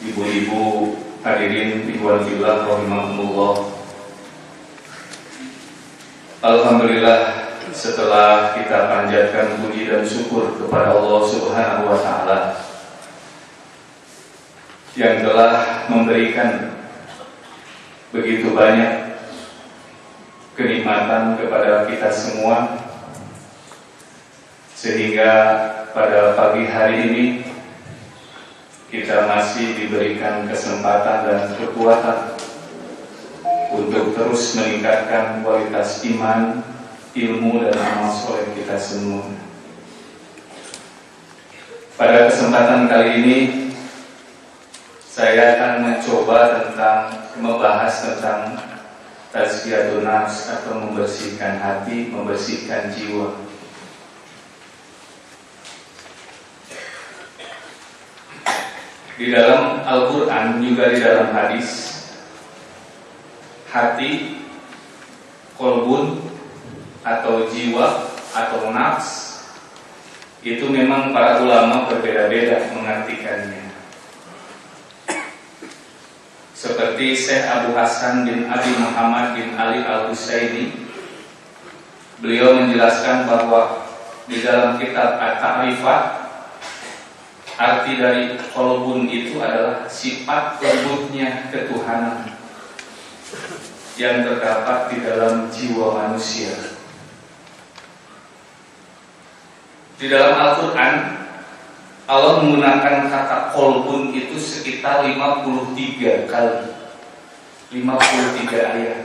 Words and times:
ibu-ibu, 0.00 0.96
hadirin 1.20 1.84
ikhwan 1.84 2.24
fillah 2.24 2.64
rahimahumullah. 2.64 3.54
Alhamdulillah 6.40 7.20
setelah 7.70 8.56
kita 8.56 8.88
panjatkan 8.88 9.60
puji 9.60 9.92
dan 9.92 10.02
syukur 10.02 10.56
kepada 10.56 10.96
Allah 10.96 11.20
Subhanahu 11.28 11.84
wa 11.92 11.98
taala 12.00 12.38
yang 14.98 15.22
telah 15.22 15.86
memberikan 15.86 16.74
begitu 18.10 18.50
banyak 18.56 19.22
kenikmatan 20.58 21.38
kepada 21.38 21.86
kita 21.86 22.10
semua 22.10 22.74
sehingga 24.74 25.32
pada 25.92 26.34
pagi 26.34 26.66
hari 26.66 26.96
ini 27.06 27.24
kita 28.90 29.30
masih 29.30 29.78
diberikan 29.78 30.50
kesempatan 30.50 31.22
dan 31.22 31.40
kekuatan 31.54 32.34
untuk 33.70 34.18
terus 34.18 34.58
meningkatkan 34.58 35.46
kualitas 35.46 36.02
iman, 36.10 36.58
ilmu 37.14 37.62
dan 37.62 37.78
amal 37.78 38.10
soleh 38.10 38.50
kita 38.58 38.74
semua. 38.74 39.30
Pada 41.94 42.26
kesempatan 42.26 42.90
kali 42.90 43.10
ini 43.22 43.38
saya 45.06 45.54
akan 45.54 45.72
mencoba 45.86 46.38
tentang 46.58 47.00
membahas 47.38 47.94
tentang 48.02 48.58
tazkiyatun 49.30 50.02
nafs 50.02 50.50
atau 50.50 50.82
membersihkan 50.82 51.62
hati, 51.62 52.10
membersihkan 52.10 52.90
jiwa. 52.90 53.49
Di 59.20 59.28
dalam 59.28 59.84
Al-Quran 59.84 60.64
juga 60.64 60.88
di 60.88 61.04
dalam 61.04 61.28
hadis 61.36 61.92
Hati 63.68 64.40
Kolbun 65.60 66.24
Atau 67.04 67.44
jiwa 67.52 68.16
Atau 68.32 68.72
nafs 68.72 69.44
Itu 70.40 70.72
memang 70.72 71.12
para 71.12 71.44
ulama 71.44 71.84
berbeda-beda 71.84 72.72
mengartikannya. 72.72 73.68
Seperti 76.56 77.12
Syekh 77.12 77.44
Abu 77.44 77.76
Hasan 77.76 78.24
bin 78.24 78.48
Abi 78.48 78.72
Muhammad 78.80 79.36
bin 79.36 79.52
Ali 79.60 79.84
Al-Husaini 79.84 80.88
Beliau 82.24 82.56
menjelaskan 82.56 83.28
bahwa 83.28 83.84
Di 84.24 84.40
dalam 84.40 84.80
kitab 84.80 85.20
At-Ta'rifat 85.20 86.19
Arti 87.60 88.00
dari 88.00 88.40
kolbun 88.56 89.04
itu 89.12 89.36
adalah 89.36 89.84
sifat 89.84 90.64
lembutnya 90.64 91.52
ketuhanan 91.52 92.32
yang 94.00 94.24
terdapat 94.24 94.88
di 94.88 94.96
dalam 95.04 95.52
jiwa 95.52 95.92
manusia. 95.92 96.56
Di 100.00 100.08
dalam 100.08 100.40
Al-Quran, 100.40 100.94
Allah 102.08 102.40
menggunakan 102.40 103.12
kata 103.12 103.52
kolbun 103.52 104.16
itu 104.16 104.40
sekitar 104.40 105.04
53 105.04 106.32
kali. 106.32 106.64
53 107.76 108.72
ayat. 108.72 109.04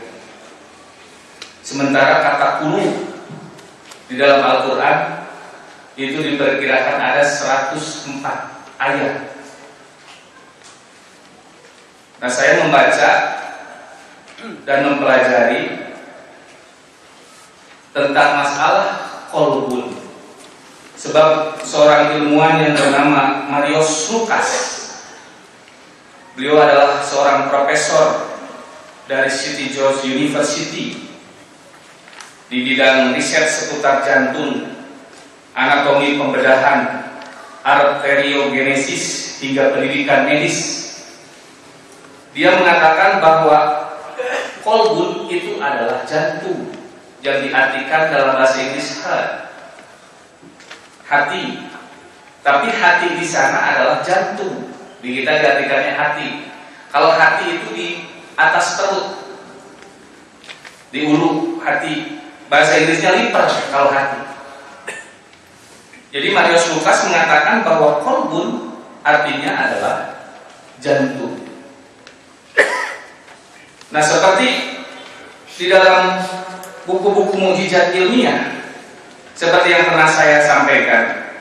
Sementara 1.59 2.23
kata 2.23 2.47
kulu 2.63 2.87
di 4.07 4.15
dalam 4.15 4.39
Al-Quran 4.39 5.24
itu 5.95 6.19
diperkirakan 6.19 6.99
ada 6.99 7.23
104 7.23 8.19
ayat. 8.75 9.15
Nah, 12.19 12.31
saya 12.31 12.67
membaca 12.67 13.11
dan 14.67 14.79
mempelajari 14.91 15.95
tentang 17.95 18.29
masalah 18.43 18.87
kolbun. 19.31 19.95
Sebab 20.99 21.59
seorang 21.63 22.19
ilmuwan 22.19 22.59
yang 22.59 22.75
bernama 22.75 23.47
Marius 23.47 24.11
Lucas, 24.11 24.49
beliau 26.35 26.59
adalah 26.59 26.99
seorang 27.03 27.47
profesor 27.47 28.35
dari 29.07 29.31
City 29.31 29.71
George 29.71 30.03
University 30.07 31.07
di 32.51 32.57
bidang 32.63 33.15
riset 33.15 33.47
seputar 33.47 34.03
jantung 34.03 34.74
anatomi 35.55 36.19
pembedahan, 36.19 37.07
arteriogenesis 37.63 39.39
hingga 39.39 39.71
pendidikan 39.71 40.27
medis. 40.27 40.83
Dia 42.35 42.51
mengatakan 42.59 43.23
bahwa 43.23 43.59
kolbun 44.59 45.31
itu 45.31 45.55
adalah 45.63 46.03
jantung 46.03 46.67
yang 47.23 47.39
diartikan 47.41 48.11
dalam 48.11 48.35
bahasa 48.35 48.59
Inggris 48.59 48.99
heart, 49.01 49.49
hati. 51.07 51.63
Tapi 52.43 52.69
hati 52.69 53.17
di 53.17 53.25
sana 53.25 53.73
adalah 53.73 54.05
jantung. 54.05 54.69
Di 55.01 55.21
kita 55.21 55.41
diartikannya 55.41 55.93
hati. 55.97 56.29
Kalau 56.93 57.15
hati 57.15 57.45
itu 57.57 57.67
di 57.73 57.87
atas 58.37 58.77
perut, 58.77 59.07
di 60.93 61.07
ulu 61.07 61.57
hati. 61.63 62.21
Bahasa 62.45 62.77
Inggrisnya 62.77 63.17
liver 63.17 63.47
kalau 63.73 63.89
hati. 63.89 64.34
Jadi 66.15 66.31
Marius 66.31 66.71
Lukas 66.71 67.11
mengatakan 67.11 67.67
bahwa 67.67 67.99
kolbun 67.99 68.71
artinya 69.03 69.51
adalah 69.67 69.95
jantung. 70.79 71.43
Nah 73.91 73.99
seperti 73.99 74.79
di 75.59 75.67
dalam 75.67 76.23
buku-buku 76.87 77.35
mujizat 77.35 77.91
ilmiah, 77.91 78.63
seperti 79.35 79.75
yang 79.75 79.91
pernah 79.91 80.07
saya 80.07 80.39
sampaikan, 80.39 81.35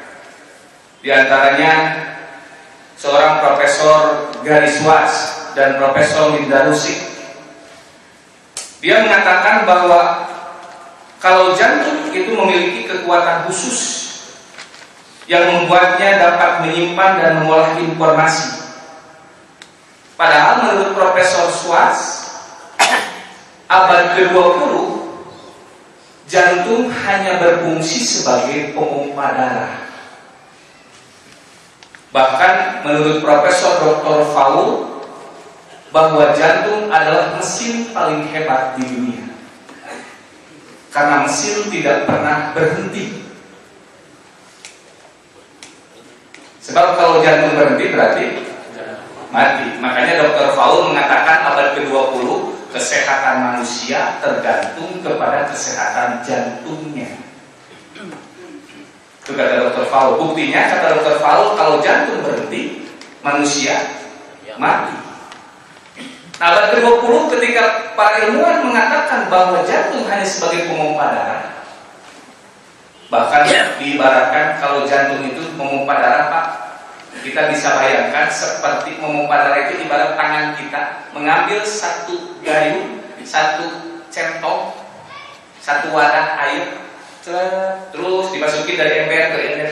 di 1.07 1.15
antaranya 1.15 1.73
seorang 2.99 3.47
profesor 3.47 4.27
Garis 4.43 4.83
Was 4.83 5.13
dan 5.55 5.79
profesor 5.79 6.35
Linda 6.35 6.67
Rusik. 6.67 6.99
Dia 8.83 9.07
mengatakan 9.07 9.71
bahwa 9.71 10.27
kalau 11.23 11.55
jantung 11.55 12.11
itu 12.11 12.35
memiliki 12.35 12.91
kekuatan 12.91 13.47
khusus 13.47 14.04
yang 15.25 15.45
membuatnya 15.49 16.21
dapat 16.21 16.69
menyimpan 16.69 17.13
dan 17.21 17.33
mengolah 17.41 17.73
informasi. 17.81 18.61
Padahal 20.15 20.63
menurut 20.63 20.91
Profesor 20.95 21.49
Swas, 21.51 22.01
abad 23.67 24.15
ke-20 24.15 24.73
jantung 26.29 26.93
hanya 26.93 27.41
berfungsi 27.41 28.05
sebagai 28.05 28.77
pemompa 28.77 29.27
darah. 29.35 29.75
Bahkan 32.15 32.87
menurut 32.87 33.19
Profesor 33.25 33.73
Dr. 33.83 34.31
Faul 34.31 34.87
bahwa 35.91 36.31
jantung 36.37 36.93
adalah 36.93 37.35
mesin 37.35 37.91
paling 37.91 38.29
hebat 38.31 38.79
di 38.79 38.87
dunia. 38.87 39.25
Karena 40.95 41.27
mesin 41.27 41.67
tidak 41.75 42.07
pernah 42.07 42.55
berhenti 42.55 43.24
Sebab 46.65 46.97
kalau 46.97 47.21
jantung 47.21 47.61
berhenti 47.61 47.93
berarti 47.93 48.25
mati. 49.29 49.77
Makanya 49.85 50.25
dokter 50.25 50.57
Faul 50.57 50.95
mengatakan 50.95 51.53
abad 51.53 51.77
ke-20 51.77 52.25
kesehatan 52.73 53.37
manusia 53.53 54.17
tergantung 54.25 55.05
kepada 55.05 55.45
kesehatan 55.53 56.25
jantungnya. 56.25 57.21
Itu 59.21 59.37
kata 59.37 59.61
dokter 59.61 59.85
Faul. 59.93 60.17
Buktinya 60.17 60.73
kata 60.73 60.87
dokter 60.97 61.17
Faul 61.21 61.53
kalau 61.53 61.85
jantung 61.85 62.25
berhenti 62.25 62.89
manusia 63.21 64.01
mati. 64.57 64.97
Abad 66.41 66.75
ke-20 66.75 67.13
ketika 67.39 67.95
para 67.95 68.27
ilmuwan 68.27 68.67
mengatakan 68.67 69.31
bahwa 69.31 69.63
jantung 69.63 70.03
hanya 70.11 70.27
sebagai 70.27 70.67
pompa 70.67 71.15
darah, 71.15 71.43
bahkan 73.13 73.45
diibaratkan 73.81 74.61
kalau 74.61 74.85
jantung 74.89 75.25
itu 75.25 75.43
memompa 75.57 75.97
darah, 76.01 76.27
Pak, 76.31 76.47
kita 77.25 77.53
bisa 77.53 77.81
bayangkan 77.81 78.29
seperti 78.29 79.01
memompa 79.01 79.37
darah 79.39 79.69
itu 79.69 79.85
ibarat 79.85 80.17
tangan 80.17 80.57
kita 80.57 80.83
mengambil 81.13 81.61
satu 81.65 82.41
gayung, 82.41 83.01
satu 83.25 83.99
centong, 84.09 84.77
satu 85.61 85.93
wadah 85.93 86.37
air, 86.49 86.85
terus 87.91 88.27
dimasukin 88.33 88.77
dari 88.77 89.09
ember 89.09 89.33
ke 89.33 89.39
ember, 89.53 89.71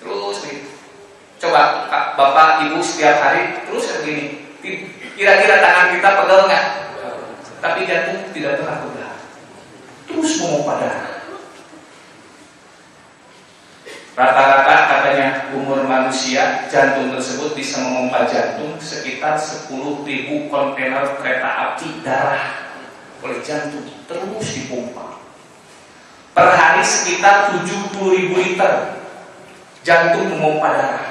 terus 0.00 0.36
gitu. 0.48 0.68
Coba 1.40 1.88
Bapak 2.20 2.68
Ibu 2.68 2.84
setiap 2.84 3.16
hari 3.24 3.64
terus 3.64 3.88
begini, 4.04 4.50
Kira-kira 5.16 5.60
tangan 5.60 5.96
kita 5.96 6.08
pegel 6.20 6.40
nggak? 6.48 6.66
Tapi 7.60 7.84
jantung 7.84 8.32
tidak 8.32 8.60
pernah 8.60 8.76
pegal. 8.88 9.14
Terus 10.08 10.30
memompa 10.40 10.80
darah. 10.80 11.19
Rata-rata 14.20 14.76
katanya 14.84 15.48
umur 15.56 15.80
manusia 15.88 16.68
jantung 16.68 17.08
tersebut 17.08 17.56
bisa 17.56 17.80
memompa 17.80 18.28
jantung 18.28 18.76
sekitar 18.76 19.32
10.000 19.40 19.72
kontainer 20.52 21.16
kereta 21.16 21.72
api 21.72 22.04
darah 22.04 22.68
oleh 23.24 23.40
jantung 23.40 23.88
terus 24.04 24.44
dipompa. 24.44 25.24
Per 26.36 26.48
hari 26.52 26.84
sekitar 26.84 27.48
70.000 27.64 28.36
liter 28.36 29.00
jantung 29.88 30.36
memompa 30.36 30.68
darah. 30.68 31.06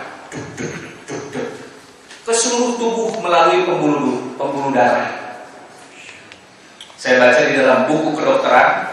Ke 2.22 2.30
seluruh 2.30 2.78
tubuh 2.78 3.10
melalui 3.26 3.66
pembuluh 3.66 4.38
pembuluh 4.38 4.70
darah. 4.70 5.42
Saya 6.94 7.18
baca 7.18 7.42
di 7.42 7.58
dalam 7.58 7.90
buku 7.90 8.14
kedokteran, 8.14 8.89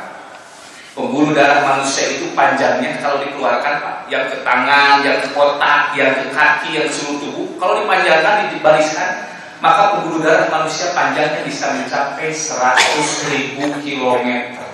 pembuluh 0.96 1.36
darah 1.36 1.60
manusia 1.60 2.16
itu 2.16 2.32
panjangnya 2.32 2.96
kalau 3.04 3.20
dikeluarkan 3.20 3.84
Pak, 3.84 4.08
yang 4.08 4.32
ke 4.32 4.40
tangan, 4.40 5.04
yang 5.04 5.20
ke 5.20 5.28
otak, 5.36 5.92
yang 5.92 6.16
ke 6.16 6.32
kaki, 6.32 6.80
yang 6.80 6.88
ke 6.88 6.96
seluruh 6.96 7.20
tubuh, 7.20 7.48
kalau 7.60 7.84
dipanjangkan, 7.84 8.56
dibariskan, 8.56 9.28
maka 9.60 10.00
pembuluh 10.00 10.24
darah 10.24 10.48
manusia 10.48 10.96
panjangnya 10.96 11.44
bisa 11.44 11.76
mencapai 11.76 12.32
100 12.32 13.28
ribu 13.28 13.68
kilometer. 13.84 14.64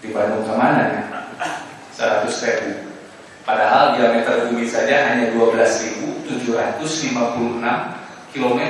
Di 0.00 0.08
Bandung 0.08 0.48
ke 0.48 0.54
mana 0.56 0.80
ya? 0.88 1.04
100 2.24 2.32
ribu. 2.32 2.88
Padahal 3.44 4.00
diameter 4.00 4.48
bumi 4.48 4.64
saja 4.64 5.12
hanya 5.12 5.36
12.756 5.36 6.32
km. 8.32 8.60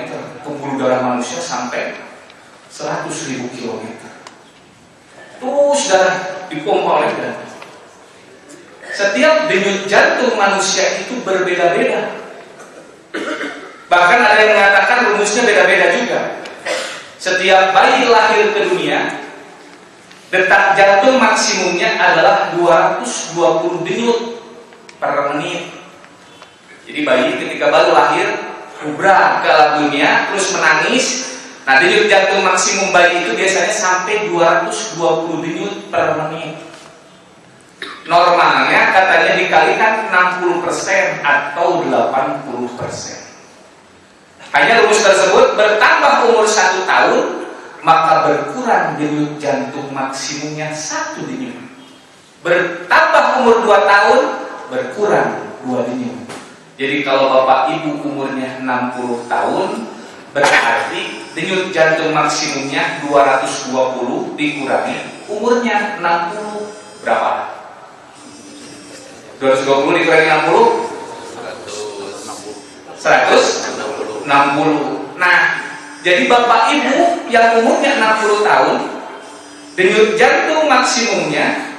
Pembuluh 0.43 0.77
darah 0.83 1.15
manusia 1.15 1.39
sampai 1.39 1.95
100.000 2.67 3.55
km. 3.55 4.11
Terus 5.41 5.81
darah 5.89 6.17
dipompa 6.53 6.91
oleh 7.01 7.11
darah. 7.17 7.41
Setiap 8.93 9.49
denyut 9.49 9.89
jantung 9.89 10.37
manusia 10.37 11.01
itu 11.01 11.25
berbeda-beda. 11.25 12.21
Bahkan 13.89 14.21
ada 14.21 14.41
yang 14.45 14.55
mengatakan 14.61 14.99
rumusnya 15.09 15.49
beda-beda 15.49 15.87
juga. 15.97 16.21
Setiap 17.17 17.73
bayi 17.73 18.09
lahir 18.09 18.53
ke 18.53 18.61
dunia, 18.69 19.25
detak 20.29 20.77
jantung 20.77 21.17
maksimumnya 21.17 21.97
adalah 21.97 22.53
220 22.55 23.87
denyut 23.89 24.19
per 25.01 25.35
menit. 25.35 25.73
Jadi 26.85 27.01
bayi 27.07 27.39
ketika 27.39 27.71
baru 27.71 27.95
lahir 27.95 28.29
kubra 28.81 29.45
ke 29.45 29.55
dunia 29.81 30.29
terus 30.29 30.53
menangis. 30.57 31.30
Nah 31.69 31.77
denyut 31.77 32.09
jantung 32.09 32.41
maksimum 32.41 32.89
bayi 32.91 33.25
itu 33.25 33.37
biasanya 33.37 33.73
sampai 33.73 34.33
220 34.33 35.45
denyut 35.45 35.75
per 35.93 36.17
menit. 36.17 36.57
Normalnya 38.09 38.91
katanya 38.91 39.33
dikalikan 39.37 39.93
60% 40.09 41.21
atau 41.21 41.85
80%. 41.85 43.21
Hanya 44.51 44.83
rumus 44.83 45.05
tersebut 45.05 45.55
bertambah 45.55 46.33
umur 46.33 46.43
satu 46.49 46.83
tahun 46.89 47.47
maka 47.81 48.29
berkurang 48.29 48.99
denyut 49.01 49.39
jantung 49.41 49.89
maksimumnya 49.95 50.73
satu 50.75 51.25
denyut. 51.25 51.57
Bertambah 52.41 53.45
umur 53.45 53.63
dua 53.69 53.79
tahun 53.85 54.23
berkurang 54.73 55.31
dua 55.65 55.85
denyut. 55.85 56.19
Jadi 56.81 57.05
kalau 57.05 57.29
bapak 57.29 57.77
ibu 57.77 58.01
umurnya 58.09 58.65
60 58.65 59.29
tahun, 59.29 59.69
berarti 60.33 61.20
denyut 61.35 61.71
jantung 61.71 62.11
maksimumnya 62.11 63.03
220 63.07 64.35
dikurangi. 64.35 64.99
Umurnya 65.31 66.03
60 66.03 67.05
berapa? 67.07 67.33
220 69.39 69.99
dikurangi 70.03 70.29
60 70.51 70.91
160 73.01 74.27
Nah, 75.21 75.39
jadi 76.01 76.25
bapak 76.29 76.73
ibu 76.77 77.29
yang 77.29 77.61
umurnya 77.61 77.97
60 77.97 78.45
tahun 78.45 78.77
denyut 79.77 80.17
jantung 80.17 80.69
maksimumnya 80.69 81.77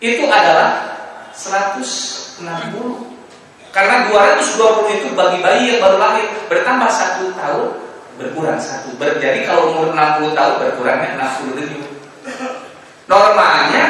itu 0.00 0.24
adalah 0.28 0.96
160 1.32 2.44
karena 3.70 4.10
220 4.10 4.96
itu 4.98 5.08
bagi 5.14 5.38
bayi 5.44 5.62
yang 5.76 5.80
baru 5.84 5.96
lahir 6.00 6.26
bertambah 6.50 6.90
satu 6.90 7.30
tahun 7.36 7.68
berkurang 8.20 8.60
satu. 8.60 8.92
Jadi 9.00 9.48
kalau 9.48 9.72
umur 9.72 9.96
60 9.96 10.36
tahun 10.36 10.54
berkurangnya 10.60 11.16
60 11.16 11.56
denyut 11.56 11.90
normalnya 13.10 13.86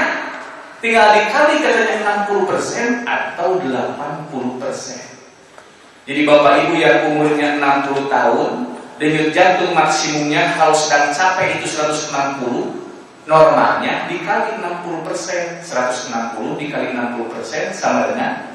tinggal 0.80 1.12
dikali 1.12 1.60
katanya 1.60 2.24
60% 2.32 3.04
atau 3.04 3.60
80% 3.60 6.08
jadi 6.08 6.20
bapak 6.24 6.54
ibu 6.64 6.80
yang 6.80 7.12
umurnya 7.12 7.60
60 7.60 8.08
tahun 8.08 8.80
denyut 8.96 9.28
jantung 9.36 9.76
maksimumnya 9.76 10.56
kalau 10.56 10.72
sedang 10.72 11.12
capai 11.12 11.60
itu 11.60 11.68
160 11.68 12.80
normalnya 13.28 14.08
dikali 14.08 14.56
60 14.58 15.06
persen. 15.06 15.60
160 15.62 16.56
dikali 16.56 16.96
60 16.96 17.30
persen 17.30 17.70
sama 17.76 18.08
dengan 18.10 18.48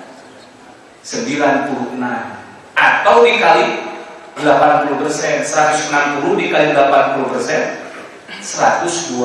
96 1.05 2.01
atau 2.75 3.15
dikali 3.23 3.84
80 4.39 4.99
persen 4.99 5.43
160 5.43 6.39
dikali 6.39 6.75
80 6.75 7.31
persen 7.31 7.61
120 8.43 9.15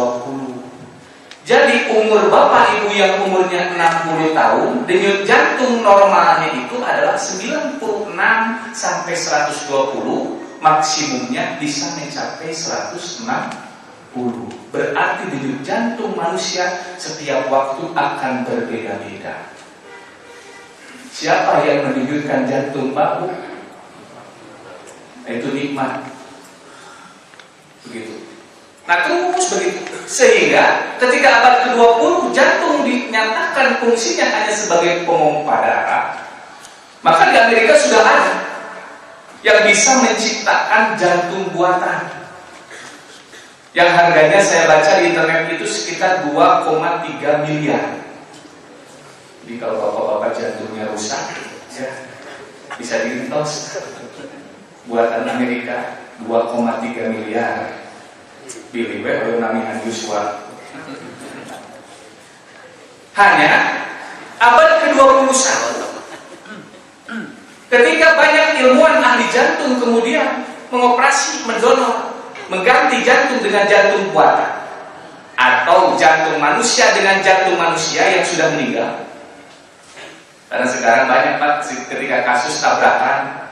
jadi 1.42 1.90
umur 1.90 2.30
bapak 2.30 2.78
ibu 2.78 2.94
yang 2.94 3.26
umurnya 3.26 3.74
60 3.74 4.38
tahun 4.38 4.70
denyut 4.86 5.26
jantung 5.26 5.82
normalnya 5.82 6.54
itu 6.54 6.78
adalah 6.78 7.18
96 7.18 7.80
sampai 8.70 9.14
120 9.16 10.62
maksimumnya 10.62 11.58
bisa 11.58 11.90
mencapai 11.98 12.54
160 12.54 13.70
Berarti 14.70 15.22
denyut 15.30 15.62
jantung 15.62 16.18
manusia 16.18 16.82
setiap 16.98 17.46
waktu 17.46 17.94
akan 17.94 18.42
berbeda-beda. 18.42 19.50
Siapa 21.10 21.62
yang 21.66 21.90
menunjukkan 21.90 22.46
jantung 22.46 22.90
bahu? 22.90 23.49
Itu 25.38 25.54
nikmat. 25.54 26.02
Begitu. 27.86 28.26
Nah 28.90 29.06
terus 29.06 29.46
begitu. 29.54 29.82
Sehingga 30.10 30.98
ketika 30.98 31.28
abad 31.38 31.54
ke-20 31.70 32.34
jantung 32.34 32.82
dinyatakan 32.82 33.78
fungsinya 33.78 34.26
hanya 34.26 34.50
sebagai 34.50 35.06
pemompa 35.06 35.62
darah. 35.62 36.04
Maka 37.06 37.30
di 37.30 37.36
Amerika 37.38 37.78
sudah 37.78 38.02
ada 38.02 38.34
yang 39.46 39.64
bisa 39.64 39.96
menciptakan 40.02 40.98
jantung 41.00 41.48
buatan 41.56 42.20
yang 43.70 43.94
harganya 43.94 44.42
saya 44.42 44.66
baca 44.66 44.98
di 44.98 45.14
internet 45.14 45.54
itu 45.54 45.62
sekitar 45.64 46.26
2,3 46.26 47.46
miliar. 47.46 48.02
Jadi 49.46 49.54
kalau 49.62 49.78
bapak-bapak 49.78 50.30
jantungnya 50.34 50.90
rusak, 50.90 51.22
ya 51.78 51.88
bisa 52.74 53.06
diintos. 53.06 53.78
Buatan 54.90 55.22
Amerika 55.30 56.02
2,3 56.26 57.14
miliar. 57.14 57.78
Billy 58.74 58.98
oleh 59.06 59.38
nami 59.38 59.62
Yuswa. 59.86 60.50
Hanya 63.14 63.86
abad 64.42 64.70
ke-21 64.82 65.80
ketika 67.70 68.18
banyak 68.18 68.46
ilmuwan 68.66 68.98
ahli 68.98 69.28
jantung 69.30 69.78
kemudian 69.78 70.42
mengoperasi 70.72 71.44
mendonor 71.46 72.16
mengganti 72.50 73.04
jantung 73.06 73.38
dengan 73.44 73.68
jantung 73.68 74.10
buatan 74.10 74.64
atau 75.38 75.94
jantung 75.94 76.40
manusia 76.42 76.90
dengan 76.96 77.22
jantung 77.22 77.60
manusia 77.60 78.02
yang 78.02 78.24
sudah 78.26 78.48
meninggal 78.56 79.06
karena 80.50 80.66
sekarang 80.66 81.04
banyak 81.06 81.38
pak 81.38 81.62
ketika 81.86 82.26
kasus 82.26 82.58
tabrakan 82.58 83.49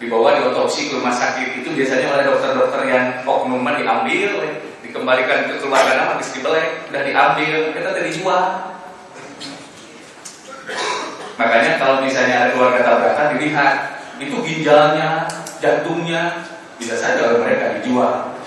dibawa 0.00 0.32
di 0.32 0.48
otopsi 0.48 0.88
ke 0.88 0.96
rumah 0.96 1.12
sakit 1.12 1.60
itu 1.60 1.68
biasanya 1.76 2.08
oleh 2.08 2.24
dokter-dokter 2.24 2.80
yang 2.88 3.20
oknumnya 3.28 3.84
diambil 3.84 4.32
dikembalikan 4.80 5.52
ke 5.52 5.60
keluarga 5.60 5.92
nama 5.92 6.16
habis 6.16 6.32
dibelek 6.32 6.88
udah 6.88 7.02
diambil 7.04 7.76
kita 7.76 7.88
tadi 7.92 8.08
dijual 8.08 8.44
makanya 11.36 11.72
kalau 11.76 12.00
misalnya 12.00 12.36
ada 12.48 12.50
keluarga 12.56 12.80
tabrakan 12.80 13.36
dilihat 13.36 13.76
itu 14.16 14.36
ginjalnya 14.40 15.28
jantungnya 15.60 16.48
bisa 16.80 16.96
saja 16.96 17.28
oleh 17.28 17.44
mereka 17.44 17.76
dijual 17.76 18.40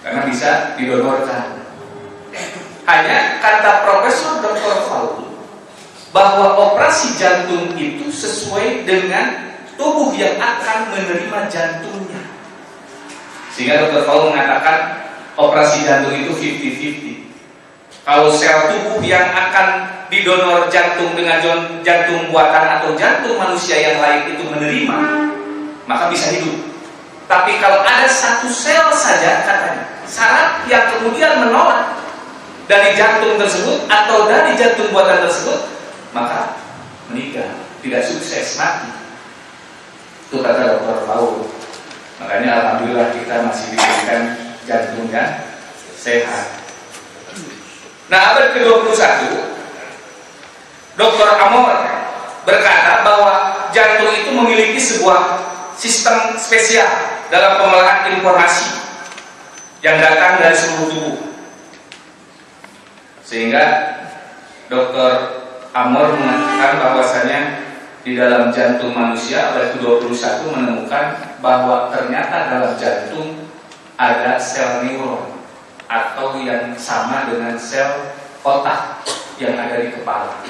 karena 0.00 0.24
bisa 0.24 0.72
didonorkan 0.80 1.68
hanya 2.88 3.18
kata 3.44 3.84
Profesor 3.84 4.40
Dr. 4.40 4.76
Faul 4.88 5.36
bahwa 6.16 6.56
operasi 6.72 7.20
jantung 7.20 7.76
itu 7.76 8.08
sesuai 8.08 8.88
dengan 8.88 9.49
tubuh 9.80 10.12
yang 10.12 10.36
akan 10.36 10.92
menerima 10.92 11.38
jantungnya 11.48 12.20
sehingga 13.60 13.88
Dr. 13.88 14.08
Faul 14.08 14.32
mengatakan 14.32 15.04
operasi 15.36 15.84
jantung 15.84 16.14
itu 16.14 16.32
50-50. 16.32 18.08
Kalau 18.08 18.32
sel 18.32 18.72
tubuh 18.72 19.04
yang 19.04 19.28
akan 19.36 19.84
didonor 20.08 20.66
jantung 20.72 21.12
dengan 21.12 21.38
jantung 21.84 22.32
buatan 22.32 22.80
atau 22.80 22.96
jantung 22.96 23.36
manusia 23.36 23.76
yang 23.76 24.00
lain 24.00 24.34
itu 24.34 24.42
menerima, 24.48 24.98
maka 25.84 26.08
bisa 26.08 26.32
hidup. 26.32 26.56
Tapi 27.28 27.60
kalau 27.62 27.84
ada 27.84 28.08
satu 28.08 28.48
sel 28.50 28.90
saja 28.96 29.46
katanya, 29.46 29.84
syarat 30.08 30.66
yang 30.66 30.90
kemudian 30.96 31.46
menolak 31.46 32.00
dari 32.66 32.96
jantung 32.96 33.38
tersebut 33.38 33.86
atau 33.86 34.26
dari 34.26 34.56
jantung 34.58 34.90
buatan 34.90 35.22
tersebut, 35.28 35.68
maka 36.10 36.58
meninggal, 37.12 37.46
tidak 37.84 38.02
sukses 38.08 38.58
mati. 38.58 38.99
Itu 40.30 40.46
kata 40.46 40.62
dokter 40.62 41.10
Paul. 41.10 41.42
Makanya 42.22 42.50
alhamdulillah 42.62 43.10
kita 43.18 43.50
masih 43.50 43.74
diberikan 43.74 44.38
jantungnya 44.62 45.42
sehat. 45.98 46.62
Nah, 48.06 48.38
abad 48.38 48.54
ke-21 48.54 49.26
Dr. 50.94 51.30
Amor 51.34 51.74
berkata 52.46 53.02
bahwa 53.02 53.32
jantung 53.74 54.14
itu 54.14 54.30
memiliki 54.30 54.78
sebuah 54.78 55.18
sistem 55.74 56.38
spesial 56.38 56.86
dalam 57.26 57.58
pengolahan 57.58 58.14
informasi 58.14 58.70
yang 59.82 59.98
datang 59.98 60.38
dari 60.38 60.54
seluruh 60.54 60.86
tubuh. 60.94 61.18
Sehingga 63.26 63.64
Dr. 64.70 65.10
Amor 65.74 66.14
mengatakan 66.14 66.78
bahwasanya 66.78 67.38
di 68.00 68.16
dalam 68.16 68.48
jantung 68.48 68.96
manusia 68.96 69.52
abad 69.52 69.76
ke-21 69.76 70.48
menemukan 70.56 71.20
bahwa 71.44 71.92
ternyata 71.92 72.48
dalam 72.48 72.72
jantung 72.80 73.36
ada 74.00 74.40
sel 74.40 74.88
neuron 74.88 75.36
atau 75.84 76.40
yang 76.40 76.72
sama 76.80 77.28
dengan 77.28 77.60
sel 77.60 78.16
otak 78.40 79.04
yang 79.36 79.52
ada 79.52 79.84
di 79.84 79.92
kepala. 79.92 80.40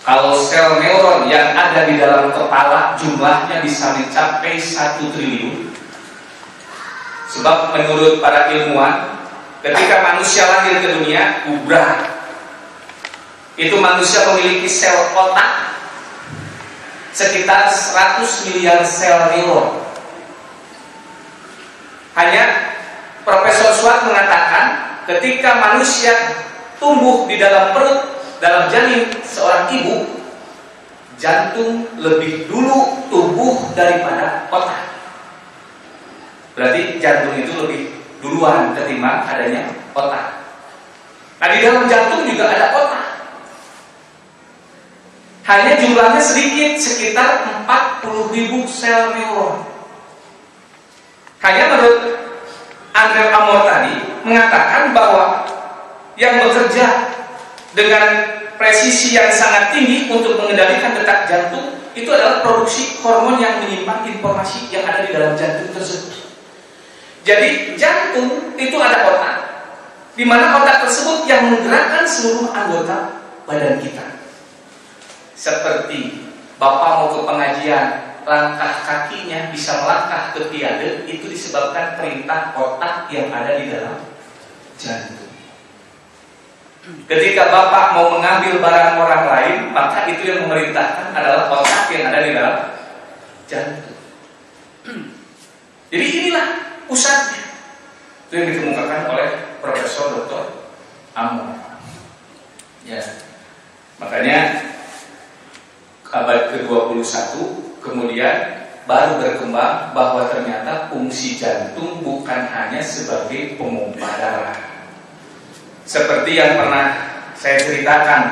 Kalau 0.00 0.40
sel 0.40 0.80
neuron 0.80 1.28
yang 1.28 1.52
ada 1.52 1.84
di 1.84 2.00
dalam 2.00 2.32
kepala 2.32 2.96
jumlahnya 2.96 3.60
bisa 3.60 3.92
mencapai 3.92 4.56
satu 4.56 5.12
triliun. 5.12 5.68
Sebab 7.28 7.76
menurut 7.76 8.24
para 8.24 8.48
ilmuwan, 8.56 9.20
ketika 9.60 10.00
manusia 10.00 10.48
lahir 10.48 10.80
ke 10.80 10.88
dunia, 10.96 11.44
ubah 11.48 12.08
itu 13.60 13.76
manusia 13.76 14.32
memiliki 14.32 14.64
sel 14.64 15.12
otak 15.12 15.71
sekitar 17.12 17.68
100 17.68 18.48
miliar 18.48 18.80
sel 18.84 19.32
neuron 19.32 19.80
hanya 22.12 22.72
Profesor 23.22 23.70
Swat 23.72 24.04
mengatakan 24.04 24.98
ketika 25.06 25.56
manusia 25.62 26.12
tumbuh 26.82 27.24
di 27.30 27.38
dalam 27.38 27.70
perut 27.72 27.98
dalam 28.42 28.66
janin 28.68 29.06
seorang 29.22 29.70
ibu 29.70 30.22
jantung 31.22 31.86
lebih 32.02 32.50
dulu 32.50 33.06
tumbuh 33.06 33.70
daripada 33.78 34.50
otak. 34.50 34.90
Berarti 36.58 36.98
jantung 36.98 37.38
itu 37.38 37.54
lebih 37.54 37.80
duluan 38.18 38.74
ketimbang 38.74 39.22
adanya 39.22 39.70
otak. 39.94 40.42
Nah 41.38 41.48
di 41.54 41.58
dalam 41.62 41.86
jantung 41.86 42.26
juga 42.26 42.50
ada 42.50 42.74
otak. 42.74 43.06
Hanya 45.42 45.74
jumlahnya 45.74 46.22
sedikit, 46.22 46.78
sekitar 46.78 47.42
40 47.66 48.30
ribu 48.30 48.62
sel 48.70 49.10
neuron. 49.10 49.66
Hanya 51.42 51.74
menurut 51.74 51.98
Andre 52.94 53.34
Amor 53.34 53.66
tadi 53.66 53.94
mengatakan 54.22 54.94
bahwa 54.94 55.42
yang 56.14 56.38
bekerja 56.46 57.10
dengan 57.74 58.06
presisi 58.54 59.18
yang 59.18 59.34
sangat 59.34 59.74
tinggi 59.74 60.06
untuk 60.06 60.38
mengendalikan 60.38 60.94
detak 60.94 61.26
jantung 61.26 61.74
itu 61.98 62.06
adalah 62.06 62.40
produksi 62.46 63.02
hormon 63.02 63.42
yang 63.42 63.58
menyimpan 63.58 64.06
informasi 64.06 64.70
yang 64.70 64.86
ada 64.86 65.02
di 65.02 65.10
dalam 65.10 65.34
jantung 65.34 65.74
tersebut. 65.74 66.30
Jadi 67.26 67.74
jantung 67.74 68.54
itu 68.54 68.76
ada 68.78 69.10
otak, 69.10 69.36
di 70.14 70.22
mana 70.22 70.62
otak 70.62 70.86
tersebut 70.86 71.26
yang 71.26 71.50
menggerakkan 71.50 72.06
seluruh 72.06 72.54
anggota 72.54 73.18
badan 73.50 73.82
kita. 73.82 74.21
Seperti 75.42 76.30
Bapak 76.62 76.90
mau 77.02 77.08
ke 77.10 77.26
pengajian, 77.26 77.86
langkah 78.22 78.86
kakinya 78.86 79.50
bisa 79.50 79.82
melangkah 79.82 80.30
ke 80.30 80.46
tiada 80.54 81.02
itu 81.10 81.26
disebabkan 81.26 81.98
perintah 81.98 82.54
otak 82.54 83.10
yang 83.10 83.34
ada 83.34 83.58
di 83.58 83.66
dalam 83.66 83.98
jantung. 84.78 85.34
Ketika 86.82 87.50
bapak 87.50 87.98
mau 87.98 88.14
mengambil 88.14 88.62
barang 88.62 88.94
orang 88.94 89.24
lain, 89.26 89.56
maka 89.74 90.06
itu 90.06 90.22
yang 90.22 90.46
memerintahkan 90.46 91.10
adalah 91.10 91.50
otak 91.50 91.90
yang 91.90 92.14
ada 92.14 92.18
di 92.22 92.30
dalam 92.30 92.58
jantung. 93.50 93.98
Jadi 95.90 96.06
inilah 96.22 96.46
pusatnya. 96.86 97.42
Itu 98.30 98.32
yang 98.38 98.46
dikemukakan 98.54 99.00
oleh 99.10 99.28
Profesor 99.58 100.14
Dr. 100.14 100.70
Amor. 101.18 101.58
Ya. 102.86 103.02
Makanya 103.98 104.71
abad 106.12 106.52
ke-21 106.52 107.40
kemudian 107.80 108.36
baru 108.84 109.16
berkembang 109.16 109.96
bahwa 109.96 110.28
ternyata 110.28 110.92
fungsi 110.92 111.40
jantung 111.40 112.04
bukan 112.04 112.44
hanya 112.52 112.84
sebagai 112.84 113.56
pompa 113.56 114.10
darah. 114.20 114.58
Seperti 115.88 116.36
yang 116.36 116.60
pernah 116.60 116.94
saya 117.34 117.58
ceritakan, 117.64 118.22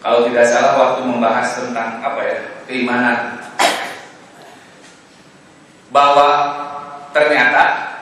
kalau 0.00 0.26
tidak 0.26 0.48
salah 0.48 0.74
waktu 0.80 1.00
membahas 1.06 1.48
tentang 1.60 2.00
apa 2.02 2.20
ya 2.24 2.38
keimanan, 2.64 3.18
bahwa 5.92 6.28
ternyata 7.12 7.94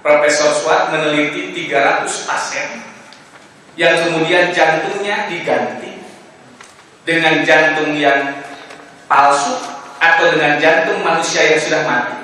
Profesor 0.00 0.52
Swat 0.52 0.92
meneliti 0.92 1.52
300 1.68 2.28
pasien 2.28 2.68
yang 3.74 3.94
kemudian 4.04 4.52
jantungnya 4.52 5.26
diganti 5.26 5.93
dengan 7.04 7.44
jantung 7.44 7.92
yang 7.96 8.40
palsu 9.06 9.60
atau 10.00 10.32
dengan 10.32 10.56
jantung 10.60 11.04
manusia 11.04 11.54
yang 11.54 11.60
sudah 11.60 11.82
mati. 11.84 12.16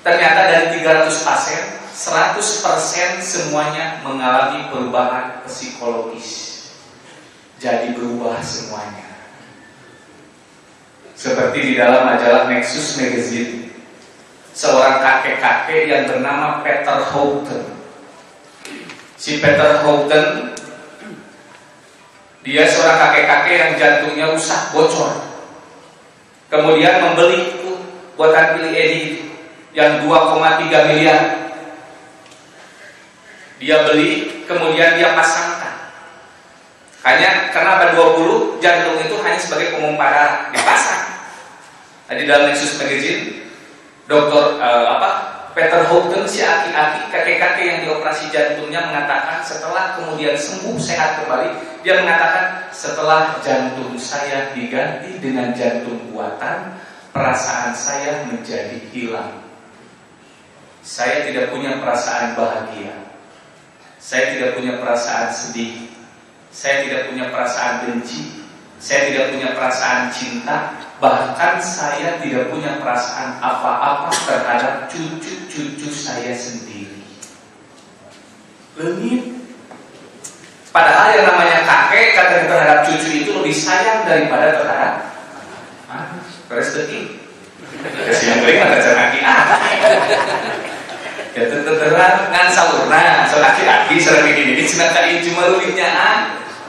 Ternyata 0.00 0.40
dari 0.48 0.66
300 0.80 1.12
pasien, 1.28 1.64
100% 1.92 3.20
semuanya 3.20 4.00
mengalami 4.00 4.72
perubahan 4.72 5.44
psikologis. 5.44 6.48
Jadi 7.60 7.92
berubah 7.92 8.40
semuanya. 8.40 9.04
Seperti 11.12 11.58
di 11.60 11.72
dalam 11.76 12.08
majalah 12.08 12.48
Nexus 12.48 12.96
Magazine. 12.96 13.68
Seorang 14.56 15.04
kakek-kakek 15.04 15.92
yang 15.92 16.08
bernama 16.08 16.64
Peter 16.64 17.04
Houghton. 17.12 17.76
Si 19.20 19.36
Peter 19.36 19.84
Houghton 19.84 20.56
dia 22.40 22.64
seorang 22.64 22.96
kakek-kakek 22.96 23.56
yang 23.56 23.72
jantungnya 23.76 24.26
rusak, 24.32 24.72
bocor. 24.72 25.12
Kemudian 26.48 27.04
membeli 27.04 27.52
itu 27.52 27.76
buatan 28.16 28.56
pilih 28.56 28.72
Edi 28.72 29.04
yang 29.76 30.02
2,3 30.08 30.88
miliar. 30.88 31.22
Dia 33.60 33.84
beli 33.84 34.44
kemudian 34.48 34.96
dia 34.96 35.12
pasangkan. 35.12 35.92
Hanya 37.04 37.52
karena 37.52 37.76
abad 37.80 37.90
20 37.96 38.60
jantung 38.60 38.96
itu 39.00 39.14
hanya 39.20 39.36
sebagai 39.40 39.76
pemompa 39.76 40.08
darah 40.08 40.36
dipasang. 40.52 41.04
Nah, 42.08 42.14
di 42.16 42.24
dalam 42.24 42.48
Nexus 42.48 42.76
Magazine, 42.80 43.46
Dokter 44.08 44.58
uh, 44.58 44.84
apa 44.96 45.39
Peter 45.50 45.82
Houghton 45.90 46.30
si 46.30 46.46
aki-aki 46.46 47.10
kakek-kakek 47.10 47.64
yang 47.66 47.78
dioperasi 47.82 48.30
jantungnya 48.30 48.86
mengatakan 48.86 49.42
setelah 49.42 49.98
kemudian 49.98 50.38
sembuh 50.38 50.78
sehat 50.78 51.22
kembali, 51.22 51.50
dia 51.82 51.98
mengatakan 51.98 52.70
setelah 52.70 53.34
jantung 53.42 53.98
saya 53.98 54.54
diganti 54.54 55.18
dengan 55.18 55.50
jantung 55.50 55.98
buatan, 56.14 56.78
perasaan 57.10 57.74
saya 57.74 58.30
menjadi 58.30 58.78
hilang. 58.94 59.42
Saya 60.86 61.26
tidak 61.26 61.50
punya 61.50 61.82
perasaan 61.82 62.38
bahagia. 62.38 62.94
Saya 64.00 64.32
tidak 64.32 64.56
punya 64.56 64.80
perasaan 64.80 65.28
sedih. 65.28 65.90
Saya 66.50 66.88
tidak 66.88 67.12
punya 67.12 67.28
perasaan 67.28 67.74
benci. 67.84 68.46
Saya 68.80 69.12
tidak 69.12 69.34
punya 69.36 69.52
perasaan 69.52 70.08
cinta. 70.08 70.72
Bahkan 71.00 71.54
saya 71.64 72.20
tidak 72.20 72.52
punya 72.52 72.76
perasaan 72.76 73.40
apa-apa 73.40 74.12
terhadap 74.28 74.84
cucu-cucu 74.92 75.88
saya 75.88 76.36
sendiri. 76.36 77.00
Lengit. 78.76 79.40
Padahal 80.70 81.16
yang 81.16 81.26
namanya 81.26 81.64
kakek 81.64 82.14
kadang 82.14 82.44
terhadap 82.46 82.78
cucu 82.84 83.24
itu 83.24 83.32
lebih 83.32 83.56
sayang 83.56 84.04
daripada 84.04 84.60
terhadap 84.60 84.94
ah, 85.88 86.20
rezeki. 86.52 87.16
Kasih 87.80 88.26
yang 88.36 88.38
beri 88.44 88.60
mata 88.60 88.78
ceraki 88.78 89.18
ah. 89.24 89.44
Ya 91.30 91.46
terang 91.46 92.16
ngan 92.28 92.48
saurna, 92.52 93.24
so 93.30 93.38
laki-laki 93.38 94.02
ini 94.02 94.52
ini 94.58 94.64
cina 94.66 94.90
kali 94.90 95.22
cuma 95.22 95.46
lulitnya 95.48 95.86
ah 95.86 96.16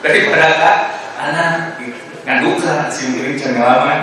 daripada 0.05 0.88
anak 1.17 1.81
ngan 2.21 2.37
duka 2.45 2.87
si 2.93 3.09
mungkin 3.09 3.37
pengalaman. 3.37 3.99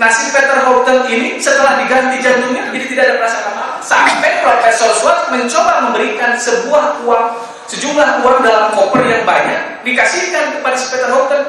Nasib 0.00 0.32
Peter 0.32 0.64
Houghton 0.64 1.04
ini 1.12 1.36
setelah 1.36 1.76
diganti 1.76 2.24
jantungnya 2.24 2.72
jadi 2.72 2.86
tidak 2.88 3.04
ada 3.04 3.14
perasaan 3.20 3.44
apa-apa. 3.52 3.76
Sampai 3.84 4.32
Profesor 4.40 4.90
Swart 4.96 5.28
mencoba 5.28 5.84
memberikan 5.84 6.40
sebuah 6.40 7.04
uang, 7.04 7.26
sejumlah 7.68 8.24
uang 8.24 8.38
dalam 8.40 8.72
koper 8.72 9.04
yang 9.04 9.28
banyak 9.28 9.84
dikasihkan 9.84 10.56
kepada 10.56 10.76
si 10.76 10.88
Peter 10.88 11.12
Houghton. 11.12 11.42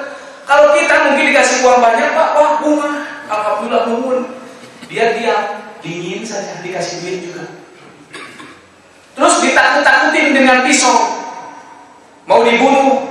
Kalau 0.43 0.75
kita 0.75 1.07
mungkin 1.07 1.31
dikasih 1.31 1.63
uang 1.63 1.79
banyak, 1.79 2.11
Pak, 2.11 2.29
wah 2.35 2.51
bunga, 2.59 2.91
alhamdulillah 3.31 3.83
bunga. 3.87 4.19
Dia 4.91 5.15
diam, 5.15 5.63
dingin 5.79 6.27
saja 6.27 6.59
dikasih 6.59 7.07
duit 7.07 7.31
juga. 7.31 7.47
Terus 9.15 9.35
ditakut-takutin 9.47 10.35
dengan 10.35 10.67
pisau. 10.67 11.20
Mau 12.31 12.47
dibunuh, 12.47 13.03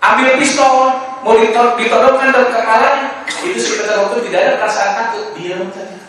ambil 0.00 0.40
pistol, 0.40 0.96
mau 1.20 1.36
ditodongkan 1.36 2.32
dalam 2.32 2.48
kepalanya. 2.48 3.20
Itu 3.28 3.60
Peter 3.60 4.00
Houghton 4.00 4.24
tidak 4.24 4.40
ada 4.40 4.52
perasaan 4.64 4.92
takut, 4.96 5.36
diam 5.36 5.68
saja. 5.68 6.00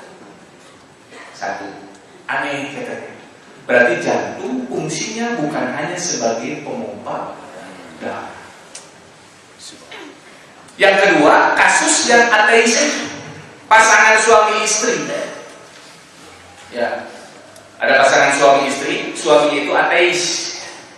Satu, 1.35 1.67
aneh 2.31 2.71
katanya. 2.71 3.19
Berarti 3.67 3.99
jantung 3.99 4.63
fungsinya 4.71 5.35
bukan 5.43 5.75
hanya 5.75 5.99
sebagai 5.99 6.63
pemompa 6.63 7.35
darah. 7.99 8.31
Yang 10.79 10.95
kedua, 11.03 11.51
kasus 11.59 12.07
yang 12.07 12.31
ateis 12.31 12.79
pasangan 13.67 14.15
suami 14.23 14.63
istri. 14.63 15.03
Ya, 16.71 17.11
ada 17.75 18.07
pasangan 18.07 18.31
suami 18.39 18.71
istri, 18.71 19.11
suaminya 19.19 19.59
itu 19.67 19.71
ateis, 19.75 20.21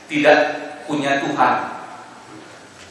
tidak 0.06 0.67
punya 0.88 1.22
Tuhan. 1.22 1.56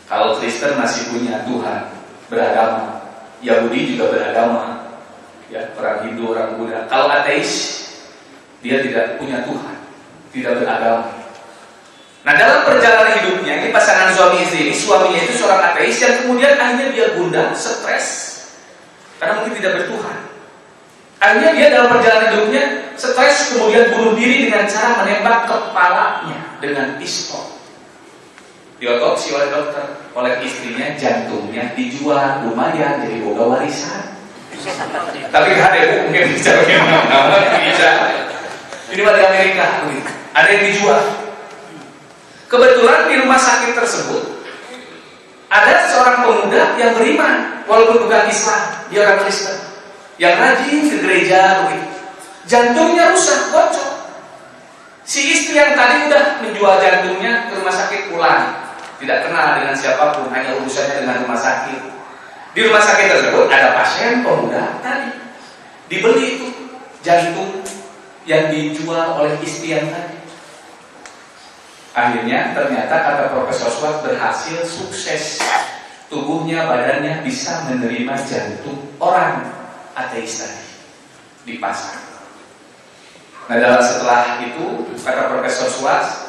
Kalau 0.06 0.38
Kristen 0.38 0.78
masih 0.78 1.10
punya 1.10 1.42
Tuhan, 1.42 1.90
beragama. 2.30 3.02
Yahudi 3.42 3.96
juga 3.96 4.14
beragama. 4.14 4.86
Ya, 5.50 5.74
orang 5.74 6.06
Hindu, 6.06 6.30
orang 6.30 6.54
Buddha. 6.54 6.86
Kalau 6.86 7.10
ateis, 7.10 7.82
dia 8.62 8.82
tidak 8.82 9.18
punya 9.18 9.42
Tuhan, 9.42 9.76
tidak 10.30 10.62
beragama. 10.62 11.26
Nah 12.26 12.34
dalam 12.34 12.66
perjalanan 12.66 13.22
hidupnya 13.22 13.54
ini 13.62 13.68
pasangan 13.70 14.10
suami 14.10 14.42
istri 14.42 14.66
ini 14.66 14.74
suaminya 14.74 15.22
itu 15.22 15.38
seorang 15.38 15.62
ateis 15.70 15.94
yang 16.02 16.18
kemudian 16.18 16.58
akhirnya 16.58 16.90
dia 16.90 17.06
gundah, 17.14 17.54
stres 17.54 18.34
karena 19.22 19.38
mungkin 19.38 19.62
tidak 19.62 19.72
bertuhan. 19.78 20.18
Akhirnya 21.22 21.52
dia 21.54 21.66
dalam 21.70 21.88
perjalanan 21.94 22.28
hidupnya 22.34 22.62
stres 22.98 23.54
kemudian 23.54 23.94
bunuh 23.94 24.18
diri 24.18 24.50
dengan 24.50 24.66
cara 24.66 25.06
menembak 25.06 25.46
kepalanya 25.46 26.38
dengan 26.58 26.98
pistol. 26.98 27.55
Diotopsi 28.76 29.32
oleh 29.32 29.48
dokter, 29.48 29.88
oleh 30.12 30.36
istrinya 30.44 30.92
jantungnya 31.00 31.72
dijual 31.72 32.44
lumayan 32.44 33.00
jadi 33.08 33.24
boga 33.24 33.56
warisan. 33.56 34.12
Tapi 35.32 35.48
gak 35.56 35.68
ada 35.72 35.78
ibu 35.80 35.96
mungkin 36.08 36.36
bicara 36.36 36.60
bisa. 37.64 37.90
Ini 38.92 39.00
di 39.00 39.22
Amerika, 39.24 39.66
ada 40.36 40.48
yang 40.52 40.62
dijual. 40.68 41.02
Kebetulan 42.46 43.10
di 43.10 43.14
rumah 43.24 43.40
sakit 43.40 43.74
tersebut 43.74 44.22
ada 45.50 45.88
seorang 45.90 46.22
pemuda 46.22 46.78
yang 46.78 46.92
beriman 46.94 47.64
walaupun 47.64 48.06
bukan 48.06 48.28
Islam, 48.28 48.62
dia 48.92 49.08
orang 49.08 49.24
Kristen, 49.24 49.56
yang 50.20 50.36
rajin 50.36 50.84
ke 50.86 50.96
gereja 51.00 51.66
begitu. 51.66 51.90
Jantungnya 52.46 53.10
rusak, 53.10 53.50
bocor. 53.50 53.90
Si 55.06 55.22
istri 55.22 55.54
yang 55.58 55.78
tadi 55.78 56.10
udah 56.10 56.42
menjual 56.42 56.82
jantungnya 56.82 57.50
ke 57.50 57.58
rumah 57.58 57.74
sakit 57.74 58.10
pulang, 58.10 58.65
tidak 58.96 59.28
kenal 59.28 59.60
dengan 59.60 59.76
siapa 59.76 60.04
pun, 60.16 60.32
hanya 60.32 60.56
urusannya 60.56 61.04
dengan 61.04 61.16
rumah 61.24 61.40
sakit. 61.40 61.80
Di 62.56 62.60
rumah 62.64 62.80
sakit 62.80 63.06
tersebut 63.12 63.44
ada 63.52 63.76
pasien 63.76 64.24
pemuda 64.24 64.80
tadi 64.80 65.12
dibeli 65.92 66.40
itu 66.40 66.48
jantung 67.04 67.60
yang 68.24 68.48
dijual 68.48 69.20
oleh 69.20 69.36
istri 69.44 69.76
yang 69.76 69.92
tadi. 69.92 70.16
Akhirnya 71.96 72.52
ternyata 72.52 72.92
kata 72.92 73.24
Profesor 73.32 73.72
Swart 73.72 74.04
berhasil 74.04 74.68
sukses 74.68 75.40
Tubuhnya, 76.06 76.68
badannya 76.68 77.24
bisa 77.24 77.66
menerima 77.66 78.14
jantung 78.28 78.78
orang 79.00 79.42
ateis 79.96 80.44
tadi 80.44 80.64
Dipasang 81.48 81.96
Nah 83.48 83.56
dalam 83.56 83.80
setelah 83.80 84.44
itu 84.44 84.92
kata 84.92 85.32
Profesor 85.32 85.72
Swart 85.72 86.25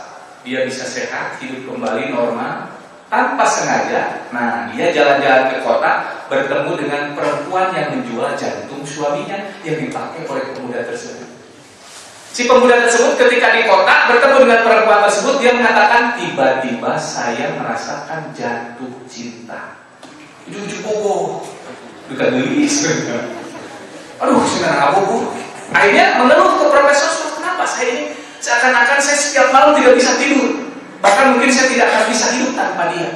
Dia 0.47 0.63
bisa 0.63 0.87
sehat, 0.87 1.43
hidup 1.43 1.67
kembali 1.67 2.15
normal 2.15 2.71
Tanpa 3.11 3.43
sengaja 3.43 4.31
Nah 4.31 4.71
dia 4.71 4.95
jalan-jalan 4.95 5.51
ke 5.51 5.57
kota 5.59 6.23
Bertemu 6.31 6.71
dengan 6.79 7.03
perempuan 7.11 7.75
yang 7.75 7.99
menjual 7.99 8.31
jantung 8.39 8.87
suaminya 8.87 9.51
Yang 9.67 9.91
dipakai 9.91 10.23
oleh 10.23 10.55
pemuda 10.55 10.87
tersebut 10.87 11.37
Si 12.31 12.45
pemuda 12.45 12.85
tersebut 12.85 13.17
ketika 13.17 13.49
di 13.49 13.65
kota 13.65 14.13
bertemu 14.13 14.45
dengan 14.45 14.61
perempuan 14.61 15.01
tersebut 15.09 15.41
dia 15.41 15.57
mengatakan 15.57 16.21
tiba-tiba 16.21 16.93
saya 16.93 17.57
merasakan 17.57 18.29
jatuh 18.29 18.93
cinta. 19.09 19.81
Ujung-ujung 20.45 20.85
bobo, 20.85 21.41
bukan 22.13 22.29
gelis. 22.37 22.85
Aduh, 24.21 24.45
senang 24.45 24.77
abogo. 24.77 25.33
Akhirnya 25.73 26.21
mengeluh 26.21 26.61
ke 26.61 26.65
profesor, 26.69 27.41
kenapa 27.41 27.65
saya 27.65 27.89
ini 27.89 28.03
seakan-akan 28.47 28.99
saya 29.03 29.17
setiap 29.19 29.47
malam 29.51 29.75
tidak 29.75 29.99
bisa 29.99 30.15
tidur. 30.15 30.55
Bahkan 31.03 31.35
mungkin 31.35 31.51
saya 31.51 31.67
tidak 31.67 31.91
akan 31.91 32.03
bisa 32.07 32.25
hidup 32.31 32.51
tanpa 32.55 32.83
dia. 32.95 33.09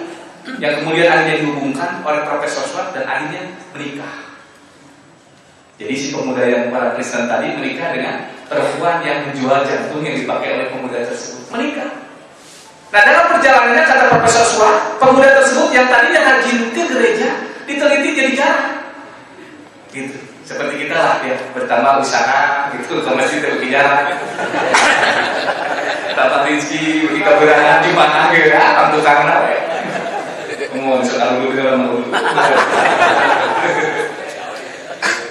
Yang 0.60 0.84
kemudian 0.84 1.08
akhirnya 1.08 1.36
dihubungkan 1.39 2.04
oleh 2.04 2.22
Profesor 2.28 2.67
Swart 2.67 2.91
dan 2.91 3.08
akhirnya 3.08 3.56
menikah. 3.72 4.28
Jadi 5.80 5.94
si 5.98 6.08
pemuda 6.13 6.44
yang 6.46 6.70
para 6.70 6.94
Kristen 6.94 7.26
tadi 7.26 7.58
menikah 7.58 7.96
dengan 7.96 8.30
perempuan 8.46 9.02
yang 9.02 9.32
menjual 9.32 9.65
jantung 9.65 10.04
yang 10.04 10.13
dipakai 10.20 10.60
oleh 10.60 10.67
pemuda 10.70 11.00
tersebut 11.08 11.48
menikah. 11.50 11.89
Nah 12.91 13.02
dalam 13.08 13.26
perjalanannya 13.32 13.84
kata 13.88 14.04
Profesor 14.12 14.46
Suah, 14.46 14.76
pemuda 15.00 15.41
tersebut 15.41 15.72
yang 15.72 15.88
tadinya 15.88 16.22
rajin 16.28 16.70
ke 16.76 16.84
gereja 16.91 17.30
diteliti 17.63 18.10
jadi 18.13 18.32
jarang. 18.36 18.72
Gitu. 19.96 20.31
Seperti 20.52 20.84
kita 20.84 21.00
lah 21.00 21.16
ya, 21.24 21.40
pertama 21.56 22.04
usaha 22.04 22.68
gitu 22.76 23.00
ke 23.00 23.12
masjid 23.16 23.40
jarang. 23.72 24.20
Tata 26.12 26.44
rizki, 26.44 27.08
pergi 27.08 27.24
keberangan 27.24 27.80
di 27.80 27.92
mana 27.96 28.36
gitu 28.36 28.52
ya, 28.52 28.76
tentu 28.76 29.00
karena 29.00 29.36
ya. 29.48 29.60
Ngomong 30.76 31.08
soal 31.08 31.40
dulu 31.40 31.56
dalam. 31.56 32.04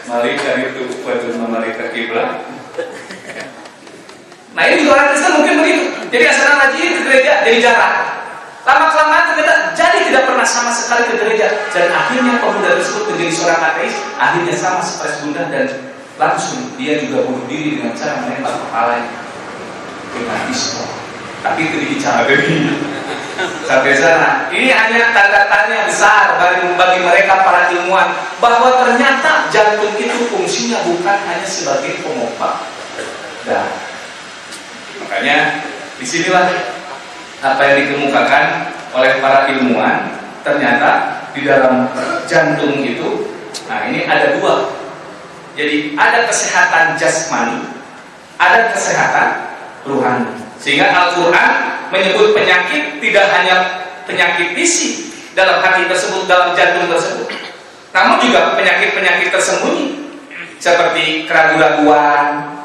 Malaikat 0.08 0.54
itu 0.72 0.82
batu 1.06 1.30
malaikat 1.38 1.94
kiblat 1.94 2.42
Nah 4.50 4.66
ini 4.66 4.82
juga 4.82 4.98
orang 4.98 5.14
Kristen 5.14 5.38
mungkin 5.38 5.62
begitu. 5.62 5.84
Jadi 6.10 6.24
asal 6.26 6.58
rajin 6.58 6.90
ke 6.98 7.00
gereja 7.06 7.46
jadi 7.46 7.58
jarang. 7.62 8.09
Lama 8.70 8.86
kelamaan 8.94 9.34
ternyata 9.34 9.74
jadi 9.74 9.98
tidak 10.06 10.30
pernah 10.30 10.46
sama 10.46 10.70
sekali 10.70 11.10
ke 11.10 11.14
gereja 11.18 11.50
dan 11.74 11.90
akhirnya 11.90 12.38
pemuda 12.38 12.78
tersebut 12.78 13.10
menjadi 13.10 13.32
seorang 13.34 13.60
ateis. 13.74 13.98
Akhirnya 14.14 14.54
sama 14.54 14.78
stres 14.78 15.26
bunda 15.26 15.50
dan 15.50 15.66
langsung 16.20 16.70
dia 16.78 17.02
juga 17.02 17.26
bunuh 17.26 17.48
diri 17.50 17.82
dengan 17.82 17.98
cara 17.98 18.22
menembak 18.22 18.54
kepalanya 18.62 19.10
dengan 20.14 20.38
pistol. 20.46 20.86
tapi 21.40 21.72
itu 21.72 21.76
bicara 21.96 22.28
begini 22.28 22.76
sampai 23.64 23.96
sana 23.96 24.52
ini 24.52 24.68
hanya 24.68 25.08
tanda 25.16 25.48
tanya 25.48 25.88
besar 25.88 26.36
bagi, 26.36 26.68
bagi 26.76 27.00
mereka 27.00 27.40
para 27.40 27.72
ilmuwan 27.72 28.12
bahwa 28.36 28.84
ternyata 28.84 29.48
jantung 29.48 29.96
itu 29.96 30.28
fungsinya 30.28 30.84
bukan 30.84 31.16
hanya 31.24 31.48
sebagai 31.48 32.04
pompa 32.04 32.68
dan 33.48 33.72
makanya 35.00 35.64
di 35.96 36.04
sinilah 36.04 36.52
apa 37.40 37.60
yang 37.64 37.76
dikemukakan 37.84 38.44
oleh 38.92 39.12
para 39.24 39.48
ilmuwan 39.52 40.12
ternyata 40.44 41.20
di 41.32 41.44
dalam 41.44 41.88
jantung 42.28 42.80
itu 42.84 43.32
nah 43.68 43.88
ini 43.88 44.04
ada 44.04 44.36
dua 44.36 44.72
jadi 45.56 45.96
ada 45.96 46.28
kesehatan 46.28 47.00
jasmani 47.00 47.64
ada 48.36 48.72
kesehatan 48.72 49.28
rohani 49.84 50.32
sehingga 50.60 50.92
Al-Quran 50.92 51.50
menyebut 51.88 52.36
penyakit 52.36 53.00
tidak 53.00 53.26
hanya 53.32 53.56
penyakit 54.04 54.52
fisik 54.52 55.10
dalam 55.32 55.62
hati 55.62 55.86
tersebut, 55.86 56.26
dalam 56.26 56.52
jantung 56.52 56.90
tersebut. 56.90 57.26
Namun 57.90 58.22
juga 58.22 58.54
penyakit-penyakit 58.54 59.34
tersembunyi 59.34 59.86
seperti 60.60 61.24
keraguan-raguan, 61.26 62.60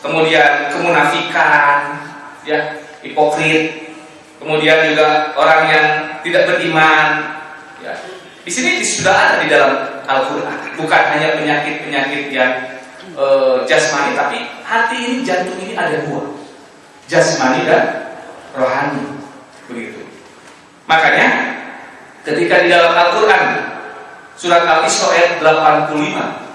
kemudian 0.00 0.72
kemunafikan, 0.72 2.00
ya, 2.42 2.82
hipokrit, 3.04 3.85
kemudian 4.46 4.94
juga 4.94 5.34
orang 5.34 5.62
yang 5.66 5.86
tidak 6.22 6.46
beriman. 6.46 7.34
Ya. 7.82 7.98
Di 8.46 8.50
sini 8.54 8.78
sudah 8.78 9.10
ada 9.10 9.34
di 9.42 9.50
dalam 9.50 10.06
Al-Quran, 10.06 10.78
bukan 10.78 11.02
hanya 11.10 11.34
penyakit-penyakit 11.34 12.30
yang 12.30 12.78
e, 13.18 13.26
jasmani, 13.66 14.14
tapi 14.14 14.46
hati 14.62 14.96
ini, 15.02 15.26
jantung 15.26 15.58
ini 15.58 15.74
ada 15.74 15.98
dua 16.06 16.30
jasmani 17.10 17.66
dan 17.66 18.14
rohani. 18.54 19.18
Begitu. 19.66 20.06
Makanya 20.86 21.58
ketika 22.22 22.62
di 22.62 22.70
dalam 22.70 22.94
Al-Qur'an 22.94 23.66
surat 24.38 24.62
Al-Isra 24.62 25.10
ayat 25.10 25.42
85 25.42 26.46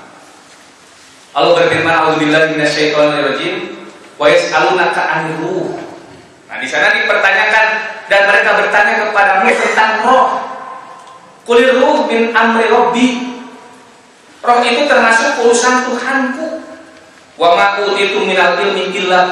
Allah 1.32 1.52
berfirman 1.56 1.92
A'udzubillahi 1.96 2.56
minasyaitonirrajim 2.56 3.56
wa 4.20 4.28
yas'alunaka 4.28 5.00
'anil. 5.00 5.76
Nah, 6.52 6.60
di 6.60 6.68
sana 6.68 6.92
dipertanyakan 6.92 7.68
dan 8.12 8.22
mereka 8.28 8.60
bertanya 8.60 9.08
kepadamu 9.08 9.48
tentang 9.56 9.92
roh. 10.04 10.28
Kulir 11.48 11.80
ruh 11.80 12.12
min 12.12 12.36
amri 12.36 12.68
rabbi. 12.68 13.08
Roh 14.44 14.60
itu 14.60 14.84
termasuk 14.84 15.48
urusan 15.48 15.88
Tuhanku. 15.88 16.60
Wa 17.40 17.56
ma 17.56 17.80
utitu 17.80 18.28
minal 18.28 18.60
ilmi 18.60 18.92
illa 18.92 19.32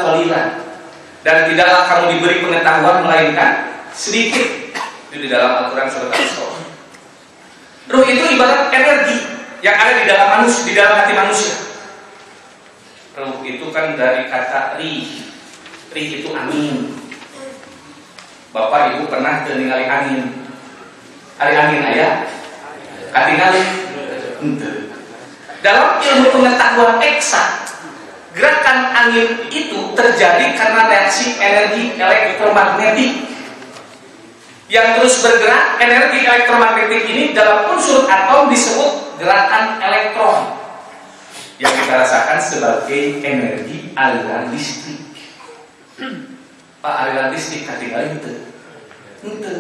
dan 1.20 1.52
tidaklah 1.52 1.84
kamu 1.92 2.16
diberi 2.16 2.40
pengetahuan 2.40 3.04
melainkan 3.04 3.76
sedikit 3.92 4.72
itu 5.12 5.26
di 5.26 5.28
dalam 5.28 5.68
Al-Quran 5.68 5.92
surat 5.92 6.16
Al-Isra. 6.16 6.48
Ruh 7.92 8.06
itu 8.08 8.24
ibarat 8.38 8.72
energi 8.72 9.20
yang 9.60 9.76
ada 9.76 9.92
di 10.00 10.06
dalam 10.08 10.28
manusia, 10.40 10.64
di 10.64 10.74
dalam 10.78 10.94
hati 10.96 11.14
manusia. 11.18 11.56
Ruh 13.20 13.44
itu 13.44 13.66
kan 13.76 14.00
dari 14.00 14.32
kata 14.32 14.80
rih. 14.80 15.28
Rih 15.92 16.08
itu 16.24 16.30
angin. 16.32 17.09
Bapak 18.50 18.98
Ibu 18.98 19.06
pernah 19.10 19.46
ningali 19.46 19.86
angin. 19.86 20.26
Hari 21.38 21.54
angin 21.54 21.82
ayah? 21.86 22.14
Katingali? 23.14 23.64
Dalam 25.60 26.00
ilmu 26.00 26.28
pengetahuan 26.32 27.04
eksak 27.04 27.70
Gerakan 28.30 28.94
angin 28.94 29.50
itu 29.50 29.92
terjadi 29.98 30.54
karena 30.54 30.86
reaksi 30.86 31.34
energi 31.42 31.98
elektromagnetik 31.98 33.26
yang 34.70 34.96
terus 34.96 35.26
bergerak. 35.26 35.82
Energi 35.82 36.24
elektromagnetik 36.24 37.10
ini 37.10 37.34
dalam 37.34 37.74
unsur 37.74 38.06
atom 38.06 38.54
disebut 38.54 39.18
gerakan 39.18 39.82
elektron 39.82 40.56
yang 41.58 41.74
kita 41.74 42.06
rasakan 42.06 42.40
sebagai 42.40 43.20
energi 43.26 43.92
aliran 43.98 44.54
listrik. 44.54 45.10
Pak 46.80 46.96
aliran 47.04 47.36
listrik 47.36 47.68
katingali 47.68 48.16
itu, 48.16 48.34
itu. 49.28 49.56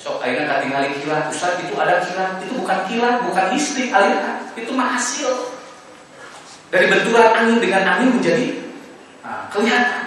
So 0.00 0.16
akhirnya 0.22 0.48
katingali 0.48 0.96
kilat, 1.02 1.28
Ustaz 1.28 1.60
itu 1.60 1.76
ada 1.76 2.00
kilat, 2.00 2.40
itu 2.40 2.52
bukan 2.56 2.78
kilat, 2.88 3.20
bukan 3.28 3.44
listrik 3.52 3.92
aliran, 3.92 4.48
itu 4.56 4.70
mah 4.72 4.96
hasil 4.96 5.58
dari 6.68 6.86
benturan 6.88 7.32
angin 7.32 7.58
dengan 7.60 7.82
angin 7.84 8.20
menjadi 8.20 8.46
nah, 9.24 9.48
kelihatan 9.48 10.04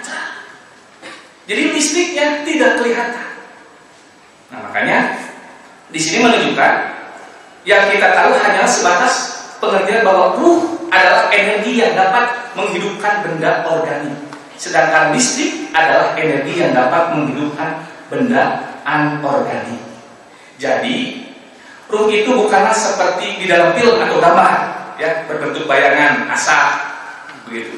Jadi 1.50 1.74
listriknya 1.74 2.48
tidak 2.48 2.80
kelihatan. 2.80 3.28
Nah 4.54 4.60
makanya 4.70 5.20
di 5.92 6.00
sini 6.00 6.24
menunjukkan 6.24 6.74
yang 7.68 7.92
kita 7.92 8.08
tahu 8.16 8.32
hanya 8.40 8.64
sebatas 8.64 9.44
pengertian 9.60 10.08
bahwa 10.08 10.40
ruh 10.40 10.88
adalah 10.88 11.28
energi 11.34 11.82
yang 11.82 11.92
dapat 11.98 12.56
menghidupkan 12.56 13.26
benda 13.26 13.68
organik. 13.68 14.31
Sedangkan 14.62 15.10
listrik 15.18 15.74
adalah 15.74 16.14
energi 16.14 16.62
yang 16.62 16.78
dapat 16.78 17.18
menghidupkan 17.18 17.82
benda 18.14 18.62
anorganik. 18.86 19.82
Jadi, 20.62 21.26
ruh 21.90 22.06
itu 22.14 22.30
bukanlah 22.30 22.70
seperti 22.70 23.42
di 23.42 23.50
dalam 23.50 23.74
film 23.74 23.98
atau 23.98 24.22
gambar 24.22 24.54
ya 25.02 25.26
berbentuk 25.26 25.66
bayangan 25.66 26.30
asap 26.30 26.78
begitu. 27.50 27.74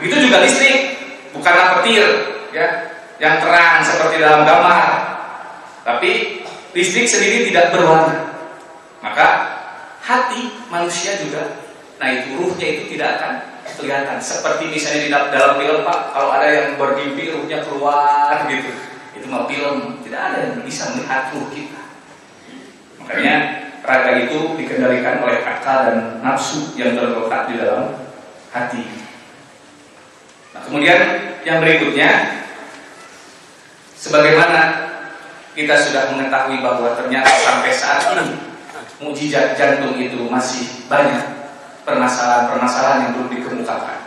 Begitu 0.00 0.32
juga 0.32 0.40
listrik, 0.40 0.96
bukanlah 1.36 1.76
petir 1.76 2.08
ya 2.56 2.88
yang 3.20 3.36
terang 3.44 3.84
seperti 3.84 4.16
dalam 4.16 4.48
gambar. 4.48 4.88
Tapi 5.84 6.40
listrik 6.72 7.04
sendiri 7.04 7.52
tidak 7.52 7.76
berwarna. 7.76 8.32
Maka 9.04 9.28
hati 10.00 10.56
manusia 10.72 11.20
juga 11.20 11.68
nah 11.98 12.08
itu 12.14 12.38
ruhnya 12.38 12.66
itu 12.78 12.94
tidak 12.94 13.18
akan 13.18 13.32
kelihatan. 13.76 14.16
Seperti 14.22 14.70
misalnya 14.72 15.00
di 15.04 15.10
dalam 15.12 15.60
film 15.60 15.84
Pak 15.84 16.00
kalau 16.16 16.30
ada 16.32 16.48
yang 16.48 16.80
bermimpi 16.80 17.34
ruhnya 17.34 17.60
keluar 17.66 18.48
gitu 18.48 18.70
itu 19.18 19.26
mau 19.26 19.44
film. 19.50 20.00
Tidak 20.00 20.20
ada 20.20 20.38
yang 20.40 20.54
bisa 20.64 20.94
melihat 20.94 21.34
ruh 21.34 21.50
kita. 21.52 21.82
Makanya 23.02 23.36
raga 23.84 24.12
itu 24.24 24.56
dikendalikan 24.56 25.24
oleh 25.24 25.40
akal 25.44 25.78
dan 25.88 25.98
nafsu 26.20 26.72
yang 26.76 26.96
terletak 26.96 27.48
di 27.50 27.54
dalam 27.60 27.96
hati. 28.52 28.84
Nah, 30.52 30.60
kemudian 30.64 31.00
yang 31.44 31.60
berikutnya, 31.60 32.44
sebagaimana 33.96 34.88
kita 35.56 35.74
sudah 35.74 36.14
mengetahui 36.14 36.62
bahwa 36.62 36.94
ternyata 36.94 37.32
sampai 37.34 37.72
saat 37.72 38.14
ini 38.14 38.36
mujizat 38.98 39.54
jantung 39.54 39.94
itu 39.94 40.26
masih 40.26 40.86
banyak 40.90 41.37
permasalahan-permasalahan 41.88 42.98
yang 43.08 43.10
belum 43.16 43.28
dikemukakan. 43.32 43.98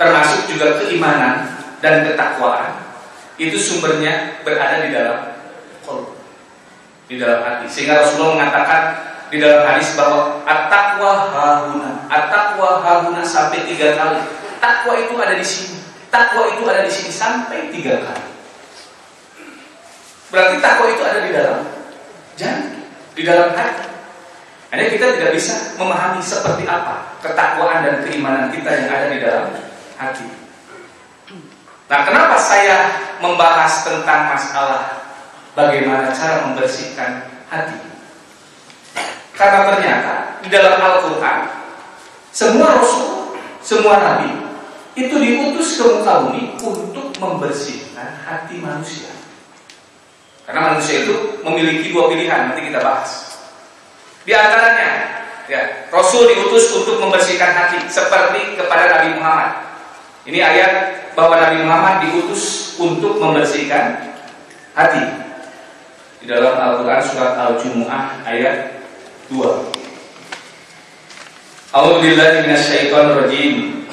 Termasuk 0.00 0.48
juga 0.48 0.80
keimanan 0.80 1.52
dan 1.84 2.08
ketakwaan 2.08 2.80
itu 3.36 3.60
sumbernya 3.60 4.40
berada 4.40 4.80
di 4.82 4.90
dalam 4.90 5.36
kolbu 5.84 6.16
di 7.12 7.20
dalam 7.20 7.44
hati. 7.44 7.68
Sehingga 7.68 8.00
Rasulullah 8.00 8.40
mengatakan 8.40 8.82
di 9.28 9.36
dalam 9.36 9.68
hadis 9.68 9.92
bahwa 9.92 10.40
at-taqwa 10.48 11.12
hahuna, 11.28 12.08
at-taqwa 12.08 12.80
hahuna 12.80 13.20
sampai 13.20 13.68
tiga 13.68 14.00
kali. 14.00 14.20
Takwa 14.62 14.94
itu 14.96 15.14
ada 15.20 15.34
di 15.36 15.44
sini. 15.44 15.76
Takwa 16.08 16.48
itu 16.48 16.62
ada 16.64 16.80
di 16.86 16.92
sini 16.92 17.10
sampai 17.12 17.68
tiga 17.68 18.00
kali. 18.00 18.26
Berarti 20.32 20.56
takwa 20.64 20.86
itu 20.88 21.02
ada 21.04 21.20
di 21.20 21.30
dalam 21.36 21.58
jantung, 22.40 22.88
di 23.12 23.22
dalam 23.26 23.52
hati. 23.52 23.91
Hanya 24.72 24.88
kita 24.88 25.20
tidak 25.20 25.36
bisa 25.36 25.76
memahami 25.76 26.24
seperti 26.24 26.64
apa 26.64 27.20
ketakwaan 27.20 27.84
dan 27.84 28.00
keimanan 28.08 28.48
kita 28.48 28.72
yang 28.72 28.88
ada 28.88 29.06
di 29.12 29.18
dalam 29.20 29.46
hati. 30.00 30.24
Nah, 31.92 32.00
kenapa 32.08 32.40
saya 32.40 32.88
membahas 33.20 33.84
tentang 33.84 34.32
masalah 34.32 35.04
bagaimana 35.52 36.08
cara 36.16 36.48
membersihkan 36.48 37.28
hati. 37.52 37.76
Karena 39.36 39.76
ternyata 39.76 40.40
di 40.40 40.48
dalam 40.48 40.80
Al-Quran 40.80 41.38
semua 42.32 42.80
Rasul, 42.80 43.36
semua 43.60 44.00
Nabi 44.00 44.32
itu 44.96 45.12
diutus 45.20 45.76
ke 45.76 45.84
muka 45.84 46.24
bumi 46.24 46.56
untuk 46.64 47.12
membersihkan 47.20 48.24
hati 48.24 48.56
manusia. 48.56 49.12
Karena 50.48 50.72
manusia 50.72 51.04
itu 51.04 51.44
memiliki 51.44 51.92
dua 51.92 52.08
pilihan, 52.08 52.52
nanti 52.52 52.72
kita 52.72 52.80
bahas. 52.80 53.31
Di 54.22 54.32
antaranya, 54.34 54.90
ya, 55.50 55.90
Rasul 55.90 56.30
diutus 56.30 56.70
untuk 56.78 57.02
membersihkan 57.02 57.50
hati 57.54 57.82
seperti 57.90 58.54
kepada 58.54 58.86
Nabi 58.86 59.18
Muhammad. 59.18 59.50
Ini 60.22 60.38
ayat 60.38 60.72
bahwa 61.18 61.34
Nabi 61.42 61.66
Muhammad 61.66 62.06
diutus 62.06 62.74
untuk 62.78 63.18
membersihkan 63.18 64.14
hati. 64.78 65.04
Di 66.22 66.30
dalam 66.30 66.54
Al-Quran 66.54 67.02
surat 67.02 67.34
Al-Jumu'ah 67.34 68.22
ayat 68.22 68.78
2 69.26 69.82
A'udzubillahi 71.72 72.46
minasyaitonirrajim. 72.46 73.88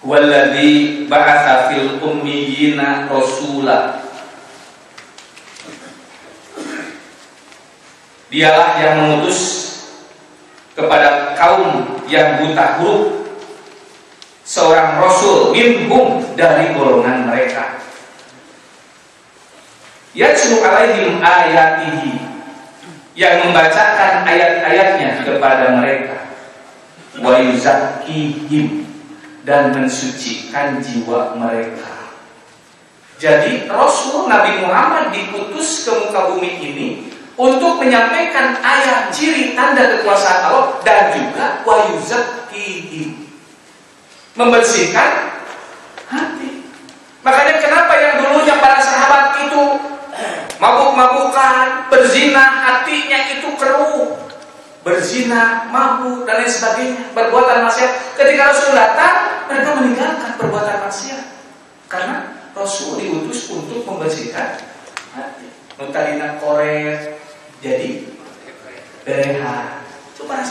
Walladhi 0.00 1.04
ba'atha 1.04 1.68
fil 1.68 2.00
ummiyina 2.00 3.10
rasula 3.12 4.08
Dialah 8.30 8.78
yang 8.78 8.94
mengutus 9.02 9.40
kepada 10.78 11.34
kaum 11.34 11.98
yang 12.06 12.38
buta 12.38 12.78
huruf 12.78 13.26
seorang 14.46 15.02
rasul 15.02 15.50
minhum 15.50 16.22
dari 16.38 16.70
golongan 16.74 17.26
mereka. 17.26 17.82
Yatsu 20.14 20.58
alaihim 20.62 21.22
ayatihi 21.22 22.18
yang 23.14 23.46
membacakan 23.46 24.26
ayat-ayatnya 24.26 25.22
kepada 25.22 25.78
mereka 25.78 26.30
wa 27.18 27.38
yuzakkihim 27.38 28.86
dan 29.42 29.74
mensucikan 29.74 30.78
jiwa 30.82 31.34
mereka. 31.34 32.14
Jadi 33.20 33.68
Rasul 33.68 34.26
Nabi 34.32 34.64
Muhammad 34.64 35.12
diputus 35.12 35.84
ke 35.84 35.92
muka 35.92 36.32
bumi 36.32 36.50
ini 36.58 36.88
untuk 37.40 37.80
menyampaikan 37.80 38.60
ayat 38.60 39.08
ciri 39.08 39.56
tanda 39.56 39.96
kekuasaan 39.96 40.52
Allah 40.52 40.76
dan 40.84 41.08
juga 41.16 41.64
wayuzakkihim 41.64 43.16
membersihkan 44.36 45.40
hati. 46.04 46.68
Makanya 47.24 47.64
kenapa 47.64 47.96
yang 47.96 48.14
dulunya 48.20 48.60
para 48.60 48.76
sahabat 48.84 49.40
itu 49.48 49.62
mabuk-mabukan, 50.60 51.88
berzina, 51.88 52.44
hatinya 52.60 53.18
itu 53.32 53.48
keruh, 53.56 54.20
berzina, 54.84 55.64
mabuk 55.72 56.28
dan 56.28 56.44
lain 56.44 56.52
sebagainya, 56.52 57.08
perbuatan 57.16 57.64
maksiat. 57.64 58.20
Ketika 58.20 58.52
Rasul 58.52 58.76
datang, 58.76 59.48
mereka 59.48 59.80
meninggalkan 59.80 60.36
perbuatan 60.36 60.84
maksiat 60.84 61.24
karena 61.88 62.36
Rasul 62.52 63.00
diutus 63.00 63.48
untuk 63.48 63.80
membersihkan 63.88 64.60
hati. 65.16 65.48
Nutadina 65.80 66.36
koret, 66.36 67.19
jadi 67.60 68.08
bereha. 69.04 69.84
Itu 70.16 70.24
para 70.24 70.44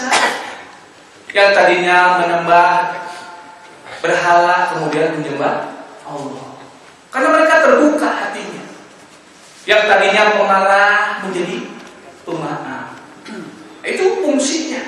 yang 1.30 1.54
tadinya 1.54 1.98
menyembah 2.22 2.70
berhala 4.02 4.74
kemudian 4.74 5.22
menyembah 5.22 5.86
Allah. 6.06 6.48
Karena 7.14 7.28
mereka 7.34 7.66
terbuka 7.66 8.10
hatinya. 8.10 8.66
Yang 9.70 9.82
tadinya 9.86 10.24
pemarah 10.38 11.22
menjadi 11.26 11.70
pemaaf. 12.26 12.98
Itu 13.86 14.26
fungsinya. 14.26 14.82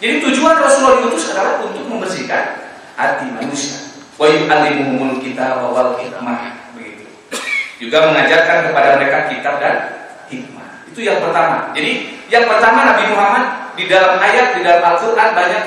Jadi 0.00 0.24
tujuan 0.28 0.56
Rasulullah 0.60 1.04
diutus 1.04 1.32
adalah 1.32 1.60
untuk 1.60 1.84
membersihkan 1.84 2.72
hati 2.96 3.28
manusia. 3.32 3.80
Wa 4.16 4.28
yu'allimuhumul 4.28 5.20
kita 5.20 5.60
wal 5.60 6.00
hikmah. 6.00 6.72
Begitu. 6.76 7.04
Juga 7.80 8.12
mengajarkan 8.12 8.72
kepada 8.72 8.88
mereka 8.96 9.18
kitab 9.28 9.60
dan 9.60 9.76
hikmah 10.32 10.61
itu 10.92 11.00
yang 11.08 11.24
pertama. 11.24 11.72
Jadi 11.72 12.20
yang 12.28 12.44
pertama 12.44 12.84
Nabi 12.84 13.04
Muhammad 13.08 13.44
di 13.80 13.88
dalam 13.88 14.20
ayat 14.20 14.52
di 14.52 14.60
dalam 14.60 14.84
Al-Qur'an 14.84 15.32
banyak 15.32 15.64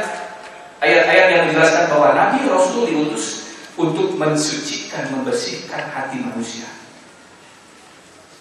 ayat-ayat 0.85 1.25
yang 1.33 1.41
menjelaskan 1.49 1.89
bahwa 1.89 2.13
Nabi 2.13 2.45
Rasul 2.45 2.85
diutus 2.85 3.57
untuk 3.73 4.13
mensucikan, 4.21 5.09
membersihkan 5.09 5.89
hati 5.89 6.21
manusia. 6.21 6.69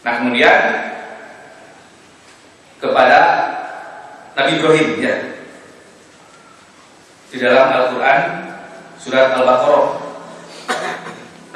Nah, 0.05 0.21
kemudian 0.21 0.61
kepada 2.77 3.19
Nabi 4.37 4.51
Ibrahim 4.61 4.89
ya. 5.01 5.15
Di 7.33 7.41
dalam 7.41 7.67
Al-Qur'an 7.73 8.21
surat 9.01 9.35
Al-Baqarah 9.41 9.87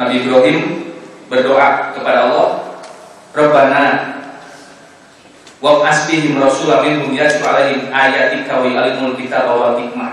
Nabi 0.01 0.15
Ibrahim 0.25 0.59
berdoa 1.29 1.93
kepada 1.95 2.33
Allah, 2.33 2.49
"Rabbana 3.37 3.85
wa 5.59 5.83
asbihim 5.83 6.39
rasulah 6.39 6.87
minhum 6.87 7.11
yatlu 7.15 7.43
alaihim 7.43 7.91
ayatika 7.91 8.63
wa 8.63 8.67
yu'allimul 8.67 9.19
wal 9.59 9.75
hikmah. 9.83 10.13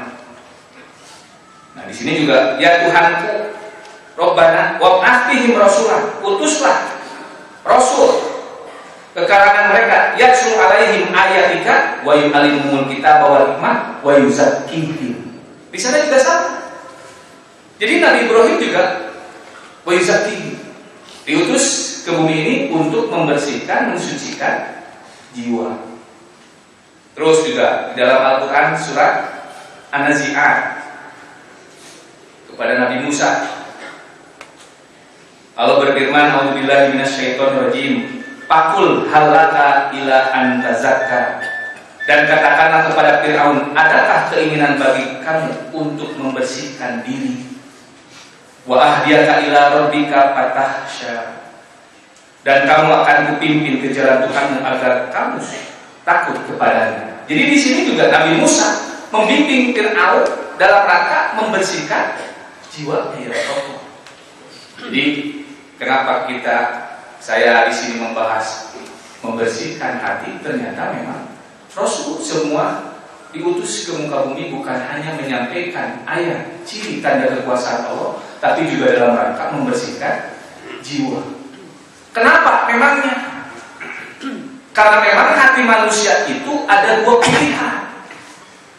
Nah, 1.78 1.84
di 1.86 1.94
sini 1.94 2.26
juga 2.26 2.58
ya 2.58 2.88
Tuhanku 2.88 3.54
Rabbana 4.16 4.82
wa 4.82 5.04
asbihim 5.06 5.54
rasulah, 5.54 6.18
utuslah 6.24 6.98
rasul 7.62 8.26
ke 9.14 9.22
kalangan 9.28 9.72
mereka 9.72 10.18
yatlu 10.18 10.58
alaihim 10.58 11.14
ayatika 11.14 12.02
wa 12.02 12.18
yu'allimul 12.18 12.90
kitaba 12.90 13.26
wal 13.30 13.46
hikmah 13.54 14.02
wa 14.02 14.12
yuzakkihim. 14.18 15.14
Di 15.70 15.78
sana 15.78 16.02
juga 16.02 16.18
sama. 16.24 16.52
Jadi 17.76 18.00
Nabi 18.00 18.20
Ibrahim 18.26 18.56
juga 18.58 18.84
wa 19.86 19.92
yuzakkihim 19.94 20.58
diutus 21.26 21.66
ke 22.06 22.14
bumi 22.14 22.36
ini 22.46 22.56
untuk 22.72 23.10
membersihkan, 23.10 23.98
mensucikan 23.98 24.85
jiwa. 25.36 25.76
Terus 27.16 27.48
juga 27.48 27.92
di 27.92 28.00
dalam 28.00 28.20
Al-Quran 28.24 28.76
surat 28.80 29.14
An-Nazi'at 29.92 30.60
kepada 32.52 32.74
Nabi 32.80 33.08
Musa. 33.08 33.56
Allah 35.56 35.80
berfirman, 35.80 36.36
"A'udzubillahi 36.36 36.96
minasyaitonirrajim. 36.96 37.94
Pakul 38.48 39.08
halaka 39.08 39.96
ila 39.96 40.18
antazakka." 40.36 41.40
Dan 42.06 42.28
katakanlah 42.28 42.92
kepada 42.92 43.12
Firaun, 43.24 43.72
adakah 43.72 44.30
keinginan 44.30 44.78
bagi 44.78 45.24
kamu 45.24 45.74
untuk 45.74 46.14
membersihkan 46.20 47.02
diri? 47.08 47.48
Wa 48.68 48.78
ahdiyaka 48.78 49.48
ila 49.48 49.62
rabbika 49.74 50.36
fatahsya 50.36 51.45
dan 52.46 52.70
kamu 52.70 52.94
akan 53.02 53.18
kupimpin 53.34 53.82
ke 53.82 53.90
jalan 53.90 54.22
Tuhan 54.30 54.62
agar 54.62 55.10
kamu 55.10 55.42
takut 56.06 56.38
kepadanya. 56.46 57.26
Jadi 57.26 57.44
di 57.50 57.58
sini 57.58 57.80
juga 57.90 58.14
Nabi 58.14 58.38
Musa 58.38 59.02
membimbing 59.10 59.74
Fir'aun 59.74 60.22
dalam 60.62 60.86
rangka 60.86 61.42
membersihkan 61.42 62.22
jiwa 62.70 63.10
Allah. 63.18 63.82
Jadi 64.78 65.04
kenapa 65.82 66.30
kita 66.30 66.58
saya 67.18 67.66
di 67.66 67.74
sini 67.74 68.06
membahas 68.06 68.78
membersihkan 69.26 69.98
hati 69.98 70.38
ternyata 70.46 70.94
memang 70.94 71.34
Rasul 71.74 72.22
semua 72.22 72.94
diutus 73.34 73.90
ke 73.90 73.92
muka 73.98 74.30
bumi 74.30 74.54
bukan 74.54 74.86
hanya 74.86 75.18
menyampaikan 75.18 76.06
ayat 76.06 76.62
ciri 76.62 77.02
tanda 77.02 77.34
kekuasaan 77.36 77.90
Allah, 77.90 78.22
tapi 78.38 78.70
juga 78.70 78.96
dalam 78.96 79.18
rangka 79.18 79.50
membersihkan 79.50 80.38
jiwa. 80.86 81.45
Kenapa? 82.16 82.72
Memangnya 82.72 83.16
karena 84.72 84.98
memang 85.04 85.36
hati 85.36 85.62
manusia 85.68 86.24
itu 86.32 86.64
ada 86.64 87.04
dua 87.04 87.20
pilihan. 87.20 87.92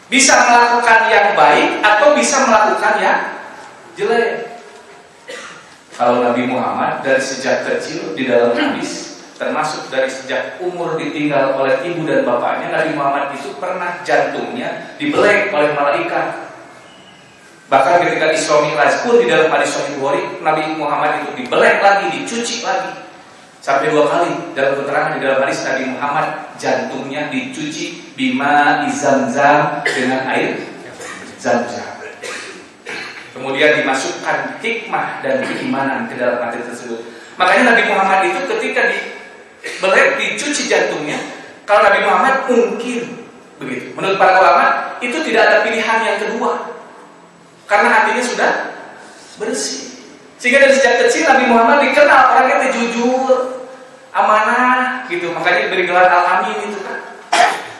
Bisa 0.09 0.33
melakukan 0.49 1.05
yang 1.09 1.37
baik 1.37 1.85
atau 1.85 2.17
bisa 2.17 2.49
melakukan 2.49 2.97
yang 2.97 3.19
jelek. 3.93 4.57
Kalau 5.93 6.21
Nabi 6.21 6.49
Muhammad 6.49 7.01
dari 7.05 7.21
sejak 7.21 7.65
kecil 7.65 8.17
di 8.17 8.29
dalam 8.29 8.53
hadis 8.57 9.21
termasuk 9.37 9.93
dari 9.93 10.09
sejak 10.09 10.57
umur 10.57 10.97
ditinggal 10.97 11.61
oleh 11.61 11.77
ibu 11.85 12.05
dan 12.09 12.25
bapaknya 12.25 12.73
Nabi 12.73 12.97
Muhammad 12.97 13.37
itu 13.37 13.53
pernah 13.61 14.01
jantungnya 14.01 14.97
dibelek 14.97 15.53
oleh 15.53 15.77
malaikat 15.77 16.49
bahkan 17.69 18.01
ketika 18.01 18.33
Isra 18.33 18.65
Mi'raj 18.65 19.05
pun 19.05 19.21
di 19.21 19.29
dalam 19.29 19.53
hadis 19.53 19.77
Sahih 19.77 20.01
Bukhari 20.01 20.41
Nabi 20.41 20.73
Muhammad 20.73 21.21
itu 21.21 21.37
dibelek 21.37 21.85
lagi 21.85 22.05
dicuci 22.17 22.65
lagi 22.65 23.06
Sampai 23.67 23.91
dua 23.91 24.07
kali 24.07 24.55
dalam 24.55 24.79
keterangan 24.79 25.11
di 25.11 25.27
dalam 25.27 25.43
hadis 25.43 25.67
Nabi 25.67 25.91
Muhammad 25.91 26.55
jantungnya 26.55 27.27
dicuci 27.27 28.15
bima 28.15 28.87
izamzam 28.87 29.83
dengan 29.83 30.23
air 30.31 30.55
zam-zam. 31.35 31.99
Kemudian 33.35 33.83
dimasukkan 33.83 34.63
hikmah 34.63 35.19
dan 35.19 35.43
keimanan 35.43 36.07
ke 36.07 36.15
dalam 36.15 36.39
hati 36.47 36.63
tersebut. 36.63 37.11
Makanya 37.35 37.75
Nabi 37.75 37.83
Muhammad 37.91 38.19
itu 38.31 38.39
ketika 38.55 38.87
di 38.87 38.99
belek 39.83 40.15
dicuci 40.15 40.71
jantungnya, 40.71 41.19
kalau 41.67 41.91
Nabi 41.91 42.07
Muhammad 42.07 42.35
mungkin 42.47 43.27
begitu. 43.59 43.91
Menurut 43.99 44.15
para 44.15 44.39
ulama 44.39 44.95
itu 45.03 45.19
tidak 45.27 45.43
ada 45.43 45.57
pilihan 45.67 45.99
yang 46.07 46.17
kedua. 46.23 46.71
Karena 47.67 47.91
hatinya 47.91 48.23
sudah 48.23 48.51
bersih. 49.35 49.91
Sehingga 50.39 50.63
dari 50.63 50.71
sejak 50.71 51.03
kecil 51.03 51.27
Nabi 51.27 51.51
Muhammad 51.51 51.83
dikenal 51.83 52.21
orangnya 52.31 52.71
jujur, 52.71 53.56
amanah 54.15 55.07
gitu. 55.11 55.31
Makanya 55.31 55.67
diberi 55.67 55.83
gelar 55.87 56.07
al-amin 56.07 56.71
itu 56.71 56.79
kan 56.83 56.99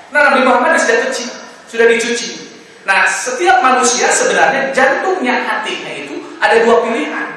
nah 0.07 0.31
Nabi 0.31 0.47
Muhammad 0.47 0.79
sudah 0.79 1.11
kecil 1.11 1.29
sudah 1.67 1.85
dicuci. 1.91 2.47
Nah 2.87 3.03
setiap 3.03 3.59
manusia 3.59 4.07
sebenarnya 4.07 4.71
jantungnya 4.71 5.43
hatinya 5.43 5.91
itu 5.91 6.15
ada 6.39 6.63
dua 6.63 6.87
pilihan. 6.87 7.27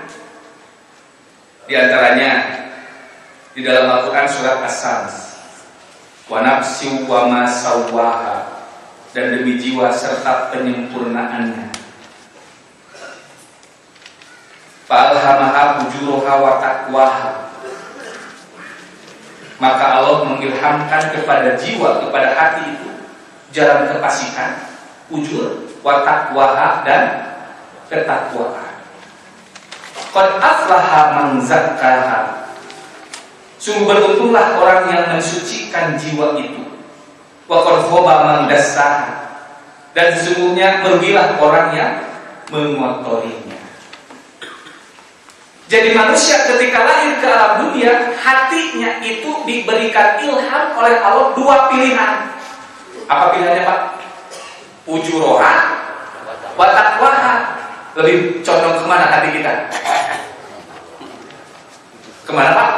Di 1.67 1.75
antaranya 1.75 2.33
di 3.51 3.67
dalam 3.67 3.91
Al-Quran 3.91 4.27
surat 4.31 4.63
As-Sams 4.63 5.15
wa 6.31 6.39
nafsi 6.47 7.03
wa 7.11 7.27
ma 7.27 7.43
dan 9.11 9.35
demi 9.35 9.59
jiwa 9.59 9.91
serta 9.91 10.55
penyempurnaannya. 10.55 11.75
Fa'alhamaha 14.87 15.83
fujuruha 15.83 16.33
wa 16.39 16.63
taqwaha. 16.63 17.50
Maka 19.61 20.01
Allah 20.01 20.25
mengilhamkan 20.25 21.13
kepada 21.13 21.53
jiwa, 21.61 22.01
kepada 22.01 22.33
hati 22.33 22.81
itu 22.81 22.89
jalan 23.53 23.93
kefasikan, 23.93 24.57
ujur, 25.13 25.69
wa 25.85 26.01
taqwaha 26.01 26.81
dan 26.81 27.05
ketakwaan. 27.93 28.81
Qad 30.17 30.29
aflaha 30.41 31.01
man 31.21 31.29
zakkaha. 31.45 32.49
Sungguh 33.61 33.85
beruntunglah 33.85 34.57
orang 34.57 34.89
yang 34.89 35.05
mensucikan 35.13 35.93
jiwa 36.01 36.41
itu. 36.41 36.65
Wa 37.45 37.61
qad 37.61 37.85
khaba 37.85 38.15
man. 38.25 38.49
Dan 39.91 40.07
sesungguhnya 40.17 40.87
merugilah 40.87 41.37
orang 41.37 41.69
yang 41.77 41.93
mengotorinya. 42.49 43.50
Jadi 45.71 45.95
manusia 45.95 46.35
ketika 46.51 46.83
lahir 46.83 47.23
ke 47.23 47.31
alam 47.31 47.63
dunia, 47.63 48.11
hatinya 48.19 48.99
itu 49.07 49.31
diberikan 49.47 50.19
ilham 50.19 50.75
oleh 50.75 50.99
Allah 50.99 51.31
dua 51.39 51.71
pilihan. 51.71 52.27
Apa 53.07 53.31
pilihannya 53.31 53.63
Pak? 53.63 53.81
Ujuroha, 54.91 55.55
watakwaha. 56.59 57.35
Lebih 58.03 58.43
condong 58.43 58.83
ke 58.83 58.87
mana 58.91 59.07
hati 59.15 59.31
kita? 59.31 59.71
Ke 62.27 62.33
mana 62.35 62.51
Pak? 62.51 62.71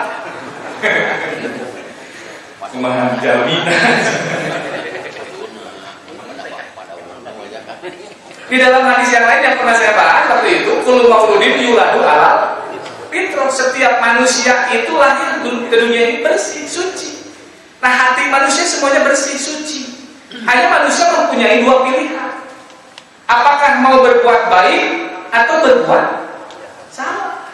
Ke 2.61 2.76
mana 2.76 3.16
jaminan? 3.24 3.96
Di 8.52 8.57
dalam 8.61 8.85
hadis 8.85 9.09
yang 9.16 9.24
lain 9.24 9.48
yang 9.48 9.57
pernah 9.57 9.76
saya 9.81 9.96
bahas 9.96 10.28
waktu 10.28 10.61
itu, 10.61 10.72
kullu 10.85 11.09
mauludin 11.09 11.57
yuladu 11.57 12.05
alal 12.05 12.51
fitrah 13.12 13.53
setiap 13.53 14.01
manusia 14.01 14.72
itu 14.72 14.90
lahir 14.96 15.44
ke 15.44 15.77
dunia 15.77 16.03
ini 16.09 16.18
bersih, 16.25 16.64
suci. 16.64 17.22
Nah 17.85 17.92
hati 17.92 18.33
manusia 18.33 18.64
semuanya 18.64 19.05
bersih, 19.05 19.37
suci. 19.37 19.92
Hanya 20.48 20.72
manusia 20.72 21.12
mempunyai 21.12 21.61
dua 21.61 21.85
pilihan. 21.85 22.33
Apakah 23.29 23.85
mau 23.85 24.01
berbuat 24.01 24.48
baik 24.48 24.85
atau 25.29 25.55
berbuat 25.61 26.07
salah? 26.88 27.53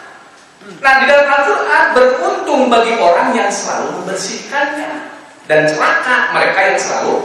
Nah 0.79 0.93
di 1.03 1.05
dalam 1.11 1.27
Al-Quran 1.27 1.83
beruntung 1.91 2.61
bagi 2.71 2.95
orang 2.95 3.35
yang 3.35 3.51
selalu 3.51 3.99
membersihkannya 3.99 5.11
dan 5.51 5.67
celaka 5.67 6.31
mereka 6.31 6.59
yang 6.71 6.77
selalu 6.79 7.15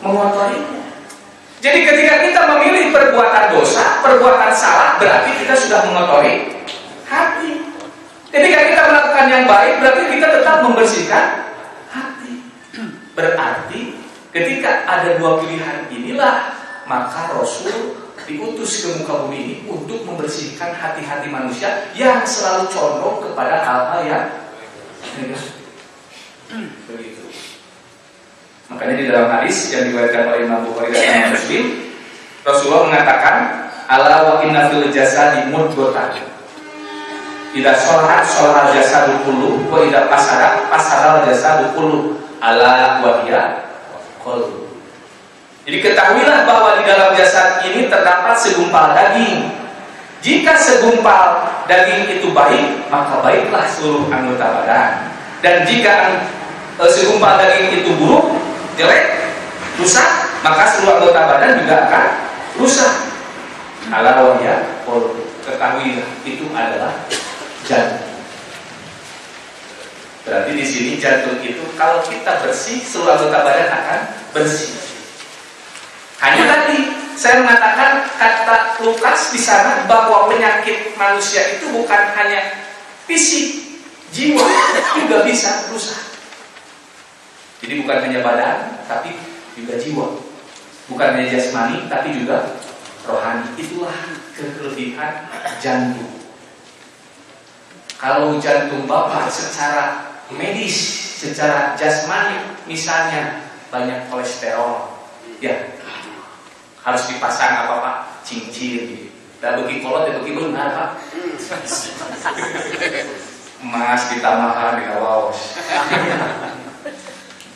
mengotorinya. 0.00 0.80
Jadi 1.60 1.84
ketika 1.84 2.14
kita 2.24 2.40
memilih 2.56 2.88
perbuatan 2.88 3.52
dosa, 3.52 4.00
perbuatan 4.00 4.48
salah, 4.56 4.96
berarti 4.96 5.44
kita 5.44 5.52
sudah 5.52 5.84
mengotori 5.92 6.59
hati. 7.10 7.52
Ketika 8.30 8.58
kita 8.70 8.82
melakukan 8.86 9.26
yang 9.26 9.44
baik, 9.50 9.74
berarti 9.82 10.02
kita 10.14 10.26
tetap 10.30 10.56
membersihkan 10.62 11.26
hati. 11.90 12.32
Berarti 13.18 13.98
ketika 14.30 14.86
ada 14.86 15.18
dua 15.18 15.42
pilihan 15.42 15.90
inilah, 15.90 16.54
maka 16.86 17.34
Rasul 17.34 17.98
diutus 18.30 18.86
ke 18.86 18.88
muka 19.02 19.26
bumi 19.26 19.38
ini 19.42 19.56
untuk 19.66 20.06
membersihkan 20.06 20.70
hati-hati 20.78 21.26
manusia 21.26 21.90
yang 21.98 22.22
selalu 22.22 22.70
condong 22.70 23.18
kepada 23.26 23.66
hal-hal 23.66 24.00
yang 24.06 24.24
Begitu. 26.86 27.26
Makanya 28.70 28.94
di 28.94 29.04
dalam 29.10 29.26
hadis 29.26 29.74
yang 29.74 29.90
diriwayatkan 29.90 30.30
oleh 30.30 30.40
Imam 30.46 30.62
Bukhari 30.66 30.94
dan 30.94 31.34
Muslim, 31.34 31.90
Rasulullah 32.46 32.86
mengatakan, 32.86 33.36
"Ala 33.90 34.16
wa 34.30 34.34
inna 34.46 34.70
fil 34.70 34.86
jasadi 34.94 35.50
mudghatan." 35.50 36.29
Tidak 37.50 37.76
sholat 37.82 38.22
sholat 38.22 38.70
jasa 38.70 39.10
dukulu, 39.10 39.66
wa 39.66 39.82
tidak 39.82 40.06
pasara 40.06 40.70
pasara 40.70 41.26
jasa 41.26 41.66
dukulu, 41.66 42.14
ala 42.38 43.02
wahia 43.02 43.66
kol. 44.22 44.70
Jadi 45.66 45.82
ketahuilah 45.82 46.46
bahwa 46.46 46.78
di 46.78 46.86
dalam 46.86 47.12
jasad 47.18 47.62
ini 47.66 47.90
terdapat 47.90 48.38
segumpal 48.38 48.94
daging. 48.94 49.50
Jika 50.22 50.54
segumpal 50.56 51.46
daging 51.66 52.22
itu 52.22 52.30
baik, 52.30 52.86
maka 52.86 53.18
baiklah 53.18 53.66
seluruh 53.66 54.08
anggota 54.08 54.46
badan. 54.62 54.90
Dan 55.42 55.66
jika 55.66 56.22
e, 56.78 56.84
segumpal 56.86 57.34
daging 57.34 57.82
itu 57.82 57.90
buruk, 57.98 58.40
jelek, 58.78 59.30
rusak, 59.76 60.08
maka 60.46 60.70
seluruh 60.70 61.02
anggota 61.02 61.20
badan 61.28 61.50
juga 61.60 61.74
akan 61.88 62.04
rusak. 62.56 62.92
Ala 63.90 64.22
wahya 64.22 64.80
ketahuilah 65.44 66.08
itu 66.22 66.46
adalah 66.54 66.94
jantung. 67.70 68.10
Berarti 70.26 70.50
di 70.58 70.66
sini 70.66 70.90
jantung 70.98 71.38
itu 71.38 71.62
kalau 71.78 72.02
kita 72.02 72.42
bersih, 72.42 72.82
seluruh 72.82 73.14
anggota 73.14 73.46
badan 73.46 73.70
akan 73.70 74.00
bersih. 74.34 74.74
Hanya 76.20 76.44
tadi 76.44 76.78
saya 77.16 77.40
mengatakan 77.40 78.04
kata 78.20 78.84
Lukas 78.84 79.32
di 79.32 79.40
sana 79.40 79.88
bahwa 79.88 80.28
penyakit 80.28 80.92
manusia 81.00 81.56
itu 81.56 81.72
bukan 81.72 82.12
hanya 82.18 82.60
fisik, 83.08 83.80
jiwa 84.12 84.44
juga 85.00 85.24
bisa 85.24 85.70
rusak. 85.72 86.00
Jadi 87.64 87.80
bukan 87.80 87.98
hanya 88.04 88.20
badan, 88.20 88.84
tapi 88.84 89.16
juga 89.56 89.80
jiwa. 89.80 90.20
Bukan 90.92 91.08
hanya 91.16 91.32
jasmani, 91.32 91.88
tapi 91.88 92.12
juga 92.12 92.60
rohani. 93.08 93.48
Itulah 93.56 93.96
kelebihan 94.36 95.28
jantung. 95.60 96.19
Kalau 98.00 98.40
jantung 98.40 98.88
bapak 98.88 99.28
secara 99.28 100.08
medis, 100.32 100.72
secara 101.20 101.76
jasmani, 101.76 102.56
misalnya 102.64 103.44
banyak 103.68 104.08
kolesterol, 104.08 104.88
ya 105.44 105.76
harus 106.80 107.12
dipasang 107.12 107.68
apa 107.68 107.74
pak? 107.84 107.96
Cincin. 108.24 109.12
Dan 109.40 109.60
bagi 109.60 109.84
kolot 109.84 110.08
ya 110.08 110.16
bagi 110.16 110.32
benar 110.32 110.68
pak. 110.72 110.90
Emas 113.60 114.02
ditambahkan 114.08 114.80
di 114.80 114.84
awaos. 114.96 115.60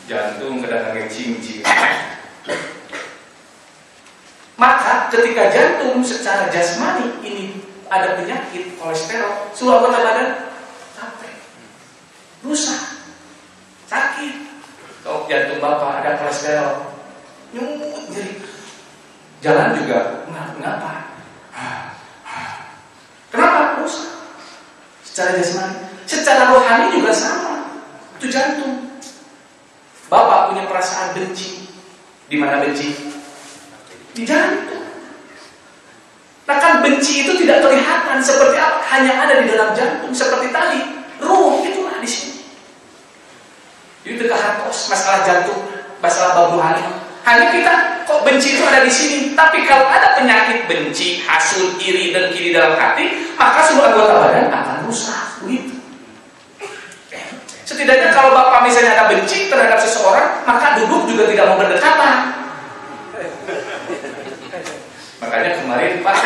Jantung 0.05 0.61
kedatangan 0.61 1.09
cincin. 1.09 1.65
Maka 4.61 5.09
ketika 5.09 5.49
jantung 5.49 6.05
secara 6.05 6.53
jasmani 6.53 7.17
ini 7.25 7.65
ada 7.89 8.17
penyakit 8.17 8.77
kolesterol, 8.81 9.53
seluruh 9.53 9.81
anggota 9.81 9.99
badan 10.01 10.29
capek, 10.97 11.33
rusak, 12.41 12.81
sakit. 13.85 14.33
Kalau 15.05 15.29
jantung 15.29 15.61
bapak 15.61 16.01
ada 16.01 16.17
kolesterol, 16.17 16.97
nyumut 17.53 18.09
jadi 18.09 18.41
jalan 19.45 19.77
juga 19.77 20.25
ngapa? 20.31 20.93
Kenapa 23.29 23.83
rusak? 23.83 24.09
Secara 25.03 25.35
jasmani, 25.35 25.79
secara 26.07 26.55
rohani 26.55 26.95
juga 26.95 27.11
sama. 27.11 27.83
Itu 28.15 28.31
jantung. 28.31 28.95
Bapak 30.07 30.53
punya 30.53 30.63
perasaan 30.69 31.11
benci. 31.11 31.67
Di 32.31 32.39
mana 32.39 32.63
benci? 32.63 32.95
Di 34.15 34.23
jantung. 34.23 34.84
Nah 36.45 36.57
kan 36.61 36.85
benci 36.85 37.25
itu 37.25 37.33
tidak 37.41 37.65
kelihatan 37.65 38.21
seperti 38.21 38.57
apa, 38.61 38.77
hanya 38.93 39.17
ada 39.25 39.41
di 39.41 39.49
dalam 39.49 39.73
jantung 39.73 40.13
seperti 40.13 40.53
tadi. 40.53 40.81
Ruh 41.17 41.65
itulah 41.65 41.97
di 41.97 42.05
sini. 42.05 42.45
Itu 44.05 44.29
kehatos 44.29 44.93
masalah 44.93 45.25
jantung, 45.25 45.65
masalah 45.97 46.37
bambu 46.37 46.61
hati. 46.61 46.85
Hanya 47.25 47.49
kita 47.49 47.73
kok 48.05 48.21
benci 48.21 48.53
itu 48.53 48.61
ada 48.61 48.85
di 48.85 48.93
sini. 48.93 49.33
Tapi 49.33 49.65
kalau 49.65 49.89
ada 49.89 50.13
penyakit 50.13 50.69
benci, 50.69 51.25
hasut, 51.25 51.81
iri, 51.81 52.13
dan 52.13 52.29
kiri 52.29 52.53
dalam 52.53 52.77
hati, 52.77 53.33
maka 53.33 53.65
seluruh 53.65 53.89
anggota 53.89 54.13
badan 54.21 54.53
akan 54.53 54.77
rusak. 54.85 55.41
Begitu. 55.41 55.73
Setidaknya 57.65 58.13
kalau 58.13 58.29
bapak 58.29 58.69
misalnya 58.69 58.93
ada 58.93 59.09
benci 59.09 59.49
terhadap 59.49 59.81
seseorang, 59.81 60.45
maka 60.45 60.77
duduk 60.77 61.09
juga 61.09 61.25
tidak 61.25 61.49
mau 61.49 61.57
berdekatan. 61.57 62.17
Makanya 65.23 65.51
kemarin 65.63 66.03
Pak 66.03 66.19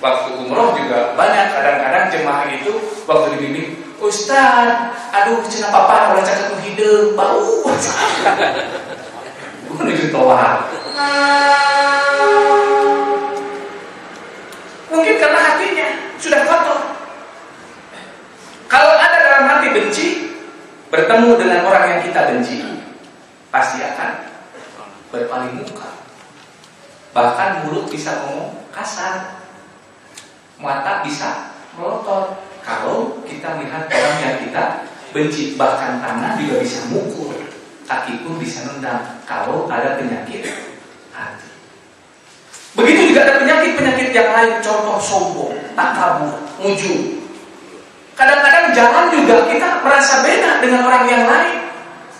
waktu 0.00 0.30
umroh 0.40 0.76
juga 0.76 1.12
banyak. 1.18 1.46
Kadang-kadang 1.52 2.04
jemaah 2.12 2.46
itu 2.52 2.72
waktu 3.04 3.26
dibimbing 3.36 3.68
Ustaz, 3.96 4.92
aduh 5.08 5.40
cina 5.48 5.72
papa 5.72 6.12
orang 6.12 6.20
cakap 6.20 6.52
hidup 6.60 7.16
bau. 7.16 7.64
Menuju 9.76 10.12
toa 10.12 10.68
mungkin 15.06 15.14
karena 15.20 15.40
hatinya 15.44 15.88
sudah 16.16 16.40
kotor. 16.48 16.80
Kalau 18.66 18.92
ada 18.98 19.16
dalam 19.22 19.44
hati 19.46 19.68
benci 19.70 20.06
bertemu 20.90 21.30
dengan 21.38 21.60
orang 21.68 21.84
yang 21.94 22.00
kita 22.02 22.20
benci 22.32 22.64
pasti 23.52 23.84
akan 23.84 24.10
berpaling 25.14 25.62
muka 25.62 26.05
Bahkan 27.16 27.64
mulut 27.64 27.88
bisa 27.88 28.28
ngomong 28.28 28.68
kasar. 28.68 29.40
Mata 30.60 31.00
bisa 31.00 31.56
melotot. 31.72 32.44
Kalau 32.60 33.24
kita 33.24 33.56
melihat 33.56 33.88
orang 33.88 34.16
yang 34.20 34.36
kita 34.44 34.84
benci, 35.16 35.56
bahkan 35.56 35.96
tangan 36.02 36.36
juga 36.36 36.60
bisa 36.60 36.90
mukul, 36.92 37.32
kaki 37.88 38.20
pun 38.20 38.36
bisa 38.36 38.68
nendang. 38.68 39.22
Kalau 39.24 39.64
ada 39.70 39.96
penyakit 39.96 40.44
hati. 41.14 41.48
Begitu 42.76 43.14
juga 43.14 43.24
ada 43.24 43.34
penyakit-penyakit 43.40 44.10
yang 44.12 44.30
lain, 44.34 44.52
contoh 44.60 44.98
sombong, 45.00 45.56
takabur, 45.72 46.36
muju. 46.60 47.22
Kadang-kadang 48.12 48.74
jalan 48.76 49.06
juga 49.14 49.48
kita 49.48 49.80
merasa 49.80 50.20
beda 50.20 50.60
dengan 50.60 50.84
orang 50.84 51.04
yang 51.08 51.24
lain. 51.24 51.56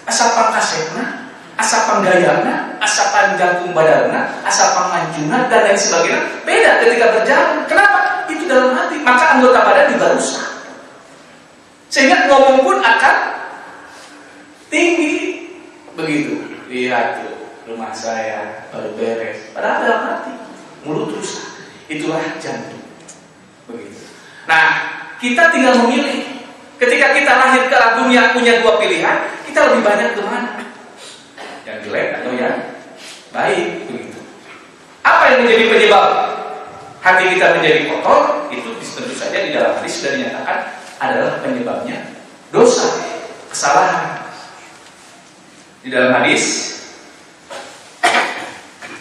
Asal 0.07 0.33
pangkasena, 0.33 1.35
asal 1.59 1.91
panggayana, 1.91 2.66
asal 2.81 3.12
panjangkung 3.12 3.72
badanna, 3.72 4.29
asal 4.45 4.74
panganjuna, 4.77 5.49
dan 5.49 5.61
lain 5.66 5.79
sebagainya. 5.79 6.20
Beda 6.43 6.70
ketika 6.85 7.07
berjalan. 7.14 7.57
Kenapa? 7.70 7.99
Itu 8.27 8.45
dalam 8.51 8.74
hati. 8.74 8.97
Maka 9.01 9.24
anggota 9.39 9.59
badan 9.62 9.93
juga 9.95 10.07
rusak. 10.16 10.47
Sehingga 11.89 12.27
ngomong 12.27 12.66
pun 12.66 12.77
akan 12.83 13.16
tinggi. 14.68 15.47
Begitu. 15.95 16.35
Lihat 16.66 17.22
tuh, 17.22 17.37
rumah 17.70 17.95
saya 17.95 18.66
baru 18.74 18.91
beres. 18.99 19.55
Padahal 19.55 19.79
dalam 19.87 20.03
hati. 20.11 20.33
Mulut 20.83 21.14
rusak. 21.14 21.47
Itulah 21.87 22.22
jantung. 22.43 22.83
Begitu. 23.70 24.03
Nah, 24.51 24.66
kita 25.22 25.55
tinggal 25.55 25.79
memilih. 25.87 26.27
Ketika 26.77 27.16
kita 27.16 27.33
lahir 27.33 27.72
ke 27.72 27.79
dunia 28.05 28.37
punya 28.37 28.61
dua 28.61 28.77
pilihan, 28.77 29.33
kita 29.49 29.72
lebih 29.72 29.81
banyak 29.81 30.12
ke 30.12 30.20
mana? 30.20 30.66
Yang 31.67 31.79
jelek 31.91 32.09
atau 32.23 32.33
yang 32.39 32.57
baik 33.35 33.91
begitu. 33.91 34.21
Apa 35.03 35.23
yang 35.35 35.39
menjadi 35.43 35.64
penyebab 35.67 36.07
hati 37.03 37.25
kita 37.35 37.47
menjadi 37.59 37.81
kotor? 37.91 38.23
Itu 38.55 38.79
tentu 38.79 39.14
saja 39.19 39.39
di 39.43 39.51
dalam 39.51 39.75
hadis 39.83 39.99
sudah 39.99 40.12
dinyatakan 40.14 40.59
adalah 41.03 41.43
penyebabnya 41.43 41.99
dosa, 42.55 43.03
kesalahan. 43.51 44.23
Di 45.83 45.91
dalam 45.91 46.14
hadis 46.19 46.75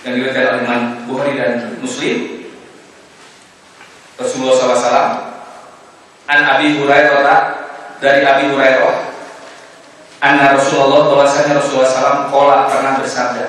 yang 0.06 0.22
diriwayatkan 0.22 0.46
oleh 0.46 0.62
Imam 0.70 0.82
Bukhari 1.10 1.34
dan 1.34 1.82
Muslim 1.82 2.46
Rasulullah 4.22 4.54
SAW 4.54 5.10
An 6.30 6.40
Abi 6.46 6.78
Hurairah 6.78 7.40
dari 7.98 8.22
Abi 8.22 8.54
Hurairah 8.54 9.15
Anna 10.26 10.58
Rasulullah 10.58 11.14
bahwasanya 11.14 11.62
Rasulullah 11.62 11.86
SAW 11.94 12.34
kola 12.34 12.66
pernah 12.66 12.98
bersabda 12.98 13.46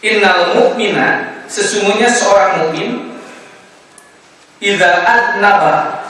Innal 0.00 0.56
mu'mina 0.56 1.36
sesungguhnya 1.44 2.08
seorang 2.08 2.64
mukmin 2.64 3.20
idza 4.64 5.04
adnaba 5.04 6.04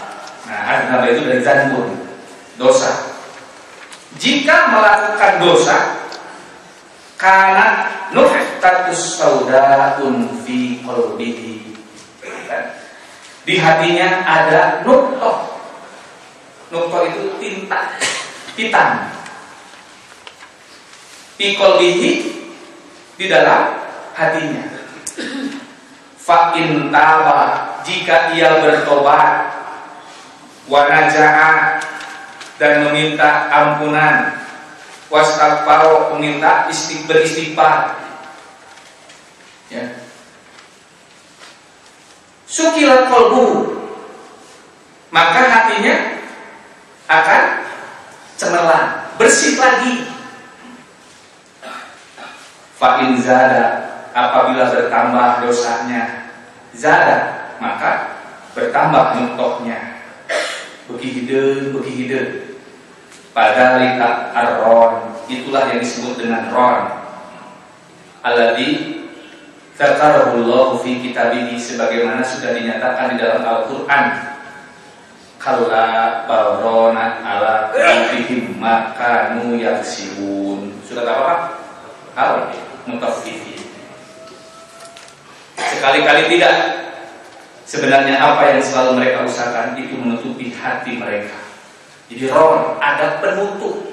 nah 0.47 0.62
adnaba 0.62 1.11
itu 1.11 1.26
dari 1.26 1.42
zanbun 1.42 1.90
dosa. 2.55 3.14
Jika 4.16 4.74
melakukan 4.74 5.32
dosa 5.42 5.76
karena 7.18 7.90
nuftatus 8.14 9.18
saudaun 9.18 10.40
fi 10.47 10.80
qalbihi. 10.86 11.55
Di 13.47 13.55
hatinya 13.62 14.26
ada 14.26 14.82
nuktoh 14.82 15.47
nuktoh 16.74 17.03
itu 17.07 17.22
tinta 17.38 17.94
hitam. 18.57 19.12
Pikolbihi 21.36 22.12
di 23.20 23.24
dalam 23.28 23.76
hatinya. 24.16 24.64
Fa'in 26.16 26.90
taba 26.90 27.78
jika 27.86 28.34
ia 28.34 28.59
bertobat 28.59 29.46
wanaja'a 30.66 31.78
dan 32.59 32.88
meminta 32.88 33.46
ampunan 33.52 34.34
wastagfaro 35.07 36.16
meminta 36.16 36.66
istik 36.66 37.07
beristighfar 37.07 37.94
ya 39.70 39.86
sukilat 42.50 43.07
kolbu 43.07 43.76
maka 45.14 45.40
hatinya 45.46 45.96
akan 47.07 47.42
cemerlang, 48.37 49.16
bersih 49.16 49.57
lagi. 49.59 50.07
Fa'in 52.76 53.16
zada 53.16 53.89
apabila 54.12 54.68
bertambah 54.68 55.45
dosanya 55.45 56.28
zada 56.76 57.53
maka 57.57 58.20
bertambah 58.53 59.16
nutoknya 59.16 60.05
begihide 60.84 61.72
begihide 61.72 62.20
pada 63.32 63.80
lika 63.80 64.32
arron 64.37 65.16
itulah 65.28 65.72
yang 65.72 65.80
disebut 65.80 66.20
dengan 66.20 66.53
ron. 66.53 66.80
Alladhi 68.20 68.97
Zakarahullahu 69.76 70.80
fi 70.80 71.05
kitabihi 71.05 71.61
sebagaimana 71.61 72.24
sudah 72.24 72.57
dinyatakan 72.57 73.12
di 73.12 73.16
dalam 73.20 73.45
Al-Qur'an 73.45 74.36
kalla 75.47 76.26
barona 76.26 77.22
ala 77.22 77.70
makanu 78.59 79.55
yaksibun. 79.55 80.74
Sudah 80.82 81.07
apa 81.07 81.22
pak? 81.22 81.40
mutaffifin 82.90 83.57
sekali-kali 85.76 86.22
tidak. 86.32 86.57
Sebenarnya 87.66 88.22
apa 88.22 88.55
yang 88.55 88.62
selalu 88.62 89.03
mereka 89.03 89.26
usahakan 89.26 89.74
itu 89.74 89.99
menutupi 89.99 90.55
hati 90.55 90.99
mereka. 90.99 91.34
Jadi 92.07 92.30
ron 92.30 92.78
ada 92.78 93.18
penutup. 93.18 93.90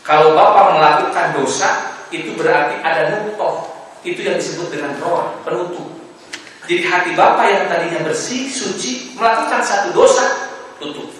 Kalau 0.00 0.32
bapak 0.32 0.80
melakukan 0.80 1.36
dosa 1.36 2.00
itu 2.08 2.32
berarti 2.32 2.80
ada 2.80 3.20
nutoh. 3.20 3.68
Itu 4.00 4.24
yang 4.24 4.40
disebut 4.40 4.72
dengan 4.72 4.96
ron 5.04 5.44
penutup 5.44 5.99
jadi 6.70 6.86
hati 6.86 7.10
Bapak 7.18 7.50
yang 7.50 7.66
tadinya 7.66 8.06
bersih, 8.06 8.46
suci, 8.46 9.18
melakukan 9.18 9.58
satu 9.58 9.90
dosa, 9.90 10.22
tutup. 10.78 11.10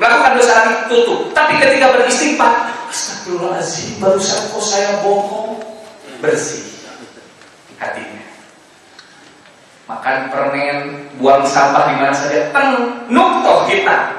Melakukan 0.00 0.40
dosa 0.40 0.52
lagi, 0.56 0.74
tutup. 0.88 1.36
Tapi 1.36 1.60
ketika 1.60 1.92
beristighfar, 1.92 2.72
Astagfirullahaladzim, 2.88 4.00
barusan 4.00 4.40
kok 4.48 4.64
saya 4.64 5.04
bohong. 5.04 5.60
Bersih 6.24 6.64
hatinya. 7.76 8.24
Makan 9.84 10.32
permen, 10.32 10.76
buang 11.20 11.44
sampah 11.44 11.92
di 11.92 11.94
mana 12.00 12.16
saja, 12.16 12.48
teng, 12.56 13.04
nuktoh 13.12 13.68
kita. 13.68 14.16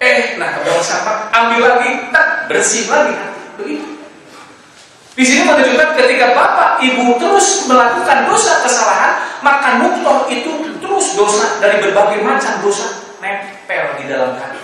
Eh, 0.00 0.40
nah 0.40 0.56
buang 0.64 0.80
sampah, 0.80 1.28
ambil 1.36 1.68
lagi, 1.68 2.08
tak, 2.16 2.48
bersih 2.48 2.88
lagi. 2.88 3.12
Begitu. 3.60 3.95
Di 5.16 5.24
sini 5.24 5.48
menunjukkan 5.48 5.96
ketika 5.96 6.36
bapak 6.36 6.76
ibu 6.84 7.16
terus 7.16 7.64
melakukan 7.64 8.28
dosa 8.28 8.60
kesalahan, 8.60 9.16
maka 9.40 9.80
nuktoh 9.80 10.28
itu 10.28 10.76
terus 10.76 11.16
dosa 11.16 11.56
dari 11.56 11.80
berbagai 11.80 12.20
macam 12.20 12.60
dosa 12.60 13.16
nempel 13.24 13.96
di 13.96 14.04
dalam 14.12 14.36
hati. 14.36 14.60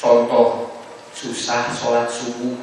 Contoh 0.00 0.72
susah 1.12 1.68
sholat 1.68 2.08
subuh. 2.08 2.56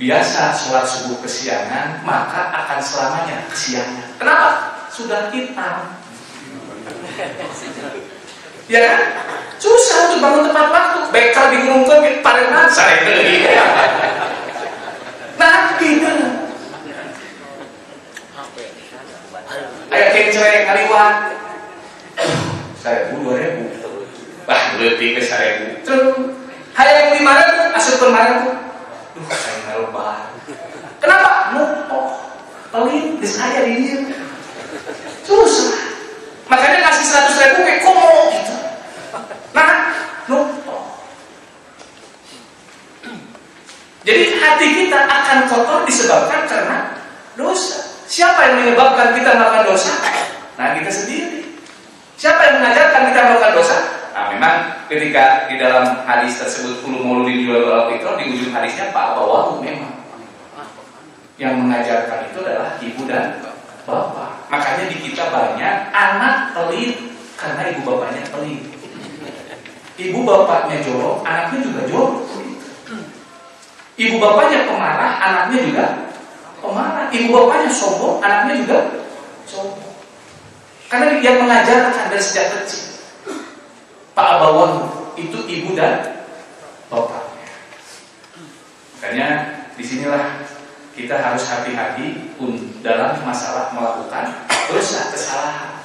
Biasa 0.00 0.56
sholat 0.56 0.88
subuh 0.88 1.20
kesiangan, 1.20 2.00
maka 2.00 2.48
akan 2.48 2.80
selamanya 2.80 3.44
kesiangan. 3.52 4.16
Kenapa? 4.16 4.48
Sudah 4.88 5.28
hitam. 5.28 6.00
Ya 8.72 8.80
kan? 8.88 9.00
Susah 9.66 9.98
untuk 10.06 10.22
bangun 10.22 10.46
tepat 10.46 10.66
waktu. 10.70 10.98
Bekal 11.10 11.50
di 11.50 11.58
Gunung 11.66 11.82
Kebit 11.82 12.22
pada 12.22 12.46
masa 12.54 12.86
itu. 13.02 13.50
Nah, 15.34 15.74
gitu. 15.82 16.06
Ayah 19.90 20.08
kencreng 20.14 20.64
kaliwat. 20.70 21.16
Saya 22.78 23.10
bu 23.10 23.26
dua 23.26 23.42
ribu. 23.42 23.74
Bah, 24.46 24.78
lebih 24.78 25.18
ke 25.18 25.22
seribu. 25.26 25.82
Terus, 25.82 26.14
yang 26.78 27.10
lima 27.18 27.32
ribu, 27.42 27.62
asup 27.74 27.98
kemarin 27.98 28.46
bu. 28.46 28.52
Duh, 29.18 29.26
saya 29.34 29.58
ngelupa. 29.66 30.30
Kenapa? 31.02 31.30
Lupa. 31.58 31.98
Pelit, 32.70 33.18
saya 33.26 33.66
di 33.66 33.82
dia. 33.82 34.14
Susah. 35.26 35.74
Makanya 36.46 36.86
ngasih 36.86 37.04
seratus 37.10 37.34
ribu 37.42 37.66
kayak 37.66 37.82
komo 37.82 38.30
gitu. 38.30 38.54
Nah. 39.52 39.70
Jadi 44.06 44.38
hati 44.38 44.66
kita 44.70 44.98
akan 45.02 45.38
kotor 45.50 45.82
disebabkan 45.82 46.46
karena 46.46 46.94
dosa. 47.34 47.82
Siapa 48.06 48.38
yang 48.38 48.54
menyebabkan 48.62 49.18
kita 49.18 49.34
melakukan 49.34 49.74
dosa? 49.74 49.98
Nah, 50.54 50.78
kita 50.78 50.90
sendiri. 50.94 51.42
Siapa 52.14 52.38
yang 52.38 52.54
mengajarkan 52.62 53.02
kita 53.10 53.20
melakukan 53.26 53.52
dosa? 53.58 53.76
Nah, 54.14 54.24
memang 54.30 54.54
ketika 54.86 55.50
di 55.50 55.58
dalam 55.58 56.06
hadis 56.06 56.38
tersebut 56.38 56.86
puluh 56.86 57.02
mauludin 57.02 57.44
jual 57.44 57.66
al 57.66 57.90
di 57.90 58.24
ujung 58.30 58.54
hadisnya 58.54 58.94
Pak 58.94 59.18
Bawahu 59.18 59.58
memang. 59.58 59.92
Yang 61.36 61.66
mengajarkan 61.66 62.30
itu 62.30 62.38
adalah 62.46 62.78
ibu 62.78 63.02
dan 63.10 63.42
bapak. 63.84 64.48
Makanya 64.48 64.88
di 64.88 64.96
kita 65.02 65.28
banyak 65.28 65.74
anak 65.90 66.54
pelit 66.54 66.96
karena 67.36 67.74
ibu 67.74 67.82
bapaknya 67.84 68.22
pelit. 68.30 68.75
Ibu 69.96 70.18
bapaknya 70.28 70.84
jorok, 70.84 71.24
anaknya 71.24 71.58
juga 71.64 71.80
jorok. 71.88 72.14
Ibu 73.96 74.20
bapaknya 74.20 74.68
pemarah, 74.68 75.12
anaknya 75.24 75.58
juga 75.64 75.86
pemarah. 76.60 77.08
Ibu 77.08 77.28
bapaknya 77.32 77.70
sombong, 77.72 78.20
anaknya 78.20 78.54
juga 78.60 78.78
sombong. 79.48 79.96
Karena 80.92 81.16
yang 81.24 81.48
mengajarkan 81.48 82.12
dari 82.12 82.20
sejak 82.20 82.46
kecil. 82.60 82.92
Pak 84.12 84.40
Abawan 84.40 84.84
itu 85.16 85.48
ibu 85.48 85.72
dan 85.72 86.24
bapaknya. 86.92 87.48
Makanya 88.96 89.28
di 89.76 89.84
sinilah 89.84 90.44
kita 90.96 91.20
harus 91.20 91.44
hati-hati 91.48 92.36
dalam 92.80 93.20
masalah 93.24 93.72
melakukan 93.76 94.44
dosa 94.72 95.12
kesalahan. 95.12 95.75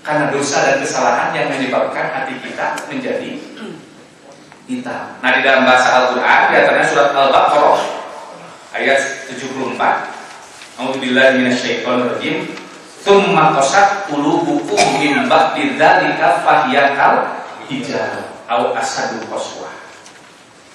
Karena 0.00 0.32
dosa 0.32 0.64
dan 0.64 0.76
kesalahan 0.80 1.36
yang 1.36 1.52
menyebabkan 1.52 2.08
hati 2.08 2.40
kita 2.40 2.72
menjadi 2.88 3.36
hitam. 4.70 5.04
Nah 5.20 5.30
di 5.34 5.40
dalam 5.44 5.66
bahasa 5.66 5.88
Al-Quran 5.92 6.40
di 6.48 6.54
antaranya 6.56 6.86
surat 6.88 7.10
Al-Baqarah 7.12 7.80
ayat 8.72 9.00
74. 9.28 10.80
A'udzubillahi 10.80 11.42
minasyaitonirrajim. 11.42 12.36
Tsumma 13.00 13.56
qasat 13.56 14.12
qulubukum 14.12 14.80
min 15.00 15.24
ba'di 15.28 15.76
dzalika 15.76 16.44
fahyakal 16.44 17.44
hijar 17.68 18.28
au 18.48 18.76
asadu 18.76 19.24
qaswah. 19.28 19.72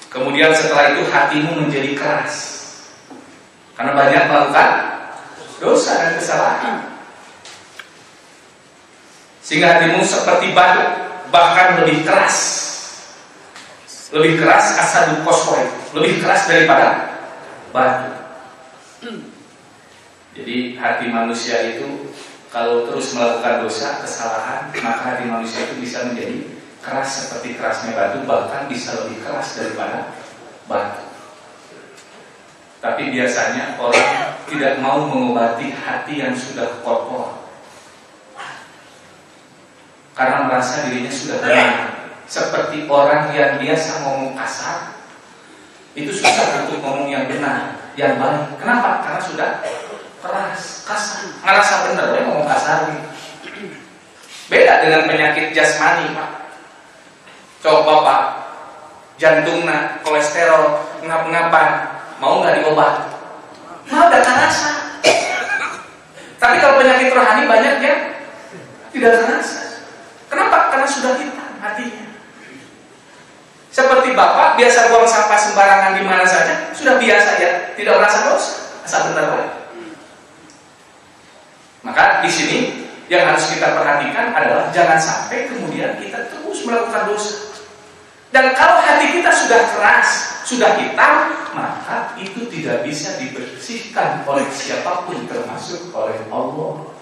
Kemudian 0.09 0.49
setelah 0.55 0.95
itu 0.95 1.05
hatimu 1.11 1.65
menjadi 1.65 1.91
keras 1.91 2.36
karena 3.76 3.91
banyak 3.91 4.23
melakukan 4.32 4.71
dosa 5.59 5.91
dan 5.99 6.11
kesalahan. 6.15 6.76
Sehingga 9.45 9.77
hatimu 9.77 10.01
seperti 10.01 10.57
batu, 10.57 10.81
bahkan 11.29 11.85
lebih 11.85 12.01
keras. 12.01 12.65
Lebih 14.09 14.41
keras 14.41 14.73
asal 14.81 15.21
kosoi, 15.21 15.69
lebih 15.93 16.17
keras 16.17 16.49
daripada 16.49 17.13
batu. 17.69 18.09
Jadi 20.33 20.81
hati 20.81 21.05
manusia 21.13 21.77
itu 21.77 22.09
kalau 22.49 22.89
terus 22.89 23.13
melakukan 23.13 23.61
dosa, 23.61 24.01
kesalahan, 24.01 24.73
maka 24.81 25.13
hati 25.13 25.29
manusia 25.29 25.61
itu 25.69 25.77
bisa 25.77 26.09
menjadi 26.09 26.41
keras 26.81 27.29
seperti 27.29 27.53
kerasnya 27.53 27.93
batu, 27.93 28.25
bahkan 28.25 28.65
bisa 28.65 28.97
lebih 29.05 29.21
keras 29.21 29.61
daripada 29.61 30.09
batu. 30.65 31.05
Tapi 32.81 33.13
biasanya 33.13 33.77
orang 33.77 34.41
tidak 34.49 34.81
mau 34.81 35.05
mengobati 35.05 35.69
hati 35.69 36.25
yang 36.25 36.33
sudah 36.33 36.81
kotor 36.81 37.44
Karena 40.16 40.47
merasa 40.47 40.88
dirinya 40.88 41.11
sudah 41.11 41.43
benar 41.43 41.72
Seperti 42.26 42.88
orang 42.88 43.36
yang 43.36 43.59
biasa 43.59 44.01
ngomong 44.07 44.34
kasar 44.39 44.95
Itu 45.91 46.16
susah 46.16 46.66
untuk 46.66 46.80
ngomong 46.80 47.11
yang 47.11 47.28
benar 47.28 47.76
Yang 47.99 48.16
baik 48.18 48.43
Kenapa? 48.57 49.03
Karena 49.03 49.22
sudah 49.22 49.49
keras, 50.24 50.88
kasar 50.88 51.20
Merasa 51.43 51.74
benar 51.91 52.16
ya 52.16 52.22
ngomong 52.26 52.47
kasar 52.47 52.78
gitu. 52.95 53.07
Beda 54.47 54.74
dengan 54.88 55.03
penyakit 55.11 55.51
jasmani 55.51 56.16
Pak 56.16 56.32
Coba 57.59 57.93
Pak 58.07 58.24
Jantungnya, 59.20 59.99
kolesterol, 59.99 60.80
ngap-ngapan 61.03 61.95
Mau 62.24 62.39
nggak 62.39 62.63
diobat? 62.63 63.11
Mau 63.91 64.07
datang 64.09 64.38
rasa. 64.39 64.72
Tapi 66.39 66.55
kalau 66.57 66.80
penyakit 66.82 67.11
rohani 67.13 67.43
banyak 67.45 67.76
ya 67.84 67.95
tidak 68.95 69.13
terasa. 69.28 69.64
Kenapa? 70.30 70.73
Karena 70.73 70.88
sudah 70.89 71.13
hitam 71.17 71.51
hatinya. 71.61 72.05
Seperti 73.76 74.15
bapak 74.15 74.55
biasa 74.55 74.88
buang 74.88 75.03
sampah 75.03 75.36
sembarangan 75.36 75.99
di 75.99 76.03
mana 76.07 76.23
saja, 76.23 76.71
sudah 76.71 76.95
biasa 76.95 77.30
ya, 77.43 77.51
tidak 77.76 77.99
merasa 77.99 78.32
dosa, 78.32 78.51
asal 78.88 79.11
benar 79.11 79.36
baik. 79.36 79.51
Maka 81.84 82.23
di 82.23 82.32
sini 82.32 82.59
yang 83.11 83.28
harus 83.28 83.51
kita 83.51 83.76
perhatikan 83.76 84.32
adalah 84.32 84.71
jangan 84.71 84.95
sampai 84.95 85.51
kemudian 85.51 85.99
kita 85.99 86.32
terus 86.32 86.63
melakukan 86.63 87.03
dosa. 87.03 87.51
Dan 88.32 88.55
kalau 88.55 88.80
hati 88.80 89.19
kita 89.19 89.32
sudah 89.32 89.59
keras, 89.76 90.39
sudah 90.47 90.80
hitam, 90.80 91.36
maka 91.51 92.15
itu 92.15 92.47
tidak 92.47 92.84
bisa 92.88 93.15
dibersihkan 93.19 94.23
oleh 94.23 94.47
siapa 94.55 95.03
pun 95.03 95.23
termasuk 95.28 95.91
oleh 95.91 96.15
Allah. 96.32 96.94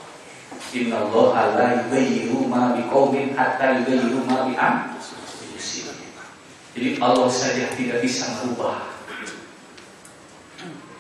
Yubayyiru 0.74 2.50
ma 2.50 2.74
hatta 2.74 3.66
yubayyiru 3.78 4.26
ma 4.26 4.50
Jadi 6.74 6.98
Allah 6.98 7.30
saja 7.30 7.70
tidak 7.78 8.02
bisa 8.02 8.34
merubah 8.42 8.90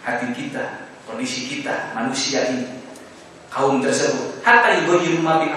hati 0.05 0.29
kita, 0.37 0.93
kondisi 1.09 1.49
kita, 1.49 1.97
manusia 1.97 2.45
ini, 2.53 2.77
kaum 3.49 3.81
tersebut. 3.81 4.45
Hatta 4.45 4.85
yubayyiru 4.85 5.25
ma 5.25 5.41
bi 5.41 5.49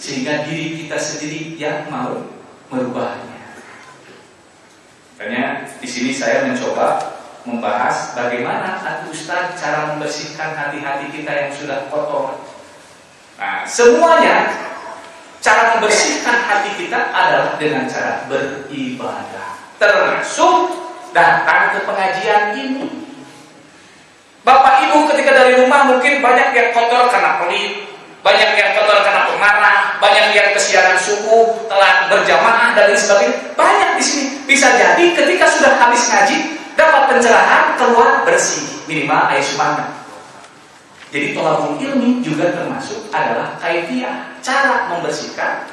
sehingga 0.00 0.48
diri 0.48 0.80
kita 0.80 0.96
sendiri 0.96 1.60
yang 1.60 1.92
mau 1.92 2.24
merubahnya. 2.72 3.36
Makanya 5.16 5.68
di 5.80 5.88
sini 5.88 6.12
saya 6.12 6.44
mencoba 6.48 7.16
membahas 7.48 8.12
bagaimana 8.12 8.76
Ustaz 9.08 9.56
cara 9.56 9.94
membersihkan 9.94 10.52
hati-hati 10.54 11.10
kita 11.10 11.32
yang 11.32 11.50
sudah 11.50 11.88
kotor. 11.88 12.45
Nah, 13.36 13.68
semuanya 13.68 14.48
cara 15.44 15.76
membersihkan 15.76 16.48
hati 16.48 16.72
kita 16.80 17.12
adalah 17.12 17.60
dengan 17.60 17.84
cara 17.84 18.24
beribadah. 18.26 19.60
Termasuk 19.76 20.72
datang 21.12 21.76
ke 21.76 21.78
pengajian 21.84 22.56
ini. 22.56 22.88
Bapak 24.40 24.88
Ibu 24.88 25.10
ketika 25.12 25.36
dari 25.36 25.58
rumah 25.58 25.84
mungkin 25.84 26.22
banyak 26.22 26.48
yang 26.54 26.68
kotor 26.72 27.12
karena 27.12 27.42
pelit, 27.42 27.92
banyak 28.24 28.50
yang 28.56 28.70
kotor 28.78 29.04
karena 29.04 29.28
pemarah, 29.28 29.78
banyak 29.98 30.32
yang 30.32 30.48
kesiangan 30.54 30.96
subuh, 30.96 31.66
telah 31.66 32.08
berjamaah 32.08 32.72
dan 32.72 32.88
lain 32.88 32.96
sebagainya. 32.96 33.36
Banyak 33.58 33.90
di 33.98 34.04
sini. 34.06 34.26
Bisa 34.46 34.70
jadi 34.78 35.04
ketika 35.12 35.50
sudah 35.50 35.76
habis 35.76 36.08
ngaji 36.08 36.36
dapat 36.78 37.02
pencerahan 37.10 37.74
keluar 37.74 38.22
bersih 38.22 38.64
minimal 38.86 39.28
ayat 39.28 39.44
semangat. 39.44 39.95
Jadi 41.16 41.32
tolabul 41.32 41.80
ilmi 41.80 42.20
juga 42.20 42.52
termasuk 42.52 43.08
adalah 43.08 43.56
kaifiah 43.56 44.36
cara 44.44 44.92
membersihkan. 44.92 45.64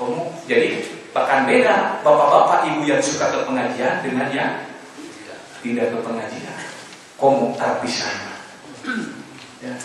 Kamu 0.00 0.32
jadi 0.48 0.80
bahkan 1.12 1.44
beda 1.44 2.00
bapak-bapak 2.00 2.72
ibu 2.72 2.88
yang 2.88 3.04
suka 3.04 3.28
ke 3.28 3.44
pengajian 3.44 4.00
dengan 4.00 4.32
yang 4.32 4.52
tidak 5.60 5.92
ke 5.92 5.98
pengajian. 6.00 6.56
Kamu 7.20 7.52
terpisah. 7.52 8.16
Ya. 9.60 9.76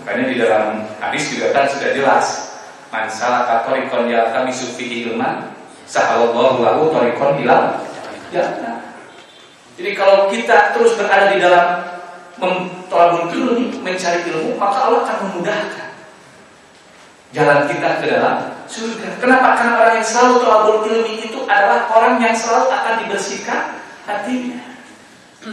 Makanya 0.00 0.24
di 0.32 0.36
dalam 0.40 0.88
hadis 1.04 1.36
juga 1.36 1.52
kan 1.52 1.68
sudah 1.68 1.92
jelas. 1.92 2.26
Man 2.88 3.12
salaka 3.12 3.68
tariqan 3.68 4.08
yaltamisu 4.08 4.72
fihi 4.72 5.12
ilman 5.12 5.52
sahalallahu 5.84 6.64
lahu 6.64 6.88
tariqan 6.96 7.44
ila 7.44 7.76
ya. 8.32 8.48
Jadi 9.76 9.90
kalau 9.92 10.32
kita 10.32 10.72
terus 10.72 10.96
berada 10.96 11.28
di 11.28 11.44
dalam 11.44 11.89
mentolabul 12.40 13.28
ilmi, 13.30 13.78
mencari 13.84 14.24
ilmu, 14.32 14.56
maka 14.56 14.88
Allah 14.88 15.00
akan 15.04 15.16
memudahkan 15.28 15.88
jalan 17.30 17.68
kita 17.70 17.88
ke 18.02 18.04
dalam 18.10 18.36
surga. 18.66 19.08
Kenapa? 19.22 19.54
Karena 19.54 19.72
orang 19.78 19.94
yang 20.02 20.06
selalu 20.08 20.34
tolabul 20.42 20.82
ilmi 20.88 21.30
itu 21.30 21.38
adalah 21.46 21.86
orang 21.94 22.18
yang 22.18 22.34
selalu 22.34 22.66
akan 22.72 22.94
dibersihkan 23.06 23.78
hatinya. 24.08 24.58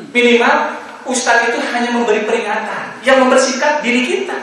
Minimal 0.10 0.56
Ustadz 1.08 1.48
itu 1.54 1.60
hanya 1.72 1.96
memberi 1.96 2.28
peringatan 2.28 3.00
yang 3.06 3.24
membersihkan 3.24 3.80
diri 3.80 4.04
kita. 4.04 4.36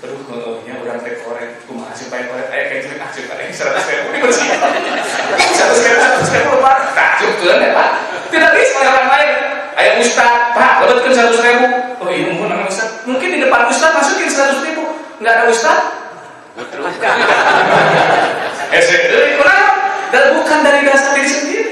Aduh, 0.00 0.16
kalau 0.24 0.64
ya 0.64 0.80
orang 0.80 1.04
teh 1.04 1.20
korek, 1.20 1.60
kumaha 1.68 1.92
supaya 1.92 2.24
korek 2.26 2.48
ayah 2.48 2.66
kayak 2.72 2.82
jelek 2.88 3.28
pada 3.28 3.42
yang 3.44 3.52
seratus 3.52 3.84
ribu 3.84 4.06
bersih. 4.24 4.48
Seratus 5.52 5.80
ribu, 5.84 6.00
seratus 6.00 6.28
ribu 6.32 6.52
pak, 6.64 6.76
takjub 6.96 7.32
tuh 7.36 7.52
ya 7.52 7.70
pak. 7.76 7.90
Tidak 8.32 8.50
bisa 8.56 8.78
orang 8.80 9.08
lain. 9.12 9.29
Ayah 9.80 9.96
Ustadz, 9.96 10.52
pak, 10.52 10.84
lebetkan 10.84 11.12
seratus 11.16 11.40
ribu. 11.40 11.66
Oh 12.04 12.08
iya, 12.12 12.28
mungkin 12.28 12.52
nama 12.52 12.68
Ustadz. 12.68 13.08
Mungkin 13.08 13.28
di 13.32 13.38
depan 13.40 13.64
Ustadz 13.72 13.96
masukin 13.96 14.28
seratus 14.28 14.60
ribu. 14.60 14.84
Nggak 15.24 15.32
ada 15.40 15.44
Ustadz. 15.48 15.88
Betul. 16.60 16.84
Dan 20.10 20.34
bukan 20.36 20.58
dari 20.66 20.82
dasar 20.84 21.14
diri 21.16 21.30
sendiri. 21.30 21.64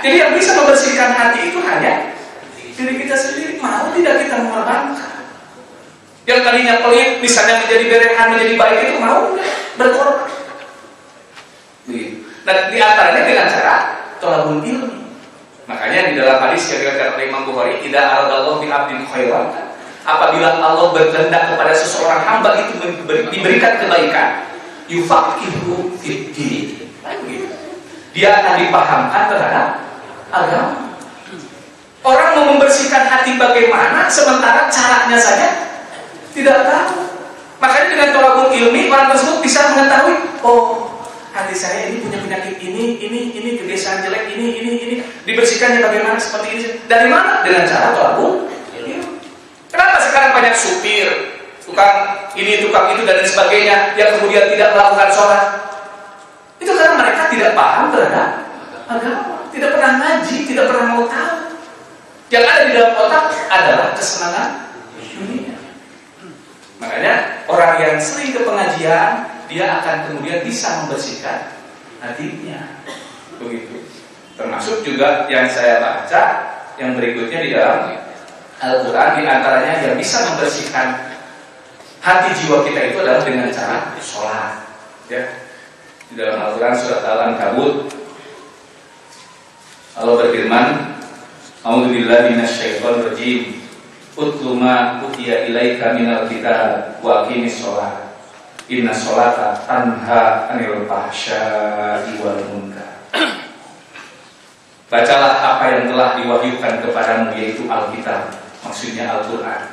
Jadi 0.00 0.16
yang 0.16 0.32
bisa 0.32 0.56
membersihkan 0.58 1.12
hati 1.12 1.52
itu 1.52 1.60
hanya 1.60 2.12
diri 2.82 2.94
kita 3.04 3.14
sendiri 3.14 3.60
mau 3.62 3.92
tidak 3.94 4.26
kita 4.26 4.36
mengorbankan 4.42 5.12
yang 6.22 6.40
tadinya 6.42 6.74
pelit 6.82 7.18
misalnya 7.18 7.62
menjadi 7.66 7.84
berehan 7.90 8.26
menjadi 8.34 8.54
baik 8.58 8.78
itu 8.86 8.94
mau 9.02 9.20
berkorban 9.78 10.30
begitu 11.86 12.14
nah 12.42 12.54
di 12.70 12.78
antaranya 12.78 13.22
dengan 13.26 13.46
cara 13.50 13.76
tolabul 14.22 14.62
ilmi 14.62 15.02
Makanya 15.72 16.12
di 16.12 16.14
dalam 16.20 16.36
hadis 16.44 16.68
yang 16.68 16.84
dikatakan 16.84 17.16
oleh 17.16 17.24
Imam 17.32 17.42
Bukhari, 17.48 17.80
tidak 17.80 18.04
aradallahu 18.04 18.60
bi 18.60 18.68
abdin 18.68 19.08
khairan. 19.08 19.72
Apabila 20.04 20.60
Allah 20.60 20.92
berkehendak 20.92 21.56
kepada 21.56 21.72
seseorang 21.72 22.20
hamba 22.28 22.60
itu 22.60 22.76
diberikan 23.08 23.80
kebaikan, 23.80 24.44
yufaqihu 24.92 25.96
fid 25.96 26.36
Dia 28.12 28.28
akan 28.44 28.54
dipahamkan 28.60 29.22
terhadap 29.32 29.68
agama. 30.28 30.92
Orang 32.04 32.28
mau 32.36 32.44
membersihkan 32.52 33.08
hati 33.08 33.40
bagaimana 33.40 34.12
sementara 34.12 34.68
caranya 34.68 35.16
saja 35.16 35.48
tidak 36.36 36.68
tahu. 36.68 37.08
Makanya 37.62 37.86
dengan 37.94 38.08
tolakul 38.12 38.50
ilmi 38.52 38.92
orang 38.92 39.14
tersebut 39.14 39.38
bisa 39.40 39.72
mengetahui, 39.72 40.18
oh 40.44 40.91
hati 41.32 41.56
saya 41.56 41.88
ini 41.88 42.04
punya 42.04 42.20
penyakit 42.20 42.60
ini, 42.60 43.00
ini, 43.00 43.20
ini, 43.32 43.50
kebiasaan 43.56 44.04
jelek 44.04 44.36
ini, 44.36 44.46
ini, 44.60 44.70
ini. 44.84 44.96
Dibersihkannya 45.24 45.80
bagaimana 45.80 46.20
seperti 46.20 46.46
ini? 46.52 46.64
Dari 46.84 47.08
mana? 47.08 47.40
Dengan 47.40 47.64
cara 47.64 47.96
tolakul 47.96 48.52
Kenapa 49.72 49.96
sekarang 50.04 50.36
banyak 50.36 50.52
supir, 50.52 51.08
tukang 51.64 52.28
ini, 52.36 52.60
tukang 52.60 52.92
itu, 52.92 53.08
dan 53.08 53.24
sebagainya 53.24 53.96
yang 53.96 54.20
kemudian 54.20 54.52
tidak 54.52 54.76
melakukan 54.76 55.08
sholat? 55.08 55.48
Itu 56.60 56.76
karena 56.76 57.00
mereka 57.00 57.32
tidak 57.32 57.56
paham 57.56 57.88
terhadap 57.88 58.28
agama, 58.84 59.48
tidak 59.48 59.72
pernah 59.72 59.92
ngaji, 59.96 60.36
tidak 60.44 60.64
pernah 60.68 60.84
mau 60.92 61.08
tahu. 61.08 61.56
Yang 62.28 62.44
ada 62.44 62.62
di 62.68 62.72
dalam 62.76 62.92
otak 63.00 63.24
adalah 63.48 63.88
kesenangan 63.96 64.48
dunia. 65.16 65.56
Makanya 66.76 67.14
orang 67.48 67.72
yang 67.80 67.96
sering 67.96 68.36
ke 68.36 68.44
pengajian 68.44 69.31
dia 69.52 69.84
akan 69.84 69.96
kemudian 70.08 70.40
bisa 70.42 70.82
membersihkan 70.82 71.52
hatinya. 72.00 72.80
Begitu. 73.36 73.84
Termasuk 74.34 74.80
juga 74.82 75.28
yang 75.28 75.44
saya 75.52 75.78
baca 75.78 76.22
yang 76.80 76.96
berikutnya 76.96 77.38
di 77.44 77.50
dalam 77.52 77.92
Al-Quran 78.58 79.10
di 79.20 79.22
antaranya 79.28 79.72
yang 79.84 79.94
bisa 80.00 80.24
membersihkan 80.32 81.12
hati 82.00 82.28
jiwa 82.40 82.64
kita 82.64 82.80
itu 82.90 82.96
adalah 83.04 83.22
dengan 83.22 83.52
cara 83.52 83.92
sholat. 84.00 84.64
Ya. 85.12 85.22
Di 86.08 86.16
dalam 86.16 86.40
Al-Quran 86.40 86.74
surat 86.76 87.02
Al-Ankabut 87.04 87.88
Allah 89.96 90.14
berfirman 90.24 90.96
A'udzubillahi 91.64 92.36
minasyaitonir 92.36 93.12
rajim 93.12 93.40
Utlu 94.12 94.60
ma 94.60 95.00
utiya 95.08 95.48
ilaika 95.48 95.96
minal 95.96 96.28
kitab 96.28 97.00
wa 97.00 97.24
aqimis 97.24 97.64
sholat 97.64 98.11
Inna 98.70 98.94
sholata 98.94 99.58
tanha 99.66 100.46
anil 100.54 100.86
fahsya'i 100.86 102.18
wal 102.22 102.38
munkar. 102.46 103.02
Bacalah 104.92 105.34
apa 105.40 105.64
yang 105.72 105.84
telah 105.88 106.20
diwahyukan 106.20 106.84
kepadamu 106.84 107.32
yaitu 107.34 107.64
Alkitab, 107.64 108.28
maksudnya 108.60 109.08
Al-Qur'an. 109.08 109.72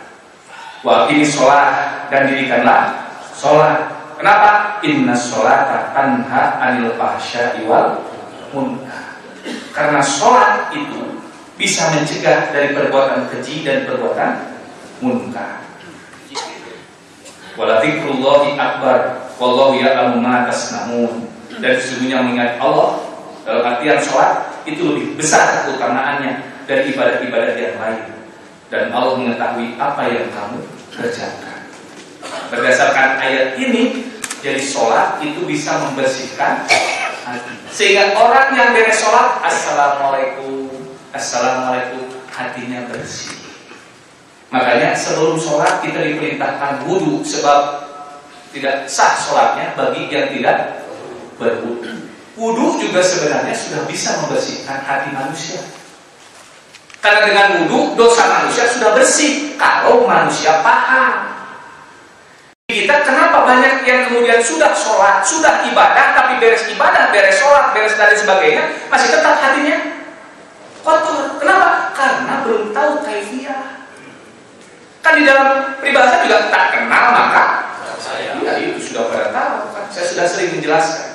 Wa 0.79 1.11
ini 1.11 1.27
sholat 1.27 2.07
dan 2.07 2.31
dirikanlah 2.31 3.11
sholat. 3.35 3.99
Kenapa? 4.15 4.79
Inna 4.83 5.11
sholata 5.11 5.91
tanha 5.91 6.57
anil 6.63 6.95
fahsya'i 6.95 7.67
wal 7.67 7.99
munkar. 8.55 9.21
Karena 9.75 9.99
sholat 9.99 10.71
itu 10.71 11.19
bisa 11.59 11.91
mencegah 11.91 12.55
dari 12.55 12.71
perbuatan 12.71 13.27
keji 13.27 13.67
dan 13.67 13.83
perbuatan 13.83 14.55
munkar. 15.03 15.68
Waladzikrullahi 17.57 18.59
akbar 18.59 19.29
wallahu 19.41 19.79
ya'lamu 19.79 20.21
ma 20.21 20.45
tasnaun. 20.45 21.25
Dan 21.59 21.73
sesungguhnya 21.79 22.21
mengingat 22.23 22.61
Allah 22.61 23.01
dalam 23.43 23.63
artian 23.65 23.99
sholat 23.99 24.61
itu 24.69 24.83
lebih 24.85 25.17
besar 25.17 25.65
keutamaannya 25.65 26.45
dari 26.69 26.93
ibadah-ibadah 26.93 27.55
yang 27.57 27.77
lain. 27.81 28.05
Dan 28.69 28.93
Allah 28.93 29.17
mengetahui 29.17 29.73
apa 29.81 30.03
yang 30.13 30.29
kamu 30.29 30.61
kerjakan. 30.93 31.57
Berdasarkan 32.53 33.17
ayat 33.17 33.57
ini, 33.57 34.05
jadi 34.45 34.61
sholat 34.61 35.17
itu 35.25 35.41
bisa 35.49 35.81
membersihkan 35.89 36.69
hati. 37.25 37.53
Sehingga 37.73 38.13
orang 38.13 38.53
yang 38.53 38.69
beres 38.77 39.01
sholat, 39.01 39.41
assalamualaikum, 39.41 40.69
assalamualaikum, 41.09 42.05
hatinya 42.29 42.85
bersih. 42.93 43.38
Makanya 44.49 44.97
sebelum 44.97 45.37
sholat 45.37 45.85
kita 45.85 46.01
diperintahkan 46.01 46.89
wudhu 46.89 47.21
sebab 47.21 47.85
tidak 48.49 48.89
sah 48.89 49.13
sholatnya 49.13 49.77
bagi 49.77 50.09
yang 50.09 50.33
tidak 50.33 50.89
berwudhu. 51.37 52.09
Wudhu 52.33 52.81
juga 52.81 53.05
sebenarnya 53.05 53.53
sudah 53.53 53.85
bisa 53.85 54.17
membersihkan 54.25 54.81
hati 54.81 55.13
manusia. 55.13 55.61
Karena 56.97 57.21
dengan 57.29 57.47
wudhu 57.61 57.93
dosa 57.93 58.25
manusia 58.25 58.65
sudah 58.73 58.97
bersih 58.97 59.53
kalau 59.53 60.09
manusia 60.09 60.65
paham. 60.65 61.29
Kita 62.69 63.01
kenapa 63.01 63.49
banyak 63.49 63.81
yang 63.81 64.09
kemudian 64.09 64.45
sudah 64.45 64.77
sholat, 64.77 65.25
sudah 65.25 65.65
ibadah, 65.65 66.13
tapi 66.13 66.37
beres 66.37 66.69
ibadah, 66.69 67.09
beres 67.09 67.41
sholat, 67.41 67.73
beres 67.73 67.97
dan 67.97 68.13
sebagainya, 68.13 68.69
masih 68.93 69.09
tetap 69.09 69.41
hatinya 69.41 69.77
kotor. 70.85 71.41
Kenapa? 71.41 71.93
Karena 71.97 72.45
belum 72.45 72.69
tahu 72.69 73.01
kaifiah. 73.01 73.78
Kan 74.99 75.13
di 75.15 75.23
dalam 75.23 75.79
peribahasa 75.79 76.27
juga 76.27 76.51
tak 76.51 76.75
kenal 76.75 77.05
maka 77.15 77.43
saya. 77.99 78.35
Ya 78.43 78.53
itu 78.59 78.79
sudah 78.91 79.07
pada 79.07 79.27
tahu 79.31 79.55
kan. 79.71 79.85
Saya 79.91 80.05
sudah 80.11 80.25
sering 80.27 80.59
menjelaskan. 80.59 81.07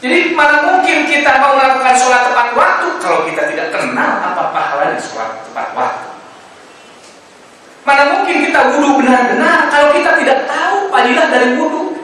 Jadi 0.00 0.32
mana 0.32 0.64
mungkin 0.64 1.04
kita 1.04 1.44
mau 1.44 1.60
melakukan 1.60 1.92
sholat 2.00 2.32
tepat 2.32 2.56
waktu 2.56 2.88
kalau 3.04 3.28
kita 3.28 3.42
tidak 3.52 3.68
kenal 3.68 4.10
apa 4.24 4.48
pahalanya 4.48 4.96
sholat 4.96 5.44
tepat 5.44 5.68
waktu. 5.76 6.08
Mana 7.84 8.02
mungkin 8.12 8.36
kita 8.48 8.60
wudhu 8.76 9.00
benar-benar 9.04 9.68
kalau 9.68 9.92
kita 9.92 10.16
tidak 10.24 10.48
tahu 10.48 10.88
fadilah 10.88 11.26
dari 11.28 11.48
wudhu. 11.60 12.00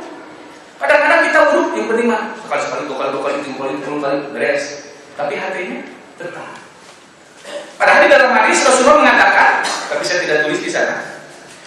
Kadang-kadang 0.76 1.20
kita 1.24 1.40
wudhu 1.52 1.72
yang 1.72 1.88
penting 1.88 2.06
mah 2.12 2.22
sekali 2.44 2.62
sekali 2.68 2.82
dua 2.84 2.96
kali 3.00 3.36
tiga 3.40 3.56
kali 3.64 3.72
sepuluh 3.80 4.00
kali 4.04 4.16
beres. 4.36 4.64
Tapi 5.16 5.32
hatinya 5.40 5.80
tetap. 6.20 6.48
Padahal 7.76 8.00
di 8.04 8.08
dalam 8.08 8.30
hadis 8.32 8.64
Rasulullah 8.64 9.04
mengatakan, 9.04 9.35
tapi 9.86 10.02
saya 10.02 10.22
tidak 10.26 10.46
tulis 10.46 10.60
di 10.62 10.70
sana. 10.70 11.22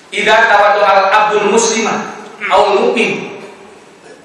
Idza 0.10 0.50
tawadu 0.50 0.82
al 0.82 1.02
abdul 1.10 1.54
muslimah 1.54 2.18
au 2.50 2.64
mukmin. 2.80 3.42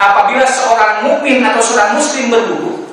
Apabila 0.00 0.42
seorang 0.42 1.06
mukmin 1.06 1.44
atau 1.44 1.62
seorang 1.62 1.96
muslim 1.96 2.28
berwudu, 2.28 2.92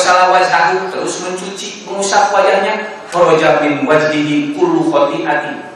salah 0.00 0.32
wajhahu 0.34 0.88
terus 0.90 1.22
mencuci, 1.22 1.86
mengusap 1.86 2.32
wajahnya, 2.34 2.98
faraja 3.06 3.60
min 3.62 3.86
wajhihi 3.86 4.56
kullu 4.56 4.88
khati'atin. 4.88 5.68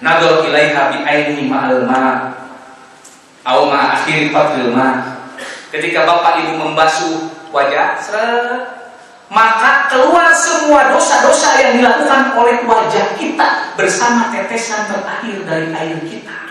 Nador 0.00 0.48
ilaiha 0.48 0.92
bi 0.92 0.98
ainihi 1.04 1.44
ma'al 1.48 1.84
ma' 1.84 2.32
au 3.44 3.68
ma 3.68 4.00
akhir 4.00 4.32
fadlil 4.32 4.72
ma. 4.72 5.20
Ketika 5.70 6.08
bapak 6.08 6.44
ibu 6.44 6.56
membasuh 6.60 7.30
wajah, 7.52 7.96
maka 9.30 9.86
keluar 9.86 10.34
semua 10.34 10.90
dosa-dosa 10.90 11.62
yang 11.62 11.78
dilakukan 11.78 12.34
oleh 12.34 12.66
wajah 12.66 13.14
kita 13.14 13.78
bersama 13.78 14.34
tetesan 14.34 14.90
terakhir 14.90 15.46
dari 15.46 15.70
air 15.70 16.02
kita. 16.02 16.50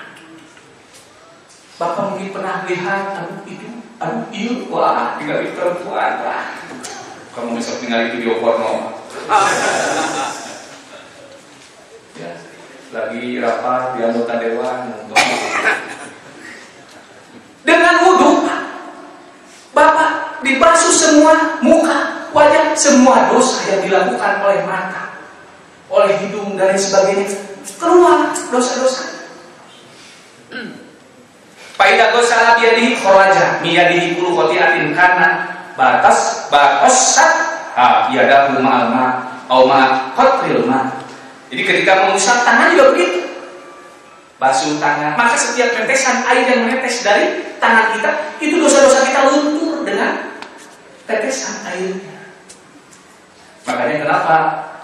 Bapak 1.75 2.15
mungkin 2.15 2.31
pernah 2.31 2.63
lihat, 2.63 3.19
aduh 3.19 3.43
itu, 3.47 3.67
aduh 3.99 4.23
iya, 4.31 4.51
wah 4.71 5.19
tinggal 5.19 5.43
di 5.43 5.51
perempuan, 5.55 6.23
wah. 6.23 6.55
Kamu 7.35 7.59
bisa 7.59 7.79
tinggal 7.83 8.15
di 8.15 8.23
porno. 8.39 8.95
ya, 12.19 12.31
lagi 12.95 13.39
rapat 13.39 13.83
di 13.95 13.99
anggota 14.07 14.33
dewan. 14.39 14.79
Dengan 17.63 17.95
wudhu, 18.07 18.47
Bapak 19.71 20.43
dibasuh 20.43 20.91
semua 20.91 21.63
muka, 21.63 22.18
wajah 22.33 22.73
semua 22.77 23.29
dosa 23.31 23.65
yang 23.69 23.81
dilakukan 23.85 24.33
oleh 24.45 24.61
mata, 24.65 25.17
oleh 25.89 26.13
hidung 26.21 26.55
dan 26.55 26.77
sebagainya 26.77 27.29
keluar 27.77 28.33
dosa-dosa. 28.49 29.05
Faidah 31.79 32.11
dosa 32.11 32.59
biadihi 32.59 32.99
kharaja 32.99 33.63
miyadihi 33.63 34.19
kulu 34.19 34.35
khotiatin 34.35 34.91
karena 34.91 35.47
batas 35.79 36.51
bakosat 36.51 37.31
ha 37.71 38.11
yadahu 38.11 38.59
ma'alma 38.59 39.31
au 39.47 39.63
ma 39.63 40.11
qatril 40.11 40.67
ma. 40.67 40.91
Jadi 41.47 41.61
ketika 41.63 42.05
mengusap 42.05 42.43
tangan 42.43 42.75
juga 42.75 42.93
begitu. 42.93 43.19
Basuh 44.39 44.79
tangan, 44.79 45.19
maka 45.19 45.35
setiap 45.35 45.75
tetesan 45.75 46.23
air 46.23 46.47
yang 46.47 46.63
menetes 46.63 47.03
dari 47.03 47.43
tangan 47.59 47.91
kita 47.91 48.11
itu 48.39 48.55
dosa-dosa 48.55 49.03
kita 49.03 49.19
luntur 49.27 49.83
dengan 49.83 50.31
tetesan 51.03 51.59
airnya. 51.67 52.18
Makanya 53.67 53.95
kenapa 54.07 54.35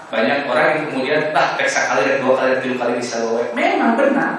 banyak 0.06 0.46
orang 0.46 0.66
yang 0.70 0.82
kemudian 0.90 1.20
bah 1.34 1.58
periksa 1.58 1.90
kali 1.90 2.06
dan 2.06 2.16
dua 2.22 2.38
kali 2.38 2.48
dan 2.54 2.60
tiga 2.62 2.76
kali 2.84 2.92
bisa 3.02 3.14
bawa. 3.26 3.42
Memang 3.56 3.92
benar, 3.98 4.32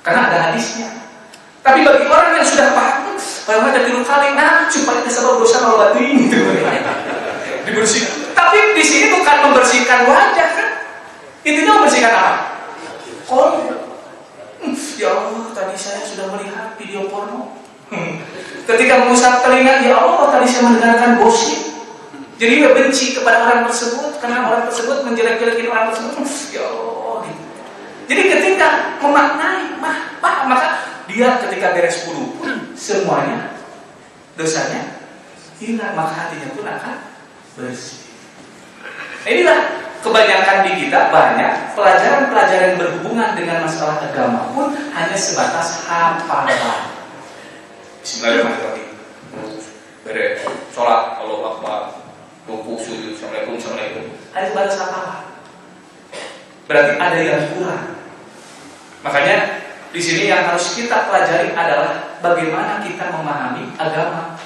karena 0.00 0.20
ada 0.32 0.38
hadisnya. 0.50 0.88
Tapi 1.60 1.82
bagi 1.82 2.06
orang 2.06 2.38
yang 2.38 2.46
sudah 2.46 2.72
paham, 2.72 3.18
bahwa 3.18 3.74
ada 3.74 3.80
tiga 3.84 4.02
kali, 4.06 4.26
nah 4.38 4.70
supaya 4.70 5.02
kita 5.02 5.10
sebab 5.10 5.42
dosa 5.42 5.56
kalau 5.60 5.76
batu 5.82 5.98
ini, 6.00 6.30
dibersihkan. 7.66 8.32
Tapi 8.32 8.56
di 8.78 8.84
sini 8.86 9.06
bukan 9.18 9.36
membersihkan 9.50 10.06
wajah 10.06 10.48
kan? 10.54 10.70
Intinya 11.42 11.82
membersihkan 11.82 12.12
apa? 12.14 12.32
Kolbu. 13.26 13.74
Hmm, 14.62 14.74
ya 14.96 15.10
Allah, 15.12 15.44
tadi 15.52 15.74
saya 15.74 16.00
sudah 16.06 16.30
melihat 16.32 16.78
video 16.78 17.10
porno. 17.10 17.58
Hmm. 17.90 18.22
Ketika 18.66 19.06
mengusap 19.06 19.42
telinga, 19.42 19.82
ya 19.82 19.98
Allah, 19.98 20.26
tadi 20.30 20.46
saya 20.46 20.62
mendengarkan 20.70 21.18
gosip. 21.20 21.65
Jadi 22.36 22.52
dia 22.60 22.70
benci 22.76 23.16
kepada 23.16 23.48
orang 23.48 23.64
tersebut 23.64 24.20
karena 24.20 24.44
orang 24.44 24.68
tersebut 24.68 25.08
menjelek-jelekin 25.08 25.72
orang 25.72 25.88
tersebut. 25.88 26.12
Ya 26.52 26.68
Allah, 26.68 27.24
gitu. 27.24 27.42
Jadi 28.12 28.22
ketika 28.28 28.68
memaknai, 29.00 29.80
mah, 29.80 30.20
mah, 30.20 30.36
maka 30.44 30.68
dia 31.08 31.40
ketika 31.48 31.72
beres 31.72 32.04
wudhu 32.04 32.36
semuanya 32.76 33.56
dosanya 34.36 35.00
hilang, 35.56 35.96
maka 35.96 36.12
hatinya 36.12 36.52
pun 36.52 36.68
akan 36.68 36.96
bersih. 37.56 38.04
Inilah 39.24 39.88
kebanyakan 40.04 40.58
di 40.68 40.72
kita 40.86 41.08
banyak 41.08 41.72
pelajaran-pelajaran 41.72 42.76
berhubungan 42.76 43.32
dengan 43.32 43.64
masalah 43.64 43.98
agama 44.04 44.52
pun 44.52 44.76
hanya 44.92 45.16
sebatas 45.16 45.88
hafalan. 45.88 46.92
Bismillahirrahmanirrahim. 48.04 48.92
Beres, 50.06 50.46
sholat, 50.70 51.18
Allah 51.18 51.40
Akbar, 51.50 52.05
ruku, 52.46 52.78
sujud, 52.78 53.12
assalamualaikum, 53.18 53.58
assalamualaikum. 53.58 54.04
Hanya 54.30 54.46
sebatas 54.54 54.76
hafalan. 54.78 55.22
Berarti 56.66 56.92
ada 56.98 57.18
yang 57.18 57.42
kurang. 57.54 57.84
Makanya 59.02 59.36
di 59.90 60.00
sini 60.02 60.30
yang 60.30 60.46
harus 60.46 60.74
kita 60.74 61.10
pelajari 61.10 61.54
adalah 61.54 62.18
bagaimana 62.22 62.82
kita 62.82 63.10
memahami 63.10 63.74
agama. 63.78 64.38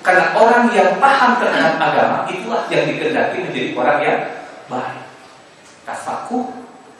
Karena 0.00 0.32
orang 0.32 0.72
yang 0.72 0.96
paham 0.96 1.36
terhadap 1.36 1.76
agama 1.76 2.24
itulah 2.32 2.64
yang 2.72 2.88
dikehendaki 2.88 3.44
menjadi 3.44 3.70
orang 3.76 3.98
yang 4.00 4.20
baik. 4.72 5.04
Tafakuh 5.84 6.48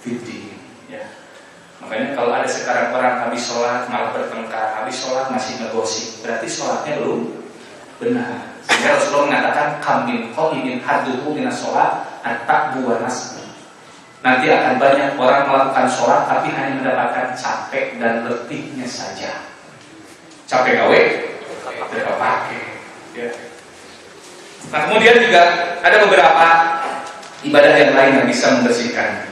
fitri. 0.05 0.53
Ya. 0.93 1.09
Makanya 1.81 2.13
kalau 2.13 2.37
ada 2.37 2.49
sekarang 2.49 2.93
orang 2.93 3.25
habis 3.25 3.41
sholat 3.41 3.89
malah 3.89 4.13
bertengkar, 4.13 4.77
habis 4.77 5.01
sholat 5.01 5.33
masih 5.33 5.65
negosip, 5.65 6.21
berarti 6.21 6.49
sholatnya 6.49 7.01
belum 7.01 7.21
benar. 7.97 8.50
Sehingga 8.71 8.97
Rasulullah 8.97 9.27
mengatakan 9.27 9.69
kamin 9.83 10.31
qalimin 10.31 10.79
haduhu 10.79 11.35
minas 11.35 11.59
sholat 11.59 12.07
atak 12.23 12.79
buah 12.79 13.03
Nanti 14.21 14.53
akan 14.53 14.77
banyak 14.77 15.17
orang 15.17 15.49
melakukan 15.49 15.89
sholat 15.89 16.29
tapi 16.29 16.53
hanya 16.53 16.79
mendapatkan 16.79 17.33
capek 17.35 17.97
dan 17.99 18.29
letihnya 18.29 18.85
saja. 18.85 19.49
Capek 20.45 20.77
gawe, 20.77 21.01
tidak 21.89 22.17
pakai. 22.21 22.61
Ya. 23.17 23.29
Nah 24.69 24.81
kemudian 24.87 25.17
juga 25.25 25.43
ada 25.81 25.97
beberapa 26.05 26.47
ibadah 27.49 27.73
yang 27.81 27.93
lain 27.97 28.13
yang 28.21 28.29
bisa 28.29 28.61
membersihkan 28.61 29.25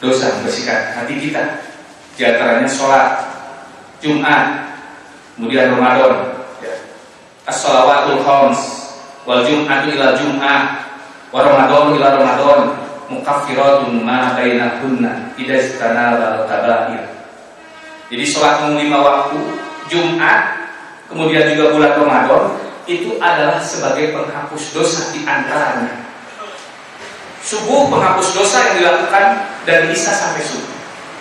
dosa, 0.00 0.40
membersihkan 0.40 0.96
hati 0.96 1.20
kita. 1.20 1.60
Di 2.16 2.24
antaranya 2.24 2.68
sholat, 2.68 3.28
Jumat, 4.00 4.72
kemudian 5.36 5.76
Ramadan. 5.76 6.39
As-salawatul 7.48 8.20
khams, 8.24 8.60
wal 9.24 9.44
jum'atu 9.44 9.92
ila 9.94 10.16
jum'ah, 10.16 10.60
wa 11.30 11.40
Ramadan 11.40 11.96
ila 11.96 12.06
Ramadan, 12.20 12.60
mukaffiratun 13.10 14.02
ma 14.04 14.34
bainahunna 14.36 15.34
idza 15.38 15.56
istanaba 15.56 16.46
tabair. 16.46 17.10
Jadi 18.10 18.24
sholat 18.26 18.66
lima 18.74 18.98
waktu, 19.00 19.38
Jumat, 19.86 20.70
kemudian 21.06 21.54
juga 21.54 21.74
bulan 21.74 21.92
Ramadan 21.94 22.44
itu 22.90 23.18
adalah 23.22 23.62
sebagai 23.62 24.14
penghapus 24.14 24.74
dosa 24.74 25.00
di 25.14 25.22
antaranya. 25.22 26.10
Subuh 27.40 27.88
penghapus 27.88 28.36
dosa 28.36 28.56
yang 28.66 28.74
dilakukan 28.82 29.24
dari 29.64 29.94
Isya 29.94 30.12
sampai 30.12 30.42
subuh. 30.44 30.76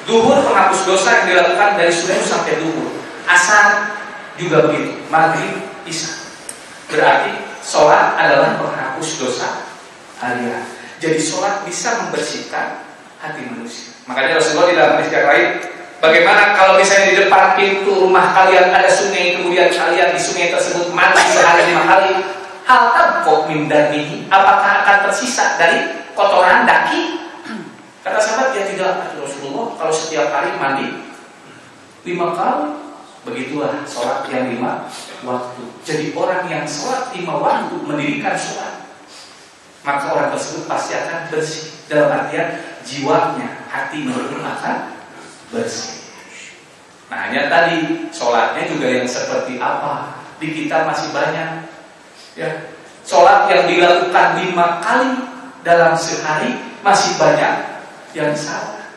Duhur 0.09 0.37
penghapus 0.41 0.81
dosa 0.89 1.09
yang 1.21 1.25
dilakukan 1.31 1.77
dari 1.77 1.93
subuh 1.93 2.25
sampai 2.25 2.57
duhur. 2.57 2.89
Asar 3.29 3.93
juga 4.41 4.65
begitu. 4.67 4.97
Maghrib, 5.13 5.61
Isya. 5.85 6.11
Berarti 6.89 7.31
sholat 7.61 8.17
adalah 8.17 8.57
penghapus 8.57 9.09
dosa 9.21 9.49
harian. 10.23 10.65
Jadi 10.99 11.19
sholat 11.21 11.63
bisa 11.63 12.03
membersihkan 12.03 12.83
hati 13.19 13.45
manusia. 13.47 13.95
Makanya 14.09 14.41
Rasulullah 14.41 14.67
di 14.71 14.75
dalam 14.75 14.93
hadis 14.99 15.11
yang 15.13 15.27
lain 15.29 15.49
Bagaimana 15.99 16.55
kalau 16.55 16.79
misalnya 16.79 17.11
di 17.11 17.15
depan 17.27 17.59
pintu 17.59 17.91
rumah 17.91 18.31
kalian 18.31 18.71
ada 18.71 18.87
sungai, 18.87 19.35
kemudian 19.35 19.67
kalian 19.67 20.15
di 20.15 20.19
sungai 20.19 20.47
tersebut 20.47 20.95
mandi 20.95 21.19
sehari 21.27 21.75
lima 21.75 21.83
kali, 21.83 22.23
hal 22.63 22.83
min 23.51 23.67
ini, 23.67 24.23
apakah 24.31 24.87
akan 24.87 24.97
tersisa 25.11 25.59
dari 25.59 26.07
kotoran 26.15 26.63
daki? 26.63 27.19
Kata 27.99 28.15
sahabat 28.15 28.55
dia 28.55 28.63
tidak 28.71 29.11
Rasulullah 29.19 29.75
kalau 29.75 29.91
setiap 29.91 30.31
hari 30.31 30.55
mandi 30.55 31.03
lima 32.07 32.31
kali, 32.31 32.88
begitulah 33.27 33.83
sholat 33.83 34.27
yang 34.31 34.51
lima 34.55 34.87
waktu. 35.27 35.63
Jadi 35.83 36.15
orang 36.15 36.47
yang 36.47 36.63
sholat 36.63 37.11
lima 37.15 37.35
waktu 37.39 37.75
mendirikan 37.83 38.35
sholat, 38.35 38.87
maka 39.83 40.05
orang 40.15 40.29
tersebut 40.35 40.63
pasti 40.67 40.95
akan 40.95 41.19
bersih 41.31 41.63
dalam 41.91 42.09
artian 42.13 42.63
jiwanya, 42.87 43.67
hatinya 43.67 44.15
pun 44.15 44.43
akan 44.43 44.77
bersih. 45.51 45.99
Nah 47.09 47.27
hanya 47.27 47.49
tadi 47.49 48.07
sholatnya 48.13 48.69
juga 48.69 48.87
yang 48.87 49.07
seperti 49.09 49.57
apa 49.57 50.21
di 50.37 50.47
kita 50.53 50.85
masih 50.85 51.09
banyak 51.11 51.67
ya 52.37 52.49
sholat 53.03 53.49
yang 53.49 53.65
dilakukan 53.65 54.45
lima 54.45 54.79
kali 54.79 55.11
dalam 55.65 55.97
sehari 55.97 56.55
masih 56.85 57.17
banyak 57.19 57.83
yang 58.13 58.31
salah. 58.37 58.87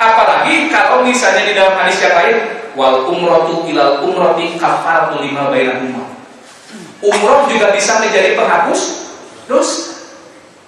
Apalagi 0.00 0.72
kalau 0.72 1.06
misalnya 1.06 1.46
di 1.46 1.54
dalam 1.54 1.78
hadis 1.78 2.02
yang 2.02 2.16
lain 2.18 2.61
wal 2.74 3.08
umrotu 3.08 3.68
ilal 3.68 4.04
umroti 4.06 4.56
kafaratu 4.56 5.20
lima 5.22 5.48
bainahuma. 5.52 6.08
Umroh 7.02 7.50
juga 7.50 7.74
bisa 7.74 7.98
menjadi 7.98 8.38
penghapus 8.38 8.80
dosa. 9.50 9.92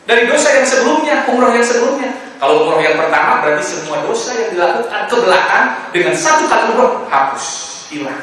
Dari 0.04 0.28
dosa 0.28 0.60
yang 0.60 0.66
sebelumnya, 0.68 1.24
umroh 1.30 1.54
yang 1.54 1.64
sebelumnya 1.64 2.24
kalau 2.44 2.66
umroh 2.66 2.82
yang 2.82 2.98
pertama 2.98 3.40
berarti 3.40 3.64
semua 3.64 4.02
dosa 4.04 4.36
yang 4.36 4.48
dilakukan 4.52 5.02
ke 5.08 5.16
belakang 5.16 5.66
dengan 5.94 6.14
satu 6.18 6.44
kali 6.50 6.64
umroh 6.74 7.06
hapus, 7.08 7.44
hilang. 7.88 8.20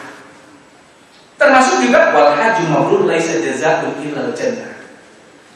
Termasuk 1.42 1.82
juga 1.82 2.14
wal 2.14 2.38
haji 2.38 2.70
mabrur 2.70 3.10
laisa 3.10 3.42
jazaa'un 3.42 3.98
illal 4.04 4.30
jannah. 4.38 4.78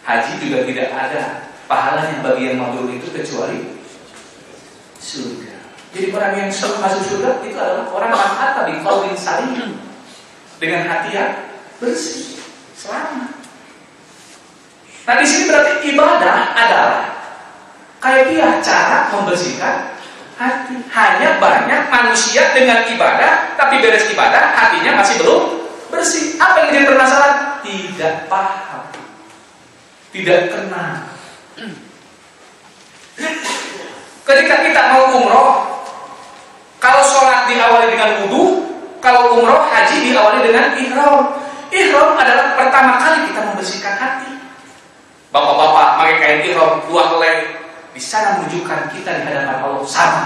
Haji 0.01 0.31
juga 0.41 0.65
tidak 0.65 0.89
ada 0.97 1.21
pahalanya 1.69 2.25
bagi 2.25 2.49
yang 2.49 2.57
mabrur 2.57 2.89
itu 2.89 3.05
kecuali 3.13 3.77
surga. 4.97 5.54
Jadi 5.95 6.11
orang 6.11 6.35
yang 6.35 6.51
masuk 6.51 7.01
surga 7.07 7.39
itu 7.39 7.55
adalah 7.55 7.87
orang 7.87 8.11
yang 8.11 8.35
ata 8.35 8.67
bi 8.67 8.83
qaulin 8.83 9.15
salim 9.15 9.79
dengan 10.59 10.91
hati 10.91 11.15
yang 11.15 11.31
bersih, 11.79 12.35
selamat. 12.75 13.31
Nah 15.07 15.15
di 15.15 15.23
sini 15.23 15.47
berarti 15.47 15.73
ibadah 15.95 16.51
adalah 16.51 17.03
Kaifiah 18.03 18.59
cara 18.59 19.07
membersihkan 19.15 19.95
hati. 20.35 20.75
Hanya 20.91 21.39
banyak 21.39 21.87
manusia 21.87 22.51
dengan 22.51 22.83
ibadah, 22.91 23.55
tapi 23.55 23.79
beres 23.79 24.11
ibadah 24.11 24.51
hatinya 24.51 24.99
masih 24.99 25.23
belum 25.23 25.63
bersih. 25.95 26.35
Apa 26.35 26.59
yang 26.59 26.69
jadi 26.75 26.85
permasalahan? 26.91 27.63
Tidak 27.63 28.27
paham, 28.27 28.83
tidak 30.11 30.41
kenal. 30.51 31.07
Ketika 34.25 34.55
kita 34.59 34.81
mau 34.91 35.03
umroh, 35.15 35.74
kalau 36.85 37.01
sholat 37.01 37.49
diawali 37.49 37.97
dengan 37.97 38.09
wudhu, 38.21 38.61
kalau 39.01 39.41
umroh 39.41 39.65
haji 39.73 40.05
diawali 40.05 40.45
dengan 40.45 40.77
ihram. 40.77 41.33
Ihram 41.73 42.13
adalah 42.13 42.53
pertama 42.53 43.01
kali 43.01 43.25
kita 43.25 43.41
membersihkan 43.41 43.97
hati. 43.97 44.37
Bapak-bapak 45.33 45.97
pakai 45.97 46.15
kain 46.21 46.39
ihram 46.45 46.85
dua 46.85 47.09
helai, 47.09 47.57
di 47.89 47.97
sana 47.97 48.37
menunjukkan 48.37 48.93
kita 48.93 49.17
di 49.17 49.21
hadapan 49.25 49.65
Allah 49.65 49.81
sama. 49.89 50.23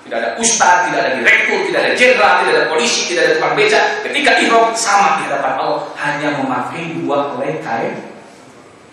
Tidak 0.00 0.16
ada 0.16 0.30
ustaz, 0.40 0.88
tidak 0.88 1.00
ada 1.04 1.12
direktur, 1.20 1.68
tidak 1.68 1.80
ada 1.84 1.92
jenderal, 1.92 2.32
tidak 2.40 2.54
ada 2.56 2.66
polisi, 2.72 3.00
tidak 3.12 3.22
ada 3.28 3.32
tukang 3.36 3.54
beca. 3.60 3.80
Ketika 4.00 4.30
ihram 4.40 4.66
sama 4.72 5.20
di 5.20 5.28
hadapan 5.28 5.52
Allah, 5.60 5.80
hanya 6.00 6.28
memakai 6.40 6.96
dua 6.96 7.36
helai 7.36 7.60
kain 7.60 7.94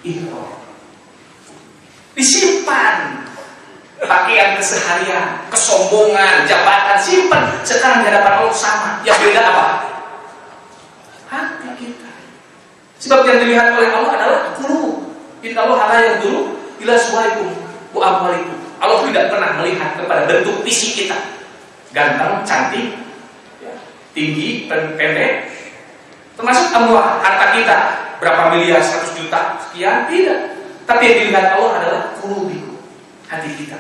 ihram. 0.04 0.52
Disimpan 2.12 3.24
pakaian 4.06 4.60
keseharian, 4.60 5.48
kesombongan, 5.50 6.48
jabatan, 6.48 6.98
simpan. 7.00 7.44
Sekarang 7.64 8.04
di 8.04 8.12
hadapan 8.12 8.34
Allah 8.44 8.56
sama. 8.56 8.90
Yang 9.08 9.18
beda 9.30 9.42
apa? 9.42 9.66
Hati 11.32 11.70
kita. 11.80 12.12
Sebab 13.04 13.28
yang 13.28 13.38
dilihat 13.44 13.76
oleh 13.76 13.90
Allah 13.92 14.12
adalah 14.16 14.42
kulu. 14.56 15.12
Inna 15.44 15.68
Allah 15.68 16.00
yang 16.00 16.18
dulu 16.24 16.56
ila 16.80 16.96
suwaikum 16.96 17.52
Bu 17.94 18.02
itu 18.02 18.56
Allah 18.82 19.00
tidak 19.08 19.26
pernah 19.32 19.50
melihat 19.62 19.96
kepada 19.96 20.28
bentuk 20.28 20.66
fisik 20.66 21.06
kita. 21.06 21.16
Ganteng, 21.94 22.42
cantik, 22.42 23.00
ya, 23.62 23.74
tinggi, 24.18 24.66
pendek. 24.68 25.48
Termasuk 26.34 26.74
amwah, 26.74 27.22
harta 27.22 27.54
kita. 27.54 27.80
berapa 28.24 28.56
miliar, 28.56 28.80
100 28.80 29.20
juta, 29.20 29.60
sekian, 29.60 30.08
tidak. 30.08 30.56
Tapi 30.88 31.02
yang 31.12 31.18
dilihat 31.28 31.60
Allah 31.60 31.72
adalah 31.76 32.02
kulubiku, 32.24 32.63
hati 33.40 33.50
kita. 33.58 33.80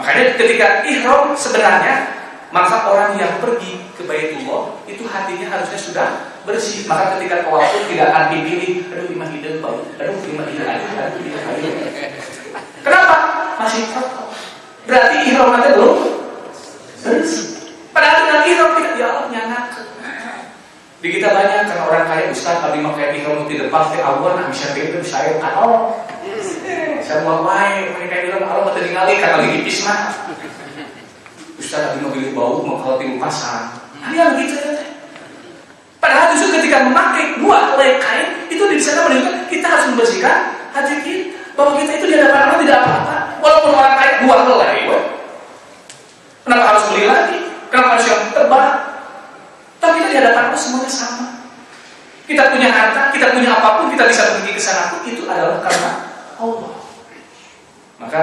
Makanya 0.00 0.40
ketika 0.40 0.66
ihram 0.88 1.36
sebenarnya 1.36 2.22
maka 2.52 2.92
orang 2.92 3.16
yang 3.16 3.40
pergi 3.40 3.80
ke 3.96 4.04
Baitullah 4.04 4.76
itu 4.84 5.08
hatinya 5.08 5.48
harusnya 5.48 5.80
sudah 5.80 6.08
bersih. 6.44 6.84
Maka 6.84 7.16
ketika 7.16 7.48
tawaf 7.48 7.72
tidak 7.88 8.12
akan 8.12 8.24
dipilih, 8.36 8.92
aduh 8.92 9.06
lima 9.08 9.26
hidup 9.32 9.64
bau, 9.64 9.80
aduh 9.96 10.16
lima 10.28 10.44
hidup 10.48 10.66
aduh, 10.68 11.20
lima 11.20 11.38
hidup. 11.56 11.74
Kenapa? 12.84 13.16
Masih 13.56 13.88
kotor. 13.94 14.28
Berarti 14.84 15.16
ihram 15.32 15.48
nanti 15.54 15.68
belum 15.76 15.96
bersih. 17.06 17.46
Padahal 17.92 18.16
dengan 18.24 18.40
ihram 18.48 18.70
tidak 18.76 18.94
ya 19.00 19.06
Allah 19.08 19.26
nyanak. 19.32 19.64
Di 21.02 21.08
kita 21.10 21.34
banyak 21.34 21.66
karena 21.66 21.82
orang 21.82 22.06
kaya 22.06 22.30
Ustaz 22.30 22.62
tadi 22.62 22.78
kayak 22.78 23.18
ihram 23.18 23.42
di 23.50 23.58
depan 23.58 23.90
ke 23.90 23.98
awal 23.98 24.38
nah 24.38 24.46
bisa 24.46 24.70
itu 24.70 25.02
saya 25.02 25.34
kalau 25.42 25.98
saya 27.02 27.26
mau 27.26 27.42
main 27.42 27.90
mereka 27.90 28.30
bilang 28.30 28.46
kalau 28.46 28.70
mau 28.70 28.72
tinggali 28.78 29.18
karena 29.18 29.42
lagi 29.42 29.58
pipis 29.58 29.82
mah 29.82 30.14
Ustaz 31.58 31.98
lagi 31.98 32.06
mau 32.06 32.14
bau 32.38 32.54
mau 32.62 32.76
kalau 32.78 33.02
timu 33.02 33.18
pasang. 33.18 33.74
Yang 34.14 34.46
gitu. 34.46 34.54
Ya 34.62 34.86
Padahal 35.98 36.34
justru 36.38 36.54
ketika 36.62 36.86
memakai 36.86 37.34
dua 37.42 37.74
helai 37.74 37.98
kain 37.98 38.46
itu 38.46 38.62
di 38.62 38.78
sana 38.78 39.06
menunjukkan 39.10 39.50
kita 39.50 39.66
harus 39.66 39.86
membersihkan 39.90 40.54
hati 40.70 41.02
kita 41.02 41.34
bahwa 41.58 41.82
kita 41.82 41.98
itu 41.98 42.06
di 42.10 42.14
hadapan 42.14 42.46
Allah 42.46 42.58
tidak 42.62 42.78
apa-apa. 42.78 43.16
Walaupun 43.42 43.70
orang 43.74 43.94
kaya 43.98 44.12
dua 44.22 44.36
helai 44.46 44.78
kenapa 46.46 46.64
harus 46.74 46.84
beli 46.94 47.04
lagi? 47.10 47.38
Kenapa 47.74 47.88
harus 47.98 48.06
yang 48.06 48.22
tebal 48.30 48.91
tapi 49.82 49.98
kita 49.98 50.08
di 50.14 50.16
hadapan 50.22 50.54
Allah 50.54 50.60
semuanya 50.62 50.86
sama. 50.86 51.26
Kita 52.22 52.54
punya 52.54 52.70
harta 52.70 53.10
kita 53.10 53.34
punya 53.34 53.50
apa 53.50 53.82
pun 53.82 53.86
kita 53.90 54.06
bisa 54.06 54.38
pergi 54.38 54.54
ke 54.54 54.62
sana 54.62 54.94
pun 54.94 55.02
itu 55.10 55.26
adalah 55.26 55.58
karena 55.58 55.90
Allah. 56.38 56.74
Maka 57.98 58.20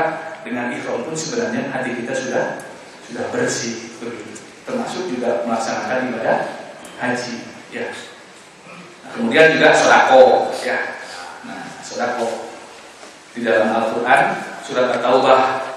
dengan 0.48 0.72
ikhram 0.72 1.04
pun 1.04 1.12
sebenarnya 1.12 1.68
hati 1.76 2.00
kita 2.00 2.16
sudah 2.16 2.64
sudah 3.04 3.28
bersih 3.36 3.92
termasuk 4.64 5.12
juga 5.12 5.44
melaksanakan 5.44 6.16
ibadah 6.16 6.38
haji 7.04 7.36
ya. 7.76 7.92
Nah, 9.04 9.10
kemudian 9.20 9.60
juga 9.60 9.76
sodako 9.76 10.56
ya. 10.64 10.96
Nah 11.44 11.60
sodako. 11.84 12.48
Di 13.36 13.44
dalam 13.44 13.68
Al-Quran 13.76 14.22
surat 14.64 14.96
At-Taubah 14.96 15.70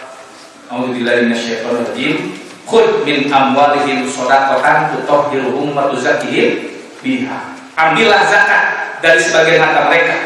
minasyaitonirrajim 0.73 2.42
Khud 2.67 3.03
min 3.03 3.27
amwalihim 3.27 4.07
sodakotan 4.07 4.95
tutahhiruhum 4.95 5.75
wa 5.75 5.91
tuzakkihim 5.91 6.63
biha. 7.03 7.39
Ambillah 7.75 8.23
zakat 8.31 8.65
dari 9.03 9.19
sebagian 9.19 9.59
harta 9.59 9.91
mereka. 9.91 10.17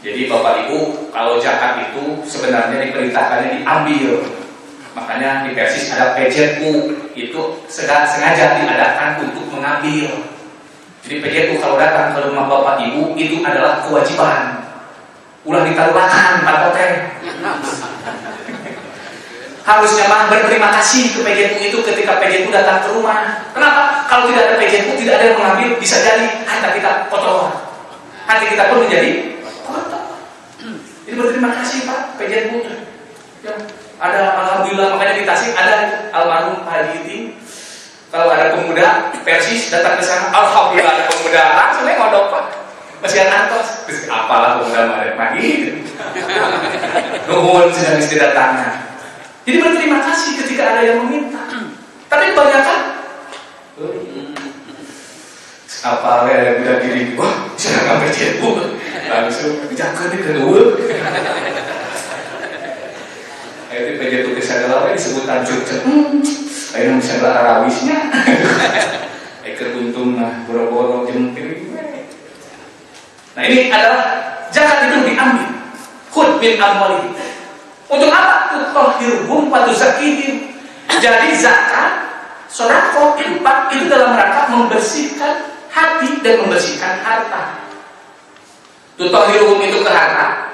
Jadi 0.00 0.32
Bapak 0.32 0.64
Ibu, 0.66 1.12
kalau 1.12 1.36
zakat 1.40 1.92
itu 1.92 2.24
sebenarnya 2.24 2.88
diperintahkannya 2.88 3.60
diambil. 3.60 4.24
Makanya 4.90 5.46
di 5.46 5.54
Persis 5.54 5.92
ada 5.92 6.18
PJU 6.18 6.72
itu 7.14 7.40
sengaja 7.70 8.58
diadakan 8.58 9.22
untuk 9.28 9.46
mengambil. 9.54 10.08
Jadi 11.04 11.16
PJU 11.20 11.62
kalau 11.62 11.76
datang 11.80 12.16
ke 12.16 12.20
rumah 12.28 12.48
Bapak 12.48 12.80
Ibu 12.84 13.16
itu 13.16 13.40
adalah 13.44 13.84
kewajiban. 13.84 14.66
Ulah 15.44 15.64
ditaruhkan 15.64 16.44
Pak 16.44 16.76
harusnya 19.64 20.04
mah 20.08 20.32
berterima 20.32 20.72
kasih 20.80 21.12
ke 21.12 21.20
PGPU 21.20 21.60
itu 21.68 21.78
ketika 21.84 22.16
PGPU 22.16 22.50
datang 22.52 22.80
ke 22.84 22.88
rumah. 22.96 23.44
Kenapa? 23.52 24.08
Kalau 24.08 24.32
tidak 24.32 24.48
ada 24.48 24.54
PGPU, 24.56 24.92
tidak 24.96 25.14
ada 25.20 25.24
yang 25.32 25.36
mengambil, 25.36 25.68
bisa 25.76 26.00
jadi 26.00 26.26
harta 26.48 26.68
kita 26.72 26.90
kotor. 27.12 27.52
Hati 28.24 28.44
kita 28.50 28.72
pun 28.72 28.86
menjadi 28.86 29.10
kotor. 29.66 30.04
Jadi 31.04 31.14
berterima 31.16 31.50
kasih 31.60 31.78
Pak 31.84 32.00
PGPU. 32.16 32.58
Ya, 33.40 33.56
ada 34.00 34.36
alhamdulillah 34.36 34.96
makanya 34.96 35.14
di 35.16 35.24
Tasik 35.24 35.56
ada 35.56 36.08
almarhum 36.12 36.60
Pak 36.60 36.92
Haji 36.92 37.32
Kalau 38.12 38.28
ada 38.28 38.52
pemuda 38.52 39.08
Persis 39.24 39.70
datang 39.70 39.96
ke 39.96 40.04
sana, 40.04 40.28
alhamdulillah 40.34 40.92
ada 40.98 41.04
pemuda 41.08 41.42
langsung 41.56 41.86
ngodok 41.86 42.24
Pak. 42.32 42.44
Masih 43.00 43.24
ada 43.24 43.48
antos, 43.48 43.88
apalah 44.12 44.60
pemuda 44.60 44.92
Maret 44.92 45.14
pagi. 45.16 45.48
Nuhun 47.30 47.72
sedang 47.72 47.96
istidatangnya. 47.96 48.89
Jadi 49.46 49.56
berterima 49.56 49.98
kasih 50.04 50.30
ketika 50.44 50.62
ada 50.76 50.80
yang 50.84 51.06
meminta. 51.06 51.42
Tapi 52.10 52.34
kebanyakan 52.34 52.80
apa 55.80 56.28
ya 56.28 56.38
yang 56.44 56.56
udah 56.60 56.76
diri? 56.84 57.02
Wah 57.16 57.34
saya 57.56 57.80
nggak 57.86 57.96
percaya. 58.04 58.30
Langsung 59.10 59.52
jaga 59.72 60.02
nih 60.12 60.20
kedua 60.20 60.60
itu 63.80 63.92
kerja 63.96 64.16
tuh 64.26 64.32
kesadaran 64.36 64.92
disebut 64.92 65.24
tajuk 65.24 65.60
ayo 66.74 66.88
bisa 66.98 67.14
arawisnya 67.22 67.98
eker 69.46 69.74
buntung 69.74 70.18
nah 70.18 70.42
boro-boro 70.44 71.08
nah 73.34 73.42
ini 73.46 73.70
adalah 73.70 74.02
zakat 74.50 74.90
itu 74.90 75.14
diambil. 75.14 75.48
Khud 76.10 76.42
bin 76.42 76.58
amwali 76.58 77.14
untuk 77.90 78.10
apa? 78.14 78.54
Tutahhirhum 78.54 79.50
wa 79.50 79.66
tuzakihim. 79.66 80.54
Jadi 81.02 81.34
zakat, 81.34 82.06
sedekah, 82.46 83.18
infak 83.18 83.58
itu 83.74 83.90
dalam 83.90 84.14
rangka 84.14 84.46
membersihkan 84.54 85.50
hati 85.74 86.22
dan 86.22 86.46
membersihkan 86.46 87.02
harta. 87.02 87.66
Tutahhirhum 88.94 89.58
itu 89.58 89.82
ke 89.82 89.90
harta. 89.90 90.50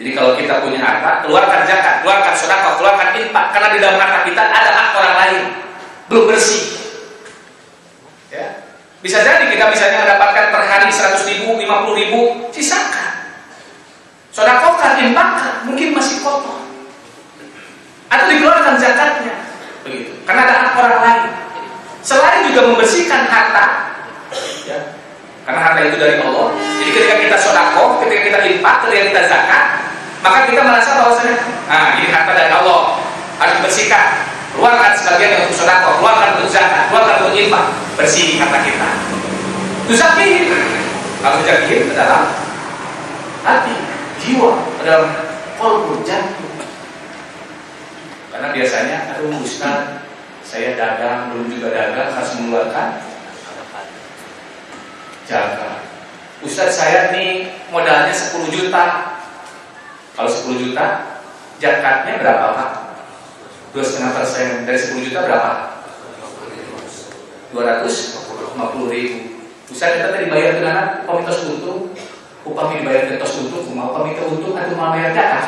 Jadi 0.00 0.10
kalau 0.16 0.32
kita 0.32 0.64
punya 0.64 0.80
harta, 0.80 1.20
keluarkan 1.22 1.68
zakat, 1.68 2.00
keluarkan 2.00 2.32
sedekah, 2.32 2.72
keluarkan 2.80 3.08
infak 3.20 3.46
karena 3.52 3.68
di 3.68 3.78
dalam 3.84 3.98
harta 4.00 4.18
kita 4.24 4.42
ada 4.42 4.70
hak 4.72 4.88
orang 4.96 5.16
lain 5.22 5.40
belum 6.08 6.24
bersih. 6.34 6.80
Ya. 8.32 8.64
Bisa 9.04 9.20
jadi 9.20 9.52
kita 9.52 9.68
misalnya 9.68 10.08
mendapatkan 10.08 10.44
per 10.50 10.62
hari 10.66 10.88
100 10.88 11.20
ribu, 11.30 11.56
50 11.56 12.00
ribu, 12.00 12.20
sisakan. 12.48 12.89
Sodakokan, 14.40 14.92
infakkan, 15.04 15.68
mungkin 15.68 15.92
masih 15.92 16.24
kotor. 16.24 16.64
Atau 18.08 18.24
dikeluarkan 18.32 18.80
zakatnya. 18.80 19.36
Begitu. 19.84 20.16
Karena 20.24 20.48
ada 20.48 20.54
hak 20.64 20.80
orang 20.80 21.02
lain. 21.04 21.22
Selain 22.00 22.48
juga 22.48 22.72
membersihkan 22.72 23.28
harta, 23.28 23.92
ya, 24.64 24.96
karena 25.44 25.60
harta 25.60 25.80
itu 25.84 26.00
dari 26.00 26.16
Allah. 26.24 26.56
Jadi 26.56 26.90
ketika 26.96 27.16
kita 27.20 27.36
sodako, 27.36 28.00
ketika 28.00 28.20
kita 28.24 28.38
infak, 28.48 28.88
ketika 28.88 29.02
kita 29.12 29.22
zakat, 29.28 29.64
maka 30.24 30.48
kita 30.48 30.64
merasa 30.64 30.96
bahwasanya, 30.96 31.36
nah 31.68 32.00
ini 32.00 32.08
harta 32.08 32.32
dari 32.32 32.48
Allah 32.56 33.04
harus 33.36 33.54
dibersihkan. 33.60 34.24
Keluarkan 34.56 34.96
sebagian 34.96 35.44
untuk 35.44 35.60
sodako, 35.60 36.00
keluarkan 36.00 36.28
untuk 36.40 36.48
zakat, 36.48 36.88
keluarkan 36.88 37.16
untuk 37.20 37.36
infak, 37.36 37.64
bersih 38.00 38.40
harta 38.40 38.58
kita. 38.64 38.88
Itu 39.84 39.94
zakir. 40.00 40.48
Kalau 41.20 41.44
zakir 41.44 41.84
adalah 41.92 42.32
hati 43.44 43.89
jiwa, 44.20 44.52
dalam 44.84 45.10
kolbu 45.56 46.04
jantung. 46.04 46.54
Karena 48.30 48.48
biasanya, 48.54 48.96
aduh 49.16 49.40
Ustaz, 49.42 50.06
saya 50.44 50.76
dagang, 50.76 51.34
belum 51.34 51.48
juga 51.50 51.68
dagang, 51.72 52.14
harus 52.14 52.32
mengeluarkan 52.38 52.88
jaga. 55.28 55.84
Ustaz 56.40 56.80
saya 56.80 57.12
nih 57.12 57.52
modalnya 57.68 58.10
10 58.10 58.48
juta. 58.48 59.14
Kalau 60.16 60.30
10 60.30 60.56
juta, 60.56 60.86
jakatnya 61.60 62.16
berapa 62.16 62.46
Pak? 62.56 62.70
Dua 63.70 63.84
setengah 63.84 64.12
persen 64.16 64.66
dari 64.66 64.78
10 64.80 65.06
juta 65.06 65.22
berapa? 65.22 65.52
250 67.52 68.90
ribu. 68.90 69.18
Ustaz 69.70 70.00
kita 70.00 70.10
tadi 70.10 70.26
bayar 70.26 70.58
dengan 70.58 71.06
komitos 71.06 71.46
untung 71.46 71.94
upami 72.44 72.80
dibayar 72.80 73.04
ketos 73.10 73.44
untuk 73.44 73.68
mau 73.76 73.92
upami 73.92 74.16
keuntung 74.16 74.56
atau 74.56 74.74
mau 74.76 74.92
bayar 74.96 75.12
zakat 75.12 75.44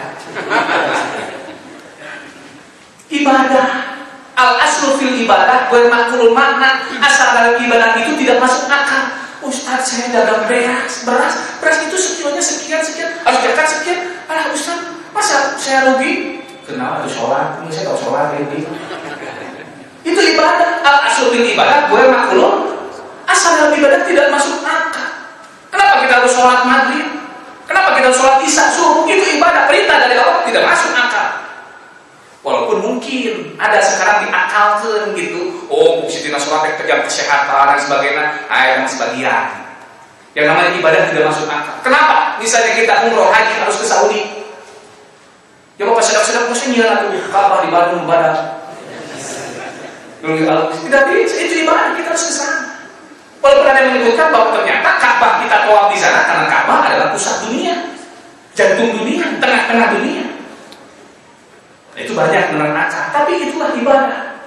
ibadah. 3.12 3.68
Al 4.32 4.57
aslu 4.64 4.97
fil 4.97 5.28
ibadah 5.28 5.68
gue 5.68 5.93
makrul 5.93 6.32
makna 6.32 6.88
asal 7.05 7.36
dari 7.36 7.68
ibadah 7.68 8.01
itu 8.01 8.16
tidak 8.24 8.40
masuk 8.40 8.64
akal. 8.66 9.20
Ustaz 9.43 9.90
saya 9.90 10.09
dagang 10.14 10.47
beras 10.47 11.03
beras 11.03 11.34
beras 11.59 11.78
itu 11.84 11.99
sekilonya 11.99 12.40
sekian 12.40 12.80
sekian 12.80 13.12
harus 13.22 13.40
zakat 13.45 13.66
sekian. 13.68 13.99
Alah 14.30 14.49
Ustaz 14.57 14.80
masa 15.12 15.61
saya 15.61 15.93
rugi? 15.93 16.40
Kenapa 16.64 17.05
harus 17.05 17.12
sholat? 17.12 17.61
Ini 17.61 17.70
saya 17.74 17.84
tahu 17.93 17.99
sholat 18.01 18.26
ini. 18.40 18.64
Itu 20.03 20.20
ibadah. 20.32 20.80
Al 20.80 20.97
aslu 21.12 21.36
fil 21.36 21.47
ibadah 21.53 21.93
gue 21.93 22.03
makrul 22.09 22.53
asal 23.28 23.51
dalam 23.61 23.72
ibadah 23.76 24.01
tidak 24.09 24.26
masuk 24.32 24.64
akal 24.64 24.91
Kenapa 25.83 25.99
kita 25.99 26.14
harus 26.22 26.33
sholat 26.39 26.61
maghrib? 26.62 27.07
Kenapa 27.66 27.99
kita 27.99 28.07
harus 28.07 28.18
sholat 28.22 28.39
isya 28.47 28.70
subuh? 28.70 29.03
Itu 29.11 29.26
ibadah 29.43 29.66
perintah 29.66 29.99
dari 30.07 30.14
Allah 30.14 30.47
tidak 30.47 30.62
masuk 30.62 30.95
akal. 30.95 31.28
Walaupun 32.47 32.76
mungkin 32.87 33.59
ada 33.59 33.83
sekarang 33.83 34.30
diakalkan 34.30 35.11
gitu. 35.18 35.66
Oh, 35.66 36.07
Siti 36.07 36.30
sholat 36.30 36.70
yang 36.70 36.76
kejam 36.78 37.03
kesehatan 37.03 37.74
dan 37.74 37.78
sebagainya. 37.83 38.24
Nah, 38.47 38.62
yang 38.62 38.87
sebagian. 38.87 39.47
Yang 40.39 40.47
namanya 40.55 40.70
ibadah 40.78 41.01
tidak 41.11 41.24
masuk 41.35 41.51
akal. 41.51 41.74
Kenapa? 41.83 42.39
Misalnya 42.39 42.78
kita 42.78 42.95
umroh 43.11 43.26
haji 43.35 43.55
harus 43.59 43.76
ke 43.83 43.87
Saudi. 43.91 44.22
Ya 45.83 45.91
bapak 45.91 46.05
sedang-sedang 46.07 46.47
mesti 46.47 46.78
nyala 46.78 46.95
tuh 47.03 47.11
Ka'bah 47.35 47.66
di 47.66 47.70
Bandung 47.74 48.07
ibadah. 48.07 48.62
Tidak 50.22 51.03
bisa, 51.11 51.35
itu 51.43 51.66
ibadah 51.66 51.99
kita 51.99 52.14
harus 52.14 52.24
ke 52.30 52.35
sana. 52.39 52.72
Walaupun 53.43 53.66
ada 53.66 53.78
yang 53.82 53.99
menyebutkan 53.99 54.30
bahwa 54.30 54.55
ternyata 54.55 55.03
Ka'bah 55.03 55.43
kita 55.43 55.66
tawaf 55.66 55.90
di 55.90 55.99
sana 55.99 56.22
karena 56.22 56.47
Ka'bah 56.47 56.78
adalah 56.86 57.11
pusat 57.11 57.43
dunia, 57.43 57.74
jantung 58.55 58.95
dunia, 58.95 59.26
tengah-tengah 59.43 59.99
dunia. 59.99 60.24
Itu 61.99 62.14
banyak 62.14 62.55
menurut 62.55 62.72
akal, 62.72 63.11
tapi 63.11 63.51
itulah 63.51 63.74
ibadah. 63.74 64.38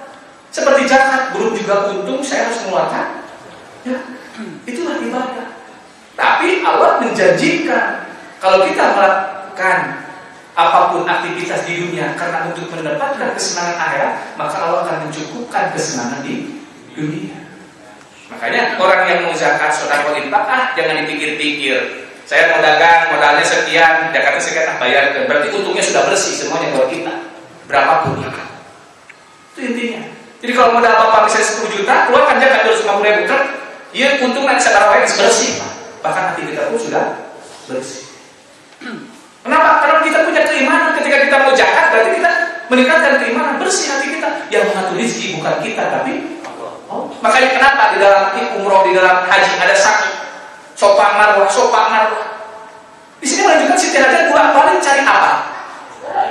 Seperti 0.48 0.88
zakat, 0.88 1.36
belum 1.36 1.52
juga 1.52 1.92
untung 1.92 2.24
saya 2.24 2.48
harus 2.48 2.64
mengeluarkan. 2.64 3.06
Ya, 3.84 4.00
itulah 4.64 4.96
ibadah. 5.04 5.46
Tapi 6.16 6.64
Allah 6.64 6.96
menjanjikan 7.04 8.08
kalau 8.40 8.64
kita 8.64 8.96
melakukan 8.96 10.08
apa 10.56 10.78
pun 10.88 11.04
aktivitas 11.04 11.68
di 11.68 11.84
dunia 11.84 12.16
karena 12.16 12.48
untuk 12.48 12.72
mendapatkan 12.72 13.36
kesenangan 13.36 13.76
akhirat, 13.76 14.12
maka 14.40 14.56
Allah 14.56 14.88
akan 14.88 14.96
mencukupkan 15.06 15.76
kesenangan 15.76 16.24
di 16.24 16.64
dunia. 16.96 17.45
Makanya 18.26 18.74
orang 18.82 19.02
yang 19.06 19.20
mau 19.22 19.34
zakat 19.34 19.70
sodako 19.70 20.18
infak 20.18 20.44
ah 20.50 20.74
jangan 20.74 21.06
dipikir-pikir. 21.06 22.06
Saya 22.26 22.50
mau 22.50 22.58
dagang 22.58 23.14
modalnya 23.14 23.46
sekian, 23.46 24.10
zakatnya 24.10 24.42
sekian 24.42 24.66
ah 24.66 24.76
bayarkan. 24.82 25.30
Berarti 25.30 25.48
untungnya 25.54 25.84
sudah 25.84 26.02
bersih 26.10 26.34
semuanya 26.34 26.74
buat 26.74 26.90
kita. 26.90 27.14
Berapapun 27.70 28.22
ya. 28.22 28.30
Itu 29.54 29.60
intinya. 29.62 30.02
Jadi 30.42 30.52
kalau 30.52 30.76
modal 30.76 30.94
bapak 30.94 31.20
misalnya 31.26 31.48
10 31.48 31.76
juta, 31.80 31.94
keluarkan 32.10 32.36
zakat 32.38 32.60
250 32.68 33.08
ribu 33.08 33.22
kan, 33.24 33.42
iya 33.96 34.08
untung 34.20 34.44
nanti 34.44 34.62
sekarang 34.68 35.00
bersih. 35.02 35.52
Bahkan 36.04 36.22
hati 36.34 36.40
kita 36.44 36.68
pun 36.68 36.78
sudah 36.78 37.04
bersih. 37.70 38.04
Kenapa? 39.46 39.70
Karena 39.86 39.98
kita 40.02 40.18
punya 40.26 40.42
keimanan 40.44 40.90
ketika 40.98 41.16
kita 41.22 41.36
mau 41.46 41.52
zakat 41.54 41.84
berarti 41.94 42.10
kita 42.18 42.32
meningkatkan 42.66 43.12
keimanan 43.22 43.54
bersih 43.62 43.86
hati 43.94 44.06
kita 44.18 44.28
yang 44.50 44.66
mengatur 44.66 44.98
rezeki 44.98 45.38
bukan 45.38 45.54
kita 45.62 45.82
tapi 45.86 46.12
Makanya 46.86 47.48
kenapa 47.58 47.82
di 47.94 47.98
dalam 47.98 48.22
umroh 48.62 48.86
di 48.86 48.94
dalam 48.94 49.26
haji 49.26 49.52
ada 49.58 49.74
satu 49.74 50.08
sopan 50.78 51.18
marwah, 51.18 51.48
sopan 51.50 51.86
marwah. 51.90 52.26
Di 53.18 53.26
sini 53.26 53.48
menunjukkan 53.48 53.78
Siti 53.80 53.98
Hajar 53.98 54.28
dua 54.30 54.54
balik 54.54 54.78
cari 54.78 55.02
apa? 55.02 55.32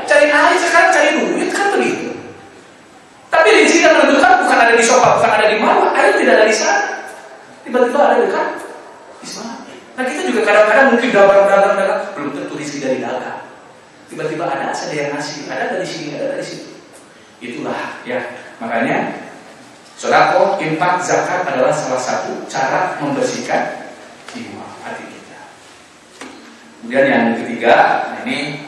Cari 0.05 0.31
air 0.31 0.55
sekarang 0.55 0.89
cari 0.93 1.09
duit 1.19 1.49
kan 1.51 1.75
begitu. 1.75 2.13
Tapi 3.27 3.47
di 3.51 3.67
sini 3.67 3.89
menunjukkan 3.89 4.31
bukan 4.47 4.57
ada 4.63 4.73
di 4.77 4.85
sofa, 4.85 5.19
bukan 5.19 5.31
ada 5.33 5.45
di 5.51 5.57
marwah, 5.59 5.91
air 5.97 6.15
tidak 6.15 6.33
ada 6.39 6.45
di 6.47 6.55
sana. 6.55 6.83
Tiba-tiba 7.67 7.97
ada 7.99 8.15
dekat 8.21 8.47
di 9.19 9.27
sana. 9.27 9.53
Nah 9.95 10.03
kita 10.07 10.21
juga 10.29 10.41
kadang-kadang 10.45 10.87
mungkin 10.95 11.09
dagang-dagang-dagang 11.11 12.01
belum 12.15 12.29
tentu 12.37 12.53
rezeki 12.55 12.79
dari 12.79 12.97
dagang. 13.03 13.41
Tiba-tiba 14.05 14.43
ada 14.45 14.69
saja 14.71 14.95
yang 14.95 15.09
ngasih, 15.17 15.49
ada 15.49 15.75
dari 15.75 15.87
sini, 15.87 16.15
ada 16.15 16.37
dari 16.37 16.45
situ. 16.45 16.71
Itulah 17.41 17.99
ya. 18.07 18.21
Makanya 18.61 19.24
Sodako, 19.95 20.59
infak, 20.59 20.99
zakat 20.99 21.47
adalah 21.47 21.71
salah 21.71 22.01
satu 22.03 22.43
cara 22.51 22.99
membersihkan 22.99 23.87
jiwa 24.35 24.67
hati 24.83 25.07
kita. 25.07 25.39
Kemudian 26.83 27.05
yang 27.07 27.25
ketiga, 27.39 27.75
nah 28.11 28.19
ini 28.27 28.59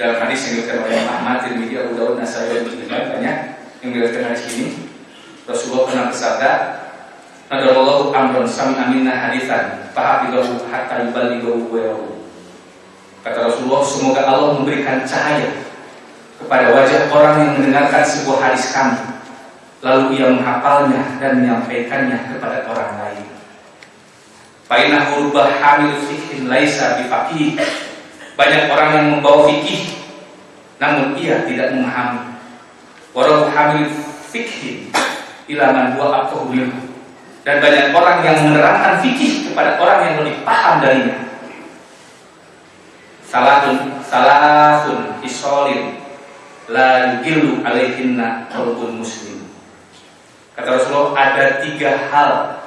dalam 0.00 0.24
hadis 0.24 0.48
yang 0.48 0.64
dikatakan 0.64 0.88
oleh 0.88 1.04
Ahmad, 1.04 1.36
Tirmidzi, 1.44 1.76
Abu 1.76 2.00
Dawud, 2.00 2.16
Nasai, 2.16 2.64
dan 2.64 3.04
banyak 3.12 3.36
yang 3.84 3.90
diriwayatkan 3.92 4.24
hadis 4.32 4.44
ini. 4.56 4.88
Rasulullah 5.44 5.84
pernah 5.84 6.04
bersabda, 6.08 6.52
Nadarullahu 7.48 8.12
amrun 8.12 8.48
sami 8.48 8.76
aminna 8.76 9.28
hadithan 9.28 9.92
fahabidahu 9.92 10.64
hatta 10.68 11.08
yuballighahu 11.08 11.68
wa 11.72 12.08
Kata 13.24 13.52
Rasulullah, 13.52 13.84
semoga 13.84 14.20
Allah 14.24 14.56
memberikan 14.56 15.04
cahaya 15.04 15.60
kepada 16.40 16.72
wajah 16.72 17.12
orang 17.12 17.34
yang 17.36 17.50
mendengarkan 17.60 18.04
sebuah 18.04 18.38
hadis 18.40 18.72
kami 18.72 19.17
lalu 19.78 20.18
ia 20.18 20.26
menghafalnya 20.34 21.22
dan 21.22 21.42
menyampaikannya 21.42 22.18
kepada 22.34 22.66
orang 22.66 22.92
lain. 22.98 23.26
Fainah 24.68 25.14
hurubah 25.14 25.48
hamil 25.62 25.96
fikhin 26.04 26.50
laisa 26.50 26.98
bifaqih. 27.00 27.56
Banyak 28.38 28.70
orang 28.70 28.90
yang 28.94 29.06
membawa 29.18 29.50
fikih 29.50 29.98
namun 30.78 31.18
ia 31.18 31.42
tidak 31.46 31.74
memahami. 31.74 32.38
Walau 33.14 33.50
hamil 33.50 33.90
fikhin 34.30 34.94
ilaman 35.50 35.96
dua 35.96 36.28
aku 36.28 36.52
dan 37.42 37.64
banyak 37.64 37.96
orang 37.96 38.20
yang 38.20 38.38
menerangkan 38.44 39.00
fikih 39.00 39.48
kepada 39.50 39.80
orang 39.80 39.98
yang 40.04 40.14
lebih 40.20 40.36
paham 40.44 40.84
darinya. 40.84 41.16
Salahun 43.24 44.04
salahun 44.04 45.16
isolin 45.24 45.96
la 46.68 47.16
yugilu 47.16 47.64
alaihinna 47.64 48.48
qalbun 48.52 49.00
muslim 49.00 49.37
Kata 50.58 50.74
Rasulullah 50.74 51.14
ada 51.14 51.62
tiga 51.62 52.10
hal 52.10 52.58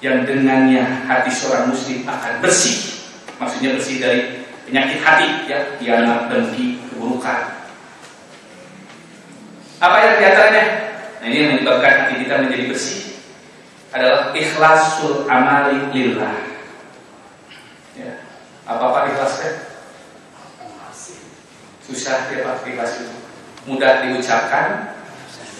yang 0.00 0.24
dengannya 0.24 1.04
hati 1.04 1.28
seorang 1.28 1.68
muslim 1.68 2.08
akan 2.08 2.40
bersih. 2.40 3.04
Maksudnya 3.36 3.76
bersih 3.76 4.00
dari 4.00 4.20
penyakit 4.64 5.04
hati, 5.04 5.28
ya, 5.44 5.76
kianat, 5.76 6.32
dengki, 6.32 6.80
keburukan. 6.88 7.60
Apa 9.84 9.96
yang 10.00 10.14
di 10.16 10.24
antaranya? 10.32 10.64
Nah 11.20 11.26
ini 11.28 11.36
yang 11.36 11.50
menyebabkan 11.60 11.92
hati 12.08 12.24
kita 12.24 12.34
menjadi 12.40 12.64
bersih 12.72 13.00
adalah 13.92 14.32
ikhlasul 14.32 15.28
amali 15.28 15.92
lillah. 15.92 16.36
Ya. 18.00 18.24
Apa 18.64 18.80
apa 18.80 18.98
ikhlasnya? 19.12 19.52
Susah 21.84 22.32
ya 22.32 22.48
Pak 22.48 22.64
ikhlas 22.64 23.04
itu. 23.04 23.12
Mudah 23.68 24.08
diucapkan, 24.08 24.96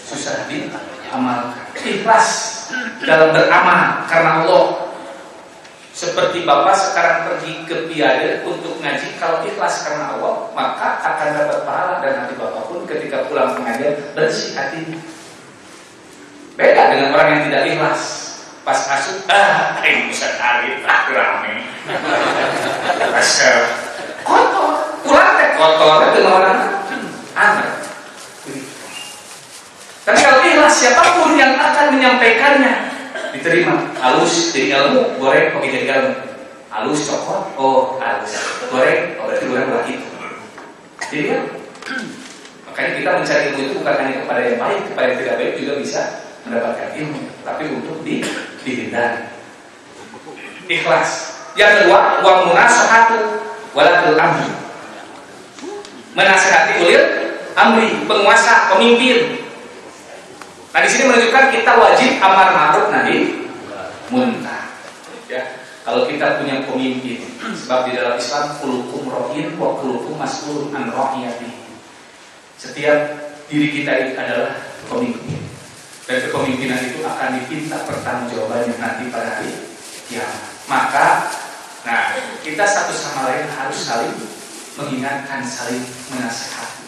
susah 0.09 0.49
di 0.49 0.73
amal 1.11 1.51
ikhlas 1.75 2.27
dalam 3.03 3.35
beramal 3.35 4.07
karena 4.07 4.31
Allah. 4.43 4.65
Seperti 5.91 6.47
Bapak 6.47 6.71
sekarang 6.71 7.27
pergi 7.27 7.67
ke 7.67 7.75
Piade 7.91 8.47
untuk 8.47 8.79
ngaji 8.79 9.19
kalau 9.19 9.43
ikhlas 9.43 9.83
karena 9.83 10.15
Allah 10.15 10.47
maka 10.55 11.03
akan 11.03 11.27
dapat 11.35 11.59
pahala 11.67 11.99
dan 11.99 12.25
hati 12.25 12.33
Bapak 12.39 12.71
pun 12.71 12.87
ketika 12.87 13.27
pulang 13.27 13.59
mengajar 13.59 13.99
bersih 14.15 14.55
hati. 14.55 14.87
Beda 16.55 16.95
dengan 16.95 17.11
orang 17.11 17.27
yang 17.35 17.41
tidak 17.51 17.63
ikhlas. 17.75 18.01
Pas 18.61 18.77
masuk 18.77 19.25
ah 19.27 19.83
ini 19.83 20.13
bisa 20.13 20.37
tarik 20.39 20.79
ah 20.87 21.11
rame. 21.11 21.53
Kotor. 24.21 24.69
Pulang 25.03 25.31
teh. 25.33 25.49
Kotor. 25.59 25.97
Itu 26.13 26.29
orang 26.29 26.59
aneh 27.35 27.81
tapi 30.01 30.17
kalau 30.17 30.41
ikhlas 30.41 30.81
siapa 30.81 31.21
pun 31.21 31.37
yang 31.37 31.61
menyampaikannya 32.31 32.73
diterima. 33.35 33.75
Halus 33.99 34.55
jadi 34.55 34.67
ilmu, 34.79 35.19
goreng 35.19 35.55
oke 35.55 35.67
jadi 35.67 35.87
ilmu. 35.91 36.13
Halus 36.71 36.99
coklat, 37.03 37.43
oh 37.59 37.99
halus. 37.99 38.31
Goreng, 38.71 39.19
oh 39.19 39.27
berarti 39.27 39.45
goreng 39.51 39.69
lagi. 39.75 39.95
Jadi 41.11 41.23
kan, 41.27 41.41
makanya 42.71 42.91
kita 42.95 43.09
mencari 43.19 43.41
ilmu 43.51 43.59
itu 43.67 43.73
bukan 43.83 43.95
hanya 43.99 44.15
kepada 44.23 44.41
yang 44.47 44.57
baik, 44.59 44.81
kepada 44.91 45.07
yang 45.11 45.19
tidak 45.19 45.35
baik 45.35 45.53
juga 45.59 45.73
bisa 45.83 46.01
mendapatkan 46.47 46.89
ilmu, 46.95 47.21
tapi 47.43 47.63
untuk 47.67 47.97
di, 48.07 48.23
dihindari. 48.63 49.27
Ikhlas. 50.71 51.09
Yang 51.59 51.83
kedua, 51.83 52.23
uang 52.23 52.39
munasahatu 52.47 53.19
walatul 53.75 54.15
amri. 54.15 54.47
Menasihati 56.15 56.73
ulir 56.79 57.03
amri, 57.59 58.07
penguasa, 58.07 58.71
pemimpin, 58.71 59.40
Nah 60.71 60.79
di 60.79 60.87
sini 60.87 61.03
menunjukkan 61.11 61.45
kita 61.51 61.71
wajib 61.75 62.11
amar 62.23 62.55
ma'ruf 62.55 62.87
nahi 62.95 63.43
munkar. 64.07 64.71
Ya, 65.27 65.63
kalau 65.83 66.07
kita 66.07 66.39
punya 66.39 66.63
pemimpin, 66.63 67.23
sebab 67.39 67.87
di 67.87 67.99
dalam 67.99 68.15
Islam 68.15 68.55
kulukum 68.59 69.07
rohin 69.07 69.55
wa 69.59 69.79
kulukum 69.79 70.15
mas'ul 70.15 70.71
an 70.71 70.91
rohiyati. 70.91 71.51
Setiap 72.55 72.99
diri 73.51 73.67
kita 73.81 73.91
itu 74.07 74.13
adalah 74.15 74.55
pemimpin. 74.87 75.43
Dan 76.07 76.27
kepemimpinan 76.27 76.79
itu 76.91 76.99
akan 77.03 77.39
diminta 77.39 77.87
pertanggungjawabannya 77.87 78.75
nanti 78.79 79.03
pada 79.11 79.39
hari 79.39 79.53
kiamat. 80.11 80.43
Maka, 80.67 81.07
nah 81.87 82.15
kita 82.43 82.63
satu 82.67 82.91
sama 82.91 83.31
lain 83.31 83.47
harus 83.47 83.79
saling 83.79 84.15
mengingatkan, 84.75 85.43
saling 85.43 85.83
menasehati. 86.11 86.83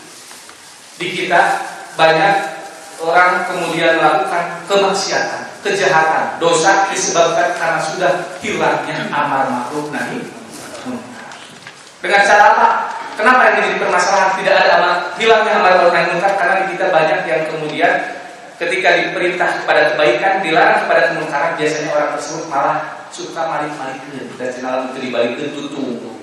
Di 0.99 1.07
kita 1.15 1.41
banyak 1.95 2.62
orang 3.03 3.43
kemudian 3.47 3.99
melakukan 3.99 4.63
kemaksiatan, 4.65 5.43
kejahatan, 5.61 6.39
dosa 6.39 6.87
disebabkan 6.89 7.55
karena 7.59 7.79
sudah 7.83 8.11
hilangnya 8.39 9.07
amar 9.11 9.47
ma'ruf 9.51 9.91
nahi 9.91 10.23
Dengan 12.03 12.21
cara 12.27 12.43
apa? 12.55 12.67
Kenapa 13.13 13.39
yang 13.45 13.55
menjadi 13.61 13.77
permasalahan 13.79 14.31
tidak 14.41 14.55
ada 14.57 14.71
amar 14.79 14.93
hilangnya 15.19 15.53
amar 15.59 15.71
ma'ruf 15.79 15.91
nahi 15.91 16.05
munkar? 16.15 16.33
Karena 16.39 16.53
di 16.63 16.65
kita 16.75 16.85
banyak 16.89 17.19
yang 17.27 17.41
kemudian 17.51 17.93
ketika 18.59 18.89
diperintah 18.95 19.49
kepada 19.63 19.81
kebaikan, 19.93 20.33
dilarang 20.43 20.79
kepada 20.87 21.01
kemungkaran, 21.11 21.51
biasanya 21.59 21.89
orang 21.91 22.09
tersebut 22.15 22.45
malah 22.47 22.77
suka 23.13 23.41
malik-malik 23.45 24.01
dan 24.39 24.49
channel 24.49 24.89
itu 24.89 24.97
dibalikin 25.09 25.53
tutup. 25.53 26.13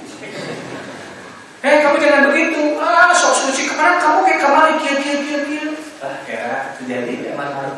Eh 1.61 1.85
kamu 1.85 2.01
jangan 2.01 2.33
begitu, 2.33 2.81
ah 2.81 3.13
sok 3.13 3.37
suci 3.37 3.69
kemarin 3.69 4.01
kamu 4.01 4.19
kayak 4.25 4.41
kemarin 4.41 4.75
kia 4.81 4.95
kia 4.97 5.17
kia 5.21 5.39
kia. 5.45 5.69
Ah 6.01 6.17
kira 6.25 6.75
terjadi 6.81 7.37
emang 7.37 7.53
malu 7.53 7.77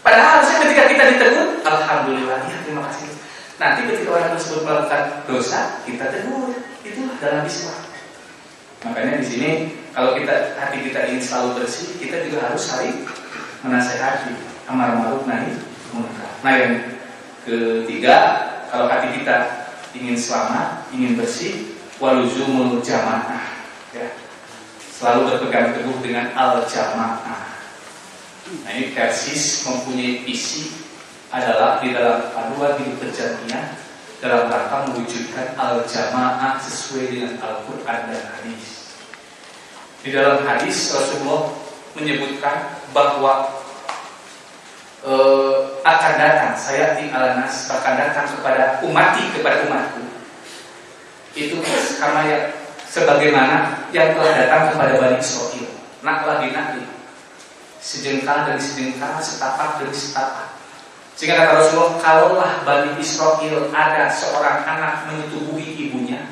Padahal 0.00 0.42
harusnya 0.42 0.58
ketika 0.66 0.84
kita 0.90 1.04
ditegur, 1.14 1.48
alhamdulillah 1.62 2.40
ya 2.50 2.56
terima 2.64 2.82
kasih. 2.88 3.14
Nanti 3.60 3.80
ketika 3.84 4.16
orang 4.16 4.32
tersebut 4.32 4.60
melakukan 4.64 5.02
dosa, 5.28 5.84
kita 5.84 6.08
tegur. 6.08 6.56
Itulah 6.80 7.14
dalam 7.20 7.44
Islam. 7.44 7.78
Makanya 8.80 9.20
di 9.20 9.26
sini 9.28 9.50
kalau 9.92 10.16
kita 10.16 10.56
hati 10.56 10.88
kita 10.88 11.04
ingin 11.12 11.20
selalu 11.20 11.62
bersih, 11.62 12.00
kita 12.00 12.24
juga 12.26 12.48
harus 12.48 12.64
saling 12.64 13.04
menasehati 13.60 14.32
amar 14.72 14.96
ma'ruf 14.96 15.28
nahi 15.28 15.52
munkar. 15.92 16.32
Nah 16.40 16.52
yang 16.56 16.74
ketiga, 17.44 18.16
kalau 18.72 18.88
hati 18.88 19.20
kita 19.20 19.68
ingin 19.92 20.16
selamat, 20.16 20.88
ingin 20.96 21.20
bersih, 21.20 21.76
waluzumul 22.00 22.80
jamaah, 22.80 23.44
ya. 23.92 24.08
Selalu 25.00 25.32
berpegang 25.32 25.72
teguh 25.72 25.96
dengan 26.04 26.28
al 26.36 26.60
jamaah. 26.68 27.56
Nah 28.68 28.70
ini 28.76 28.92
Persis 28.92 29.64
mempunyai 29.64 30.28
visi 30.28 30.76
adalah 31.32 31.80
di 31.80 31.96
dalam 31.96 32.28
paduan 32.36 32.76
hidup 32.76 33.00
berjamiah 33.00 33.80
dalam 34.20 34.52
rangka 34.52 34.92
mewujudkan 34.92 35.56
al 35.56 35.88
jamaah 35.88 36.60
sesuai 36.60 37.16
dengan 37.16 37.32
Al-Quran 37.40 38.00
dan 38.12 38.22
hadis. 38.28 38.92
Di 40.04 40.12
dalam 40.12 40.44
hadis 40.44 40.92
Rasulullah 40.92 41.48
menyebutkan 41.96 42.84
bahwa 42.92 43.56
e, 45.00 45.12
akan 45.80 46.12
datang 46.20 46.52
saya 46.60 47.00
di 47.00 47.08
alanas 47.08 47.72
akan 47.72 47.94
datang 47.96 48.28
kepada 48.36 48.84
umati 48.84 49.32
kepada 49.32 49.64
umatku 49.64 50.04
itu 51.32 51.56
karena 51.96 52.20
ya 52.26 52.38
sebagaimana 52.90 53.86
yang 53.94 54.18
telah 54.18 54.34
datang 54.34 54.74
kepada 54.74 54.98
Bani 54.98 55.16
Israel 55.22 55.70
naklah 56.02 56.42
binakli 56.42 56.82
sejengkal 57.80 58.44
dari 58.44 58.60
sejengkal, 58.60 59.16
setapak 59.18 59.80
dari 59.80 59.94
setapak. 59.96 60.60
Sehingga 61.16 61.36
kata 61.36 61.52
Rasulullah, 61.56 61.96
kalaulah 62.00 62.52
Bani 62.64 62.96
Israel 63.00 63.72
ada 63.72 64.08
seorang 64.12 64.64
anak 64.68 65.08
menyetubuhi 65.08 65.88
ibunya, 65.88 66.28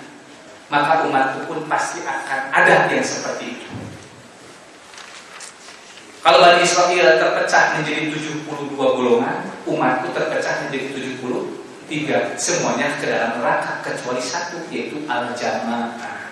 maka 0.69 1.09
umatku 1.09 1.49
pun 1.49 1.65
pasti 1.69 2.05
akan 2.05 2.53
ada 2.53 2.89
yang 2.93 3.05
seperti 3.05 3.57
itu. 3.57 3.69
Kalau 6.21 6.45
Bani 6.45 6.61
Israel 6.61 7.17
terpecah 7.17 7.81
menjadi 7.81 8.13
72 8.13 8.77
golongan, 8.77 9.49
umatku 9.65 10.13
terpecah 10.13 10.69
menjadi 10.69 11.17
73, 11.89 12.37
semuanya 12.37 13.01
ke 13.01 13.09
dalam 13.09 13.41
neraka 13.41 13.81
kecuali 13.81 14.21
satu 14.21 14.69
yaitu 14.69 15.05
al-jamaah. 15.09 16.28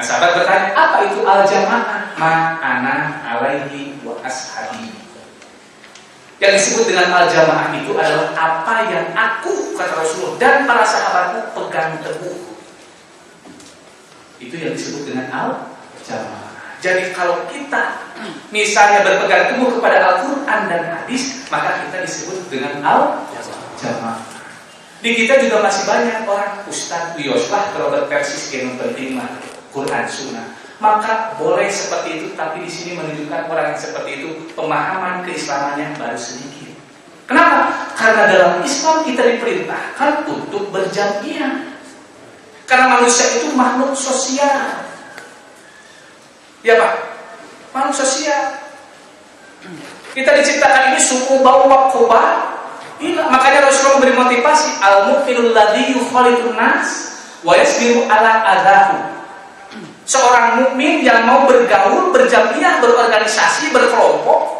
Nah 0.00 0.08
sahabat 0.08 0.32
bertanya, 0.32 0.72
apa 0.72 1.12
itu 1.12 1.20
al-jamaah? 1.20 2.16
Ma'ana 2.16 3.20
alaihi 3.20 4.00
wa 4.00 4.16
ashabi. 4.24 4.96
Yang 6.40 6.52
disebut 6.56 6.88
dengan 6.88 7.12
al-jamaah 7.12 7.68
itu 7.76 7.92
adalah 7.92 8.32
apa 8.32 8.88
yang 8.88 9.12
aku, 9.12 9.76
kata 9.76 9.92
Rasulullah, 10.00 10.40
dan 10.40 10.64
para 10.64 10.88
sahabatku 10.88 11.52
pegang 11.52 12.00
teguh. 12.00 12.40
Itu 14.40 14.56
yang 14.56 14.72
disebut 14.72 15.04
dengan 15.04 15.28
al-jamaah. 15.28 16.48
Jadi 16.80 17.12
kalau 17.12 17.44
kita 17.52 18.00
misalnya 18.48 19.04
berpegang 19.04 19.52
teguh 19.52 19.68
kepada 19.68 20.00
Al-Quran 20.00 20.60
dan 20.64 20.82
hadis, 20.96 21.44
maka 21.52 21.84
kita 21.84 22.08
disebut 22.08 22.48
dengan 22.48 22.80
al-jamaah. 22.80 24.16
Di 25.04 25.12
kita 25.12 25.44
juga 25.44 25.60
masih 25.60 25.84
banyak 25.84 26.24
orang 26.24 26.64
Ustadz 26.64 27.20
Yoslah 27.20 27.68
kalau 27.76 27.92
berversi 27.92 28.48
yang 28.56 28.80
penting 28.80 29.20
Quran 29.70 30.04
Sunnah. 30.06 30.46
Maka 30.80 31.36
boleh 31.36 31.68
seperti 31.68 32.08
itu, 32.16 32.26
tapi 32.32 32.64
di 32.64 32.70
sini 32.72 32.96
menunjukkan 32.96 33.52
orang 33.52 33.76
yang 33.76 33.80
seperti 33.80 34.10
itu 34.24 34.28
pemahaman 34.56 35.20
keislamannya 35.28 35.92
baru 36.00 36.16
sedikit. 36.16 36.72
Kenapa? 37.28 37.92
Karena 37.94 38.22
dalam 38.26 38.54
Islam 38.64 39.04
kita 39.04 39.22
diperintahkan 39.22 40.24
untuk 40.24 40.72
berjamiah. 40.72 41.68
Karena 42.64 42.96
manusia 42.96 43.28
itu 43.38 43.52
makhluk 43.52 43.92
sosial. 43.92 44.88
Ya 46.64 46.80
Pak, 46.80 46.92
makhluk 47.76 48.00
sosial. 48.00 48.56
Kita 50.16 50.32
diciptakan 50.32 50.96
ini 50.96 51.00
suku 51.04 51.44
bau 51.44 51.68
wakoba. 51.68 52.56
Iya, 53.00 53.28
makanya 53.28 53.68
Rasulullah 53.68 54.00
memberi 54.00 54.16
motivasi 54.16 54.80
al-mu'minul 54.80 55.52
ladzi 55.52 55.92
yukhalidun 55.92 56.56
nas 56.56 56.88
wa 57.44 57.52
yasbiru 57.56 58.04
ala 58.08 58.44
adahu 58.44 59.19
seorang 60.10 60.58
mukmin 60.58 61.06
yang 61.06 61.22
mau 61.22 61.46
bergaul, 61.46 62.10
berjamiah, 62.10 62.82
berorganisasi, 62.82 63.70
berkelompok. 63.70 64.58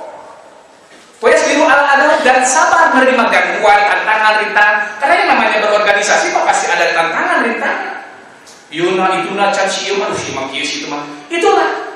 biru 1.20 1.66
al 1.66 1.82
adab 1.84 2.22
dan 2.22 2.46
sabar 2.46 2.94
menerima 2.94 3.26
gangguan, 3.28 3.80
tantangan, 3.90 4.46
rintangan. 4.46 4.76
Karena 5.02 5.14
yang 5.18 5.28
namanya 5.34 5.56
berorganisasi 5.66 6.30
kok 6.30 6.46
pasti 6.46 6.70
ada 6.70 6.94
tantangan, 6.94 7.38
rintangan. 7.42 7.92
Yuna 8.70 9.26
itu 9.26 9.34
na 9.34 9.50
cacium 9.50 9.98
aduh 9.98 10.14
si 10.14 10.30
makius 10.30 10.70
itu 10.78 10.86
mah. 10.86 11.02
Itulah 11.26 11.90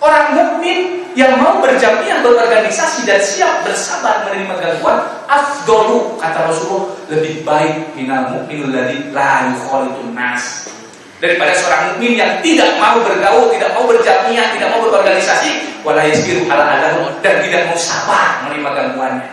orang 0.00 0.32
mukmin 0.32 1.04
yang 1.12 1.36
mau 1.36 1.60
berjamiah, 1.60 2.24
berorganisasi 2.24 3.04
dan 3.04 3.20
siap 3.20 3.68
bersabar 3.68 4.24
menerima 4.26 4.56
gangguan. 4.56 5.04
Afdolu 5.28 6.16
kata 6.16 6.48
Rasulullah 6.48 6.96
lebih 7.12 7.44
baik 7.44 7.92
minal 7.92 8.32
mukminul 8.32 8.72
ladzi 8.72 9.12
la 9.12 9.52
yukhalitun 9.52 10.16
nas 10.16 10.73
daripada 11.22 11.52
seorang 11.54 11.94
mukmin 11.94 12.18
yang 12.18 12.42
tidak 12.42 12.74
mau 12.82 12.98
bergaul, 13.02 13.50
tidak 13.54 13.70
mau 13.76 13.84
berjamiah, 13.86 14.50
tidak 14.54 14.68
mau 14.74 14.80
berorganisasi, 14.82 15.82
wala 15.86 16.02
yasbiru 16.02 16.48
ala 16.50 16.64
adahu 16.78 17.12
dan 17.22 17.38
tidak 17.44 17.70
mau 17.70 17.78
sabar 17.78 18.42
menerima 18.46 18.70
gangguannya. 18.74 19.28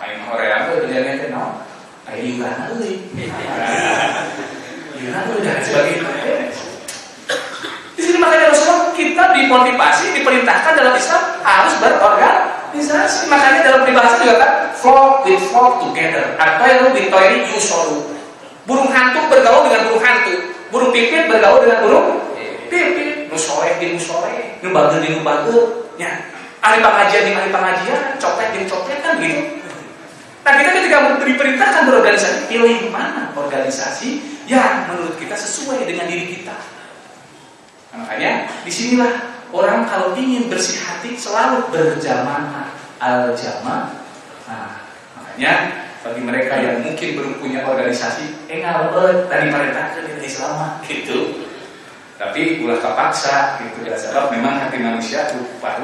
Ayo 0.00 0.16
hoream 0.30 0.60
teh 0.70 0.86
dengan 0.86 1.18
teh 1.18 1.28
naon? 1.28 1.52
Ayo 2.06 2.20
iuran 2.24 2.54
euy. 2.78 2.94
Iuran 5.00 5.22
euy 5.34 5.40
dan 5.42 5.58
sebagainya. 5.64 6.10
Di 7.98 8.08
sini 8.08 8.16
makanya 8.16 8.48
Rasulullah 8.48 8.96
kita 8.96 9.24
dimotivasi, 9.36 10.16
diperintahkan 10.16 10.72
dalam 10.72 10.94
Islam 10.96 11.22
harus 11.44 11.74
berorganisasi. 11.84 13.28
Makanya 13.28 13.60
dalam 13.60 13.80
peribahasa 13.84 14.24
juga 14.24 14.40
kan 14.40 14.52
flock 14.72 15.28
with 15.28 15.42
flock 15.52 15.84
together. 15.84 16.32
Atau 16.40 16.64
yang 16.64 16.80
lebih 16.88 17.12
toiri 17.12 17.44
yusolu. 17.52 18.16
Burung 18.64 18.88
hantu 18.88 19.28
bergaul 19.28 19.68
dengan 19.68 19.90
burung 19.90 20.00
hantu 20.00 20.49
burung 20.70 20.90
pipit 20.94 21.26
bergaul 21.26 21.66
dengan 21.66 21.78
burung 21.84 22.08
pipit. 22.70 23.30
Nu 23.30 23.38
di 23.78 23.86
nu 23.94 24.00
sore 24.02 24.58
nu 24.58 24.74
bager 24.74 24.98
di 25.02 25.14
nu 25.14 25.22
bager 25.22 25.86
ya 25.94 26.10
ahli 26.58 26.82
pengajian 26.82 27.22
di 27.26 27.32
ahli 27.34 27.50
pengajian 27.54 28.18
copet 28.18 28.48
di 28.54 28.66
copet 28.66 28.98
kan 29.02 29.22
gitu. 29.22 29.42
Nah 30.40 30.52
kita 30.56 30.70
ketika 30.82 30.98
diperintahkan 31.20 31.82
berorganisasi 31.86 32.50
pilih 32.50 32.90
mana 32.90 33.30
organisasi 33.36 34.42
yang 34.50 34.90
menurut 34.90 35.14
kita 35.14 35.38
sesuai 35.38 35.86
dengan 35.86 36.10
diri 36.10 36.26
kita. 36.26 36.56
Nah, 37.90 38.06
makanya 38.06 38.50
di 38.66 38.72
sinilah 38.72 39.30
orang 39.50 39.86
kalau 39.86 40.14
ingin 40.14 40.46
bersih 40.50 40.78
hati 40.78 41.18
selalu 41.18 41.70
berjamaah 41.70 42.70
al 43.02 43.34
jamaah 43.34 43.90
nah, 44.46 44.84
makanya 45.18 45.52
bagi 46.00 46.22
mereka 46.24 46.56
yang 46.56 46.80
mungkin 46.80 47.08
belum 47.12 47.32
punya 47.44 47.60
organisasi 47.68 48.48
eh 48.48 48.64
tadi 49.28 49.46
mereka 49.52 49.92
kan 49.92 50.00
tidak 50.00 50.24
Islam 50.24 50.80
gitu. 50.88 51.44
Tapi 52.20 52.60
ulah 52.60 52.76
kepaksa 52.80 53.60
gitu. 53.64 53.88
Ya 53.88 53.96
sebab 53.96 54.28
memang 54.32 54.60
hati 54.60 54.76
manusia 54.80 55.28
lupa 55.36 55.80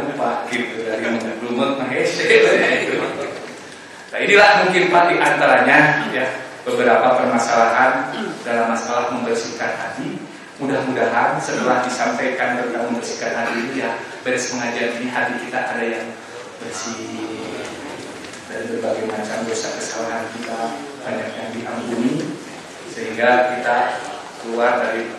gitu. 0.52 0.84
Dari 0.84 1.00
belum 1.40 1.80
mahese 1.80 2.24
gitu. 2.28 3.00
nah 4.06 4.18
inilah 4.22 4.64
mungkin 4.64 4.82
pak 4.88 5.04
di 5.10 5.16
antaranya 5.18 5.78
ya 6.14 6.26
beberapa 6.64 7.20
permasalahan 7.20 8.12
dalam 8.44 8.72
masalah 8.72 9.12
membersihkan 9.12 9.76
hati. 9.76 10.16
Mudah-mudahan 10.56 11.36
setelah 11.36 11.84
disampaikan 11.84 12.56
tentang 12.56 12.88
membersihkan 12.88 13.32
hati 13.36 13.54
ini 13.60 13.84
ya 13.84 13.92
beres 14.24 14.48
pengajian 14.48 14.96
ini 14.96 15.08
hati 15.12 15.36
kita 15.44 15.60
ada 15.76 15.84
yang 15.84 16.06
bersih 16.64 16.96
dari 18.46 18.64
berbagai 18.70 19.04
macam 19.10 19.38
dosa 19.46 19.68
kesalahan 19.74 20.24
kita 20.38 20.58
banyak 21.02 21.30
yang 21.34 21.50
diampuni 21.54 22.12
sehingga 22.90 23.58
kita 23.58 23.78
keluar 24.42 24.78
dari 24.80 25.10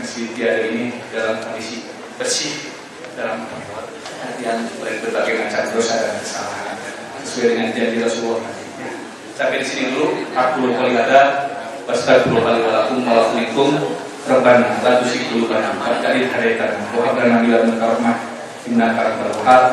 masjid 0.00 0.32
tiada 0.32 0.64
ini 0.72 0.96
dalam 1.12 1.44
kondisi 1.44 1.84
bersih 2.16 2.72
dalam 3.14 3.44
artian 4.24 4.64
berbagai 4.80 5.34
macam 5.44 5.62
dosa 5.76 5.94
dan 6.00 6.14
kesalahan 6.24 6.76
sesuai 7.20 7.46
dengan 7.52 7.68
janji 7.76 7.98
Rasulullah. 8.00 8.52
Sampai 9.36 9.60
di 9.62 9.66
sini 9.68 9.96
dulu. 9.96 10.24
Aku 10.36 10.68
kali 10.76 10.96
ada 10.96 11.48
kali 11.88 12.32
walakum 12.36 13.02
walakumikum 13.02 13.70
Rabbana 14.28 14.78
la 14.84 15.00
tusyrik 15.00 15.32
qulubana 15.32 15.74
wa 15.74 15.96
qad 15.96 16.06
hadaitana 16.06 16.76
wa 16.92 17.02
hab 17.02 17.18
lana 17.18 17.40
min 17.42 17.50
ladunka 17.50 17.82
rahmah 17.82 18.16
innaka 18.68 19.16
antal 19.16 19.32
wahhab 19.42 19.64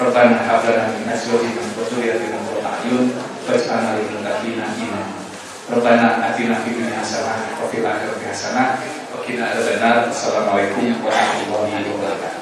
Rabbana 0.00 0.38
hab 0.48 0.64
lana 0.64 0.96
min 0.96 1.10
azwajina 1.12 1.60
wa 1.76 1.82
dhurriyyatina 1.82 2.47
qurrata 2.88 2.88
a'yun 2.88 3.12
waj'alna 3.44 4.00
lil 4.00 4.08
muttaqina 4.16 4.64
imama. 4.80 5.20
Rabbana 5.68 6.08
atina 6.32 6.64
fid 6.64 6.80
dunya 6.80 6.96
hasanah 6.96 7.60
wa 7.60 7.68
fil 7.68 7.84
akhirati 7.84 8.24
hasanah 8.24 8.80
wa 9.12 9.20
qina 9.20 9.52
adzabannar. 9.52 10.08
Assalamualaikum 10.08 10.96
warahmatullahi 11.04 11.84
wabarakatuh. 11.92 12.37